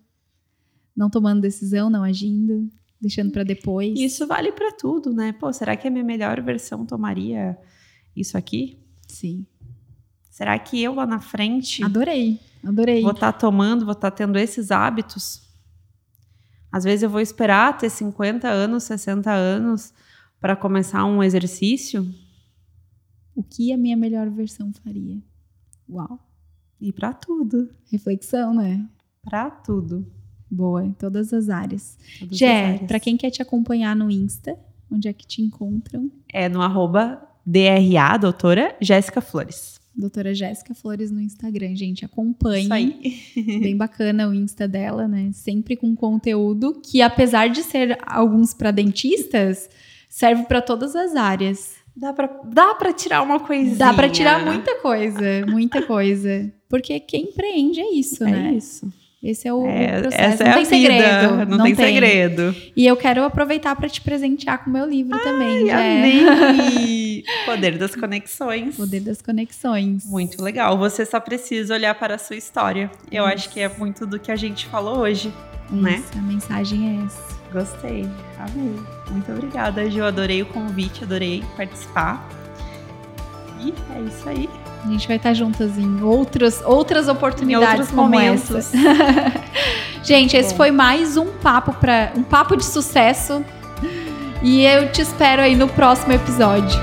não 0.96 1.10
tomando 1.10 1.40
decisão, 1.40 1.90
não 1.90 2.02
agindo, 2.02 2.68
deixando 3.02 3.32
pra 3.32 3.42
depois. 3.42 3.98
Isso 3.98 4.26
vale 4.26 4.52
pra 4.52 4.70
tudo, 4.72 5.12
né? 5.12 5.32
Pô, 5.32 5.52
será 5.52 5.76
que 5.76 5.88
a 5.88 5.90
minha 5.90 6.04
melhor 6.04 6.40
versão 6.40 6.86
tomaria 6.86 7.58
isso 8.16 8.38
aqui? 8.38 8.78
Sim. 9.08 9.44
Será 10.30 10.58
que 10.58 10.80
eu 10.82 10.94
lá 10.94 11.04
na 11.04 11.20
frente 11.20 11.84
Adorei, 11.84 12.40
adorei. 12.64 13.02
vou 13.02 13.10
estar 13.10 13.32
tomando, 13.32 13.84
vou 13.84 13.92
estar 13.92 14.10
tendo 14.12 14.38
esses 14.38 14.70
hábitos? 14.70 15.42
Às 16.70 16.84
vezes 16.84 17.02
eu 17.02 17.10
vou 17.10 17.20
esperar 17.20 17.76
ter 17.76 17.90
50 17.90 18.48
anos, 18.48 18.84
60 18.84 19.30
anos 19.30 19.92
para 20.40 20.56
começar 20.56 21.04
um 21.04 21.22
exercício 21.22 22.08
O 23.34 23.42
que 23.42 23.72
a 23.72 23.76
minha 23.76 23.96
melhor 23.96 24.30
versão 24.30 24.72
faria? 24.72 25.20
Uau. 25.88 26.18
e 26.80 26.90
para 26.92 27.12
tudo, 27.12 27.68
Reflexão, 27.90 28.54
né? 28.54 28.88
para 29.22 29.50
tudo. 29.50 30.06
Boa, 30.54 30.84
em 30.84 30.92
todas 30.92 31.32
as 31.32 31.48
áreas. 31.48 31.96
todas 32.18 32.32
as 32.34 32.38
Jé, 32.38 32.78
pra 32.86 33.00
quem 33.00 33.16
quer 33.16 33.30
te 33.30 33.40
acompanhar 33.40 33.96
no 33.96 34.10
Insta, 34.10 34.54
onde 34.90 35.08
é 35.08 35.12
que 35.14 35.26
te 35.26 35.40
encontram? 35.40 36.10
É 36.30 36.46
no 36.46 36.60
arroba 36.60 37.22
DRA, 37.46 38.18
doutora 38.20 38.76
Jéssica 38.80 39.22
Flores. 39.22 39.80
Doutora 39.96 40.34
Jéssica 40.34 40.74
Flores 40.74 41.10
no 41.10 41.20
Instagram, 41.20 41.74
gente, 41.74 42.04
acompanhe. 42.04 42.64
Isso 42.64 42.72
aí. 42.74 43.16
Bem 43.60 43.76
bacana 43.76 44.28
o 44.28 44.34
Insta 44.34 44.68
dela, 44.68 45.08
né? 45.08 45.30
Sempre 45.32 45.74
com 45.76 45.94
conteúdo 45.96 46.80
que, 46.84 47.00
apesar 47.00 47.48
de 47.48 47.62
ser 47.62 47.98
alguns 48.06 48.52
pra 48.54 48.70
dentistas, 48.70 49.68
serve 50.08 50.44
pra 50.44 50.60
todas 50.62 50.94
as 50.94 51.14
áreas. 51.14 51.74
Dá 51.96 52.12
pra, 52.12 52.26
dá 52.44 52.74
pra 52.74 52.92
tirar 52.92 53.22
uma 53.22 53.38
coisinha. 53.40 53.76
Dá 53.76 53.92
pra 53.92 54.08
tirar 54.08 54.44
muita 54.44 54.80
coisa, 54.80 55.44
muita 55.46 55.82
coisa. 55.82 56.50
Porque 56.68 56.98
quem 57.00 57.24
empreende 57.24 57.80
é 57.80 57.94
isso, 57.94 58.24
É 58.24 58.30
né? 58.30 58.54
isso. 58.54 58.90
Esse 59.22 59.46
é 59.46 59.54
o 59.54 59.64
É, 59.64 60.00
processo. 60.00 60.20
essa 60.20 60.44
não 60.44 60.50
é 60.50 60.54
tem 60.56 60.64
segredo. 60.64 61.30
vida. 61.30 61.44
Não, 61.46 61.64
tem, 61.64 61.74
segredo. 61.76 62.56
E 62.76 62.84
eu 62.84 62.96
quero 62.96 63.22
aproveitar 63.22 63.76
pra 63.76 63.88
te 63.88 64.00
presentear 64.00 64.64
com 64.64 64.70
o 64.70 64.72
meu 64.72 64.84
livro 64.84 65.16
também, 65.22 65.64
Jé. 65.66 66.00
Amei. 66.00 67.24
Poder 67.46 67.78
das 67.78 67.94
conexões. 67.94 68.76
Poder 68.76 68.98
das 69.00 69.22
conexões. 69.22 70.04
Muito 70.06 70.42
legal. 70.42 70.76
Você 70.76 71.06
só 71.06 71.20
precisa 71.20 71.74
olhar 71.74 71.94
para 71.94 72.16
a 72.16 72.18
sua 72.18 72.34
história. 72.34 72.90
Eu 73.12 73.24
acho 73.24 73.48
que 73.50 73.60
é 73.60 73.68
muito 73.68 74.04
do 74.06 74.18
que 74.18 74.32
a 74.32 74.36
gente 74.36 74.66
falou 74.66 74.98
hoje, 74.98 75.32
né? 75.70 76.02
Isso, 76.04 76.18
a 76.18 76.22
mensagem 76.22 76.98
é 77.00 77.04
essa. 77.06 77.40
Gostei. 77.52 78.08
Amei. 78.40 78.74
Muito 79.08 79.30
obrigada, 79.30 79.88
Ju. 79.88 80.02
Adorei 80.02 80.42
o 80.42 80.46
convite, 80.46 81.04
adorei 81.04 81.44
participar. 81.56 82.28
E 83.60 83.72
é 83.94 84.00
isso 84.00 84.28
aí. 84.28 84.48
A 84.84 84.88
gente 84.88 85.06
vai 85.06 85.16
estar 85.16 85.32
juntas 85.32 85.78
em 85.78 86.02
outras, 86.02 86.60
outras 86.64 87.06
Em 87.06 87.10
oportunidades 87.10 87.70
outros 87.70 87.88
como 87.90 88.02
momentos. 88.02 88.72
Gente, 90.02 90.36
esse 90.36 90.50
Bom. 90.50 90.56
foi 90.56 90.70
mais 90.72 91.16
um 91.16 91.26
papo 91.26 91.72
para 91.74 92.12
um 92.16 92.22
papo 92.22 92.56
de 92.56 92.64
sucesso. 92.64 93.44
E 94.42 94.64
eu 94.64 94.90
te 94.90 95.00
espero 95.00 95.40
aí 95.40 95.54
no 95.54 95.68
próximo 95.68 96.12
episódio. 96.12 96.80